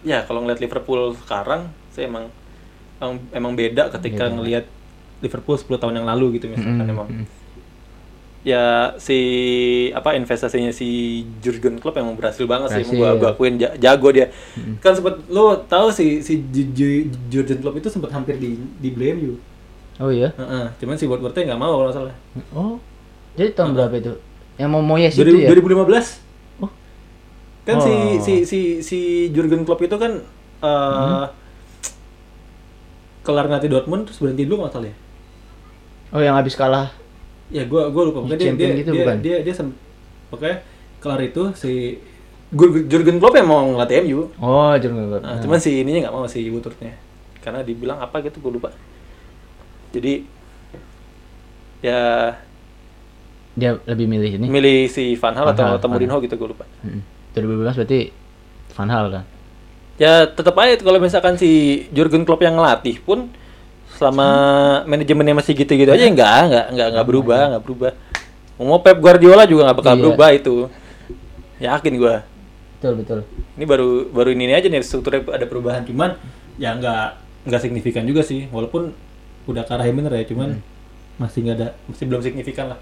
ya 0.00 0.24
kalau 0.24 0.40
ngelihat 0.40 0.64
Liverpool 0.64 1.12
sekarang 1.18 1.68
saya 1.92 2.08
emang 2.08 2.32
emang, 2.96 3.14
emang 3.36 3.52
beda 3.52 3.92
ketika 3.92 4.32
ngelihat 4.32 4.64
Liverpool 5.20 5.60
10 5.60 5.76
tahun 5.76 5.94
yang 6.00 6.08
lalu 6.08 6.40
gitu 6.40 6.48
misalkan 6.48 6.88
emang 6.88 7.08
ya 8.40 8.96
si 8.96 9.18
apa 9.92 10.16
investasinya 10.16 10.72
si 10.72 10.88
Jurgen 11.44 11.76
Klopp 11.76 12.00
emang 12.00 12.16
berhasil 12.16 12.48
banget 12.48 12.72
sih, 12.72 12.88
Berhasil. 12.88 12.96
gua, 12.96 13.20
gua 13.20 13.30
akuin 13.36 13.60
ja- 13.60 13.76
jago 13.76 14.08
dia. 14.08 14.32
Kan 14.80 14.96
sempet 14.96 15.20
lo 15.28 15.60
tahu 15.68 15.92
si 15.92 16.24
si 16.24 16.40
Ju- 16.48 16.72
Ju- 16.72 17.12
Jurgen 17.28 17.60
Klopp 17.60 17.76
itu 17.76 17.92
sempat 17.92 18.08
hampir 18.16 18.40
di 18.40 18.56
di 18.80 18.88
blame 18.88 19.20
you. 19.20 19.34
Oh 20.00 20.08
iya. 20.08 20.32
Heeh, 20.32 20.64
cuman 20.80 20.96
si 20.96 21.04
Woodwardnya 21.04 21.52
nggak 21.52 21.60
mau 21.60 21.76
kalau 21.76 21.92
salah. 21.92 22.16
Oh. 22.50 22.80
Jadi 23.36 23.52
tahun 23.52 23.76
berapa 23.76 23.94
itu? 23.94 24.12
Yang 24.56 24.70
mau 24.72 24.82
Moyes 24.82 25.12
itu 25.14 25.22
2000 25.22 25.44
ya? 25.44 25.48
2015. 25.52 26.64
Oh. 26.64 26.70
Kan 27.62 27.76
si 27.78 27.92
Oh. 27.92 28.16
si 28.18 28.34
si 28.42 28.60
si 28.80 28.98
Jurgen 29.30 29.62
Klopp 29.62 29.84
itu 29.84 29.94
kan 29.94 30.24
eh 30.60 31.24
kelar 33.20 33.46
ngelatih 33.46 33.68
Dortmund 33.68 34.08
terus 34.08 34.18
berhenti 34.18 34.48
dulu 34.48 34.64
nggak 34.64 34.72
salah 34.72 34.88
ya? 34.88 34.96
Oh, 36.10 36.20
yang 36.20 36.34
habis 36.34 36.56
kalah. 36.56 36.90
Ya 37.52 37.68
gua 37.68 37.92
gua 37.92 38.08
lupa. 38.08 38.24
Pokoknya 38.24 38.40
dia 38.40 38.52
dia, 38.56 38.68
gitu 38.80 38.90
dia, 38.90 39.02
bukan? 39.04 39.16
dia 39.20 39.36
dia 39.44 39.54
sem- 39.54 39.76
pokoknya 40.32 40.56
kelar 40.98 41.20
itu 41.20 41.42
si 41.54 42.00
Jurgen 42.90 43.20
Klopp 43.20 43.36
yang 43.36 43.46
mau 43.46 43.62
ngelatih 43.62 44.08
MU. 44.08 44.32
Oh, 44.40 44.72
Jurgen 44.80 45.06
Klopp. 45.12 45.22
Nah, 45.22 45.38
cuman 45.38 45.58
si 45.60 45.84
ininya 45.84 46.08
nggak 46.08 46.14
mau 46.16 46.24
si 46.24 46.40
Woodwardnya. 46.48 46.96
Karena 47.40 47.60
dibilang 47.62 48.00
apa 48.00 48.20
gitu 48.20 48.40
gue 48.40 48.52
lupa. 48.56 48.72
Jadi 49.90 50.24
ya 51.80 52.34
Dia 53.50 53.76
lebih 53.84 54.06
milih 54.06 54.30
ini. 54.38 54.46
milih 54.46 54.86
si 54.86 55.18
Van 55.18 55.34
Hal 55.34 55.44
Van 55.44 55.52
atau, 55.52 55.64
Hal, 55.66 55.76
atau 55.76 55.88
Van 55.88 55.98
Mourinho 55.98 56.16
gitu 56.22 56.34
gue 56.34 56.48
lupa. 56.48 56.64
Mm. 56.80 57.02
2015 57.34 57.78
berarti 57.82 58.00
Van 58.72 58.88
Hal 58.88 59.04
kan. 59.10 59.24
Ya 60.00 60.12
tetap 60.24 60.54
aja 60.56 60.78
kalau 60.78 60.96
misalkan 60.96 61.34
si 61.36 61.50
Jurgen 61.90 62.24
Klopp 62.24 62.40
yang 62.40 62.56
ngelatih 62.56 63.02
pun 63.02 63.28
selama 63.90 64.28
manajemennya 64.86 65.36
masih 65.36 65.52
gitu-gitu 65.52 65.92
aja 65.92 66.00
nggak 66.00 66.40
nggak 66.48 66.66
nggak 66.72 66.88
nggak 66.94 67.06
berubah 67.06 67.40
nggak 67.52 67.62
berubah. 67.62 67.92
Mau 68.56 68.80
Pep 68.80 68.96
Guardiola 68.96 69.44
juga 69.44 69.68
nggak 69.68 69.78
bakal 69.78 69.92
Iya. 69.92 70.00
berubah 70.00 70.28
itu. 70.30 70.54
Yakin 71.60 71.94
gua. 71.96 72.16
Betul, 72.80 72.92
betul. 72.96 73.18
Ini 73.60 73.64
baru 73.66 74.08
baru 74.08 74.32
ini 74.32 74.56
aja 74.56 74.64
nih 74.64 74.80
strukturnya 74.80 75.20
ada 75.28 75.44
perubahan 75.44 75.84
cuman 75.84 76.16
ya 76.56 76.72
nggak 76.72 77.04
nggak 77.44 77.60
signifikan 77.60 78.04
juga 78.04 78.24
sih 78.24 78.48
walaupun 78.48 78.96
udah 79.48 79.62
ke 79.64 79.72
arah 79.72 79.86
yang 79.88 79.96
bener 80.00 80.12
ya 80.12 80.24
cuman 80.28 80.60
masih 81.20 81.44
nggak 81.44 81.56
ada 81.60 81.68
masih 81.88 82.04
belum 82.08 82.20
signifikan 82.24 82.72
lah. 82.72 82.80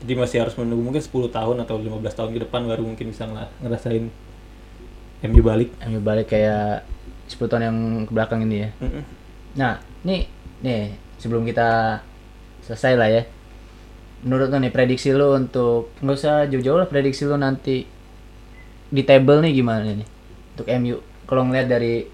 Jadi 0.00 0.12
masih 0.16 0.36
harus 0.40 0.56
menunggu 0.56 0.80
mungkin 0.80 1.02
10 1.04 1.28
tahun 1.28 1.56
atau 1.60 1.76
15 1.76 2.00
tahun 2.16 2.30
ke 2.32 2.40
depan 2.48 2.64
baru 2.64 2.82
mungkin 2.88 3.12
bisa 3.12 3.28
ngerasain 3.60 4.08
MU 5.28 5.42
balik. 5.44 5.70
Ambil 5.84 6.00
balik 6.00 6.32
kayak 6.32 6.88
10 7.28 7.36
tahun 7.46 7.62
yang 7.68 7.76
ke 8.08 8.12
belakang 8.16 8.40
ini 8.48 8.56
ya. 8.64 8.70
Mm-mm. 8.80 9.04
Nah, 9.60 9.76
nih, 10.08 10.24
nih 10.64 10.96
sebelum 11.20 11.44
kita 11.44 12.00
selesai 12.64 12.96
lah 12.96 13.08
ya. 13.12 13.22
Menurut 14.24 14.48
lo 14.48 14.56
nih 14.56 14.72
prediksi 14.72 15.12
lo 15.12 15.36
untuk 15.36 15.92
nggak 16.00 16.16
usah 16.16 16.48
jauh-jauh 16.48 16.80
lah 16.80 16.88
prediksi 16.88 17.28
lo 17.28 17.36
nanti 17.36 17.84
di 18.90 19.02
table 19.04 19.44
nih 19.44 19.52
gimana 19.52 19.84
nih 19.84 20.08
untuk 20.56 20.66
MU? 20.80 20.96
Kalau 21.28 21.44
ngeliat 21.44 21.68
dari 21.68 22.08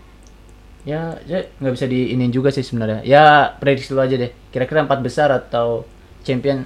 ya, 0.86 1.00
ya 1.24 1.42
nggak 1.56 1.74
bisa 1.74 1.84
diinin 1.84 2.30
juga 2.30 2.48
sih 2.48 2.62
sebenarnya. 2.62 3.02
Ya 3.02 3.24
prediksi 3.52 3.90
lo 3.90 4.00
aja 4.00 4.14
deh. 4.14 4.30
Kira-kira 4.48 4.80
empat 4.80 5.00
besar 5.00 5.28
atau 5.28 5.82
champion 6.22 6.62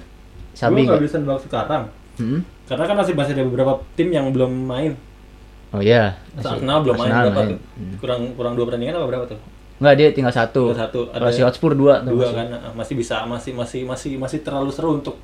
Sabi 0.51 0.83
Gue 0.83 0.93
nggak 0.93 1.01
bisa 1.01 1.17
nebak 1.17 1.41
sekarang 1.41 1.89
Hmm? 2.13 2.43
karena 2.63 2.83
kan 2.85 2.95
masih 2.95 3.13
masih 3.13 3.33
ada 3.33 3.43
beberapa 3.43 3.71
tim 3.93 4.07
yang 4.09 4.29
belum 4.29 4.51
main. 4.51 4.93
Oh 5.71 5.79
iya. 5.79 6.19
masih- 6.31 6.53
Arsenal 6.53 6.77
belum 6.81 6.95
main 6.95 7.07
Arsenal 7.07 7.23
berapa 7.25 7.39
main. 7.41 7.49
tuh? 7.49 7.59
Kurang 7.97 8.21
kurang 8.33 8.53
dua 8.53 8.65
pertandingan 8.65 8.95
apa 8.95 9.07
berapa 9.07 9.25
tuh? 9.25 9.39
Nggak 9.79 9.93
dia 9.95 10.07
tinggal 10.11 10.29
satu. 10.29 10.63
Tinggal 10.69 10.83
satu. 10.85 11.01
Ada 11.09 11.31
si 11.31 11.41
Hotspur 11.41 11.73
dua. 11.73 11.99
Dua 11.99 12.13
masih. 12.21 12.35
kan 12.35 12.45
Nah, 12.47 12.71
masih 12.75 12.93
bisa 12.93 13.15
masih 13.25 13.51
masih 13.51 13.81
masih 13.83 14.11
masih 14.15 14.39
terlalu 14.39 14.69
seru 14.69 14.93
untuk 14.93 15.17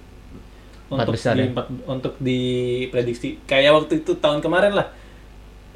Empat 0.88 1.04
untuk 1.04 1.14
besar 1.14 1.36
di, 1.36 1.44
ya? 1.44 1.52
empat- 1.52 1.72
untuk 1.86 2.14
diprediksi. 2.18 3.38
Kayak 3.44 3.72
waktu 3.76 3.94
itu 4.00 4.16
tahun 4.16 4.40
kemarin 4.40 4.74
lah. 4.74 4.88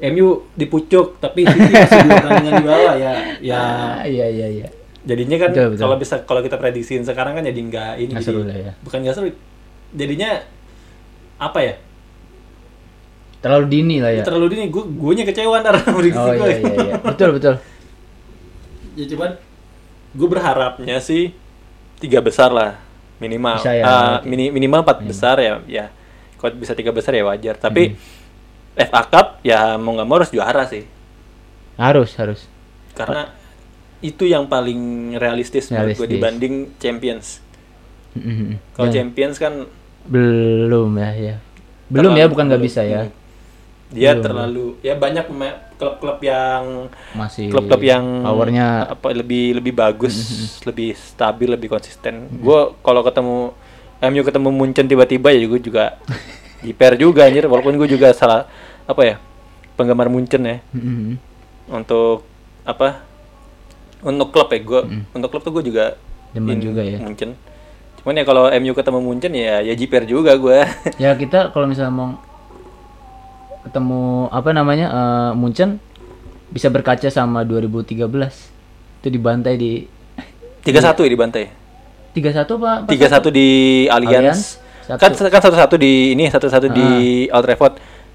MU 0.04 0.26
dipucuk 0.52 1.16
tapi 1.16 1.44
City 1.44 1.70
masih 1.70 1.98
dua 2.00 2.14
pertandingan 2.18 2.54
di 2.54 2.66
bawah 2.66 2.94
ya 2.96 3.12
ya 3.40 3.54
Ah, 3.54 4.02
iya 4.02 4.26
iya 4.26 4.46
iya. 4.52 4.66
jadinya 5.00 5.36
kan 5.36 5.50
Betul, 5.50 5.66
betul. 5.68 5.80
kalau 5.80 5.96
bisa 5.96 6.14
kalau 6.22 6.40
kita 6.40 6.56
prediksiin 6.56 7.02
sekarang 7.02 7.32
kan 7.32 7.42
jadi 7.42 7.60
nggak 7.60 7.92
ini 7.98 8.10
Nggak 8.10 8.18
jadi- 8.18 8.26
seru 8.28 8.42
lah 8.42 8.56
ya. 8.56 8.72
bukan 8.80 8.98
nggak 9.00 9.14
seru 9.14 9.28
jadinya 9.92 10.30
apa 11.38 11.58
ya 11.60 11.74
Terlalu 13.38 13.66
dini 13.68 13.96
lah 13.98 14.12
ya. 14.12 14.22
terlalu 14.22 14.46
dini 14.50 14.64
gue 14.68 14.84
gue 14.86 15.12
nya 15.12 15.24
kecewa 15.24 15.58
ntar 15.60 15.74
prediksi 15.84 16.14
Oh 16.16 16.30
gue 16.30 16.46
iya 16.46 16.58
iya 16.60 16.74
iya. 16.80 16.94
Betul 17.00 17.28
betul. 17.34 17.54
ya 18.92 19.04
cuman 19.08 19.30
gue 20.12 20.28
berharapnya 20.28 20.96
sih 20.98 21.32
tiga 21.96 22.18
besar 22.18 22.50
lah 22.50 22.78
minimal 23.16 23.56
Bisa 23.56 23.72
ya, 23.72 24.18
mini- 24.22 24.50
minimal 24.50 24.82
empat 24.82 24.98
besar 25.00 25.38
ya 25.38 25.58
ya 25.64 25.86
kalau 26.36 26.54
bisa 26.54 26.70
tiga 26.72 26.90
besar 26.90 27.10
ya 27.12 27.24
wajar 27.24 27.54
tapi 27.56 27.94
FA 28.74 29.02
Cup 29.04 29.26
ya 29.42 29.76
mau 29.76 29.92
nggak 29.92 30.04
mau 30.04 30.16
harus 30.16 30.30
juara 30.30 30.64
sih 30.64 30.84
Harus 31.74 32.12
harus. 32.14 32.40
karena 32.92 33.32
itu 33.98 34.24
yang 34.24 34.44
paling 34.44 34.80
realistis, 35.14 35.68
menurut 35.68 35.94
gue 35.94 35.96
Realistis. 35.96 36.12
dibanding 36.12 36.54
Champions 36.76 37.26
Mhm. 38.12 38.60
kalau 38.72 38.88
Ya, 38.88 38.94
Champions 38.94 39.36
kan 39.36 39.64
belum 40.04 40.90
ya 40.94 41.10
ya. 41.14 41.36
Belum 41.88 42.12
ya 42.12 42.26
bukan 42.26 42.44
nggak 42.46 42.60
bisa 42.60 42.82
ya. 42.82 43.08
Dia 43.88 44.12
Belum. 44.12 44.20
terlalu 44.22 44.66
ya 44.80 44.94
banyak 44.94 45.28
klub-klub 45.74 46.18
yang 46.20 46.88
Masih 47.12 47.48
klub-klub 47.48 47.80
yang 47.80 48.20
powernya 48.22 48.88
apa 48.90 49.12
lebih 49.12 49.54
lebih 49.54 49.72
bagus, 49.72 50.12
Mm-hmm. 50.12 50.48
lebih 50.66 50.90
stabil, 50.92 51.48
lebih 51.50 51.68
konsisten. 51.68 52.28
Gue 52.34 52.72
kalau 52.78 53.00
ketemu 53.00 53.52
MU 54.02 54.22
ketemu 54.22 54.48
Munchen 54.50 54.86
tiba-tiba 54.86 55.28
ya 55.28 55.44
gue 55.46 55.60
juga 55.62 55.96
jiper 56.62 56.94
juga 56.94 57.26
anjir 57.26 57.44
walaupun 57.44 57.74
gue 57.76 57.88
juga 57.88 58.10
salah 58.12 58.46
apa 58.82 59.02
ya 59.02 59.14
penggemar 59.74 60.06
Munchen 60.06 60.42
ya 60.42 60.56
Mhm. 60.70 61.18
untuk 61.70 62.22
apa 62.62 63.02
untuk 64.00 64.30
klub 64.30 64.48
ya 64.48 64.58
gue 64.58 64.80
untuk 65.10 65.28
klub 65.28 65.42
tuh 65.42 65.52
gue 65.52 65.64
juga 65.68 65.94
Demen 66.32 66.58
juga 66.58 66.80
ya. 66.80 66.96
Munchen. 66.96 67.36
Cuman 68.00 68.16
ya 68.16 68.24
kalau 68.24 68.48
MU 68.48 68.72
ketemu 68.72 68.98
Munchen 68.98 69.30
ya 69.30 69.60
ya 69.60 69.74
jiper 69.76 70.02
juga 70.02 70.32
gue. 70.34 70.64
Ya 71.02 71.12
kita 71.12 71.52
kalau 71.52 71.68
misalnya 71.68 71.92
mau 71.92 72.08
ketemu 73.62 74.26
apa 74.28 74.50
namanya 74.50 74.86
eh, 74.88 75.30
Munchen 75.36 75.78
bisa 76.48 76.68
berkaca 76.68 77.06
sama 77.08 77.44
2013 77.44 78.08
itu 78.98 79.08
dibantai 79.08 79.54
di 79.56 79.72
3-1 80.62 80.94
ya 80.98 81.10
dibantai. 81.10 81.44
3-1 82.12 82.44
pak 82.46 82.76
tiga 82.86 83.06
satu 83.08 83.28
di 83.28 83.48
Allianz, 83.88 84.60
Kan 84.84 85.12
satu. 85.12 85.28
kan 85.28 85.40
satu 85.40 85.56
satu 85.56 85.74
di 85.76 86.12
ini 86.12 86.26
satu 86.26 86.46
satu 86.46 86.66
di 86.66 86.88
Old 87.28 87.44
Trafford 87.44 87.74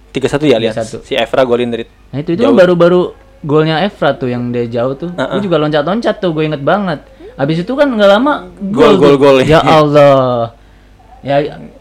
tiga 0.09 0.27
satu 0.27 0.43
Allianz 0.43 0.75
3-1. 0.75 1.03
si 1.03 1.13
Evra 1.13 1.43
golin 1.43 1.67
dari 1.67 1.83
Nah 1.83 2.19
itu 2.19 2.33
itu 2.33 2.41
Jauh. 2.41 2.53
baru-baru 2.53 3.01
golnya 3.39 3.81
Evra 3.81 4.13
tuh 4.13 4.27
yang 4.27 4.49
dia 4.49 4.65
jauh 4.65 4.93
tuh. 4.93 5.09
Uh-uh. 5.09 5.37
Gue 5.37 5.45
juga 5.45 5.57
loncat-loncat 5.57 6.15
tuh, 6.17 6.31
gue 6.31 6.43
inget 6.43 6.59
banget. 6.59 6.99
Abis 7.35 7.61
itu 7.61 7.71
kan 7.71 7.85
nggak 7.85 8.09
lama 8.09 8.49
Gol, 8.73 8.97
gol, 8.97 9.15
gol. 9.15 9.37
Ya 9.41 9.61
Allah. 9.77 10.51
Ya, 11.21 11.37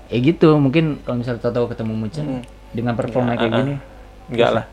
ya 0.07 0.19
gitu. 0.19 0.55
Mungkin 0.57 1.01
kalau 1.01 1.25
misalnya 1.25 1.41
tahu 1.43 1.67
ketemu 1.67 1.93
Munchen 1.97 2.27
dengan 2.71 2.93
performa 2.93 3.33
kayak 3.35 3.49
uh-uh. 3.49 3.61
gini. 3.63 3.75
enggak 4.29 4.51
lah 4.53 4.65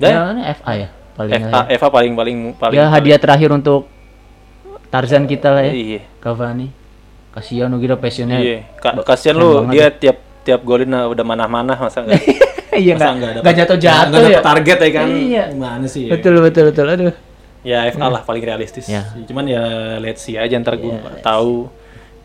Ya, 0.00 0.16
dan 0.24 0.32
ini 0.34 0.42
FA 0.50 0.72
ya 0.74 0.88
paling 1.12 1.32
FA 1.44 1.60
Eva 1.68 1.86
paling 1.86 2.12
paling 2.16 2.36
paling 2.56 2.74
Ya 2.74 2.88
hadiah 2.88 3.20
terakhir 3.20 3.52
untuk 3.52 3.84
Tarzan 4.88 5.28
kita 5.28 5.52
lah 5.52 5.62
ya. 5.62 5.72
iya 5.72 6.00
Cavani. 6.18 6.72
Kasihan 7.30 7.66
lu 7.66 7.78
gitu 7.78 7.94
passionnya. 7.94 8.38
iya 8.38 8.58
Ka- 8.76 8.98
kasihan 9.02 9.34
lu 9.34 9.64
dia 9.68 9.86
tiap 9.88 10.18
tiap 10.40 10.60
golin 10.60 10.90
uh, 10.90 11.06
udah 11.06 11.22
manah-manah 11.22 11.76
masa 11.76 12.02
enggak 12.02 12.18
Iya 12.72 12.94
masa 12.94 13.12
nggak 13.12 13.30
dapet- 13.32 13.42
nggak 13.42 13.54
jatuh-jatuh 13.60 14.22
ya. 14.26 14.40
target 14.40 14.78
ya 14.78 14.90
kan 14.92 15.06
Iya. 15.08 15.42
gimana 15.48 15.84
sih 15.84 16.02
ya? 16.04 16.10
Betul 16.12 16.34
betul 16.40 16.64
betul. 16.68 16.86
Aduh. 16.86 17.14
ya 17.60 17.84
FA 17.88 18.08
lah 18.08 18.20
paling 18.20 18.40
realistis 18.40 18.88
Ya. 18.88 19.04
cuman 19.20 19.44
ya 19.44 19.60
let's 19.96 20.22
see 20.22 20.34
aja 20.34 20.56
ntar 20.56 20.74
gue 20.74 20.88
nggak 20.88 21.20
tahu 21.20 21.68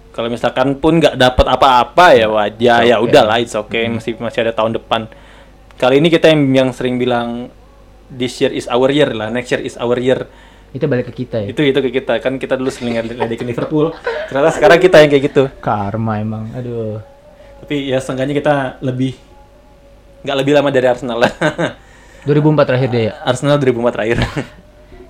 kalau 0.09 0.31
misalkan 0.31 0.73
pun 0.75 0.95
nggak 0.95 1.13
dapat 1.13 1.43
apa-apa 1.45 2.05
ya 2.13 2.27
wajar 2.27 2.81
ya 2.81 2.97
udahlah 2.97 3.35
it's 3.37 3.51
okay 3.51 3.83
masih 3.85 4.15
masih 4.15 4.41
ada 4.41 4.53
tahun 4.53 4.73
depan 4.73 5.11
kali 5.75 5.99
ini 5.99 6.07
kita 6.07 6.31
yang, 6.31 6.41
yang 6.55 6.69
sering 6.71 6.95
bilang 6.95 7.51
this 8.07 8.39
year 8.39 8.47
is 8.49 8.63
our 8.65 8.87
year 8.87 9.11
lah 9.11 9.27
next 9.27 9.51
year 9.51 9.59
is 9.59 9.75
our 9.75 9.99
year 9.99 10.23
Itu 10.75 10.85
balik 10.85 11.07
ke 11.07 11.13
kita 11.17 11.39
ya. 11.39 11.47
itu 11.49 11.61
itu 11.63 11.79
ke 11.79 11.89
kita 11.93 12.19
kan 12.19 12.35
kita 12.35 12.53
dulu 12.53 12.67
sering 12.67 12.99
ledekin 12.99 13.47
Liverpool 13.47 13.95
ternyata 14.27 14.51
sekarang 14.51 14.77
kita 14.77 14.99
yang 14.99 15.09
kayak 15.09 15.23
gitu 15.25 15.43
Karma 15.57 16.19
emang. 16.19 16.51
Aduh. 16.51 16.99
tapi 17.57 17.87
ya 17.87 17.97
seenggaknya 17.97 18.35
kita 18.35 18.55
lebih 18.79 19.15
nggak 20.21 20.35
lebih 20.35 20.53
lama 20.53 20.69
dari 20.69 20.85
Arsenal 20.85 21.17
lah 21.17 21.31
2004 22.27 22.67
terakhir 22.67 22.89
dia 22.89 23.01
ya. 23.01 23.13
Arsenal 23.29 23.55
2004 23.55 23.95
terakhir 23.95 24.17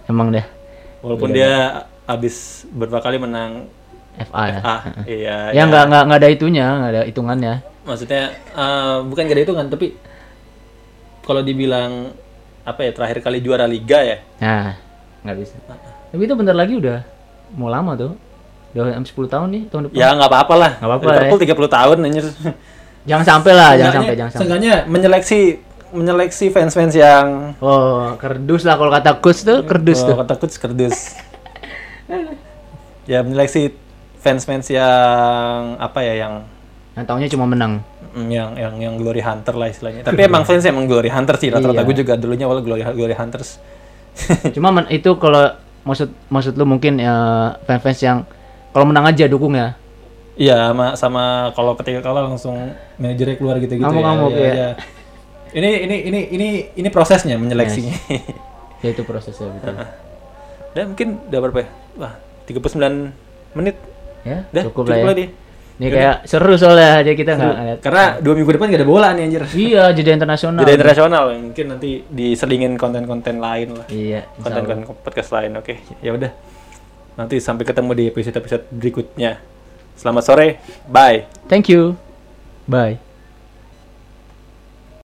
Emang 0.05 0.30
dah. 0.30 0.45
walaupun 1.01 1.32
dia 1.32 1.51
habis 2.05 2.36
beberapa 2.70 3.01
kali 3.01 3.18
menang 3.18 3.66
FA 4.22 4.43
ya. 4.47 4.59
ah 4.61 4.82
iya 5.03 5.38
Ya 5.49 5.66
nggak 5.66 5.84
nggak 5.88 6.03
nggak 6.05 6.20
ada 6.20 6.30
itunya, 6.30 6.68
nggak 6.72 6.91
ada 6.91 7.01
hitungannya. 7.03 7.53
maksudnya 7.82 8.24
eh, 8.53 8.97
bukan 9.01 9.22
gak 9.24 9.34
ada 9.34 9.43
hitungan 9.43 9.68
tapi 9.68 9.97
kalau 11.22 11.41
dibilang 11.41 12.13
apa 12.61 12.82
ya 12.82 12.91
terakhir 12.91 13.20
kali 13.20 13.39
juara 13.39 13.66
liga 13.66 13.99
ya 13.99 14.18
Nah, 14.38 14.78
nggak 15.26 15.36
bisa. 15.36 15.55
Tapi 16.07 16.21
itu 16.21 16.34
bentar 16.34 16.53
lagi 16.53 16.73
udah 16.76 17.01
mau 17.51 17.67
lama 17.67 17.91
tuh. 17.93 18.13
Udah 18.71 18.93
sampai 18.93 19.09
10 19.09 19.34
tahun 19.34 19.47
nih 19.49 19.61
tahun 19.67 19.82
depan. 19.84 19.95
Ya 19.95 20.07
nggak 20.13 20.30
apa-apa 20.30 20.53
lah. 20.55 20.71
Nggak 20.78 20.89
apa-apa 20.91 21.03
ya. 21.03 21.15
Liverpool 21.26 21.39
30 21.41 21.76
tahun 21.76 21.95
anjir. 22.03 22.26
Jangan 23.05 23.26
sampai 23.28 23.51
lah, 23.53 23.69
jangan 23.73 23.93
sampai, 23.95 24.15
jangan 24.15 24.32
sampai. 24.32 24.41
Seenggaknya 24.41 24.73
menyeleksi 24.86 25.39
menyeleksi 25.91 26.45
fans-fans 26.49 26.93
yang 26.93 27.28
Oh, 27.57 28.13
kerdus 28.15 28.63
lah 28.63 28.76
kalau 28.76 28.89
kata 28.89 29.17
coach 29.19 29.41
tuh, 29.41 29.61
kerdus 29.61 30.01
oh, 30.01 30.07
tuh. 30.09 30.15
kata 30.19 30.34
coach 30.36 30.55
kerdus. 30.57 31.13
ya 33.05 33.21
menyeleksi 33.21 33.73
fans-fans 34.17 34.65
yang 34.69 34.97
apa 35.78 36.01
ya 36.01 36.13
yang 36.19 36.34
Yang 36.95 37.05
taunya 37.05 37.28
cuma 37.28 37.45
menang. 37.45 37.84
mm, 38.11 38.28
yang 38.30 38.49
yang 38.55 38.73
yang 38.80 38.93
glory 38.95 39.19
hunter 39.19 39.51
lah 39.51 39.67
istilahnya. 39.67 40.01
Tapi 40.01 40.21
emang 40.21 40.41
fans 40.43 40.63
emang 40.63 40.86
glory 40.86 41.07
hunter 41.07 41.36
sih 41.36 41.51
rata-rata 41.51 41.76
Iya. 41.78 41.86
gue 41.86 41.95
juga 41.97 42.13
dulunya 42.15 42.45
awal 42.45 42.59
glory 42.59 42.88
glory 42.88 43.13
hunters. 43.13 43.59
Cuma 44.55 44.72
men- 44.72 44.91
itu 44.91 45.11
kalau 45.20 45.55
maksud 45.86 46.09
maksud 46.32 46.53
lu 46.57 46.66
mungkin 46.66 46.97
ya 46.97 47.13
fans-fans 47.68 47.99
yang 48.01 48.18
kalau 48.72 48.86
menang 48.88 49.05
aja 49.07 49.28
dukung 49.30 49.55
ya. 49.55 49.76
Iya 50.36 50.72
sama 50.72 50.86
sama 50.99 51.24
kalau 51.55 51.80
ketika 51.80 52.03
kalah 52.03 52.28
langsung 52.28 52.76
manajernya 52.99 53.39
keluar 53.39 53.55
gitu-gitu 53.63 53.88
Ngamuk-ngamuk, 53.88 54.36
ya. 54.36 54.39
ya. 54.39 54.51
ya. 54.51 54.70
Ini 55.55 55.70
ini 55.88 55.95
ini 56.11 56.20
ini 56.36 56.47
ini 56.76 56.89
prosesnya 56.91 57.39
menyeleksinya. 57.39 57.95
Ya 58.84 58.93
itu 58.93 59.01
prosesnya 59.01 59.49
betul. 59.49 59.82
Dan 60.78 60.93
mungkin 60.93 61.18
udah 61.32 61.39
berapa 61.41 61.59
ya? 61.63 61.68
Wah, 61.97 62.13
39 62.45 63.57
menit. 63.57 63.76
Ya, 64.22 64.45
Dah, 64.53 64.61
cukup 64.70 64.93
lah 64.93 64.97
ya. 65.01 65.13
nih. 65.16 65.30
Ini 65.76 65.88
kayak 65.91 66.17
seru 66.23 66.55
soalnya 66.55 67.03
aja 67.03 67.11
kita 67.11 67.36
nggak 67.36 67.55
ngeliat. 67.59 67.80
Karena 67.84 68.03
dua 68.23 68.34
minggu 68.39 68.51
depan 68.55 68.71
gak 68.71 68.80
ada 68.80 68.88
bola 68.88 69.07
nih 69.11 69.23
anjir. 69.28 69.43
Iya, 69.51 69.84
jeda 69.91 70.11
internasional. 70.15 70.61
Jadi 70.63 70.73
internasional 70.80 71.23
mungkin 71.36 71.65
nanti 71.76 71.89
diselingin 72.07 72.80
konten-konten 72.80 73.43
lain 73.43 73.76
lah. 73.76 73.88
Iya. 73.91 74.23
Konten-konten 74.39 74.88
podcast 75.03 75.36
lain. 75.36 75.51
Oke, 75.59 75.84
ya 75.99 76.15
udah. 76.15 76.32
Nanti 77.19 77.43
sampai 77.43 77.67
ketemu 77.67 77.91
di 77.91 78.03
episode-episode 78.07 78.71
berikutnya. 78.71 79.39
Selamat 79.99 80.23
sore. 80.23 80.63
Bye. 80.88 81.28
Thank 81.51 81.67
you. 81.67 81.99
Bye. 82.67 83.05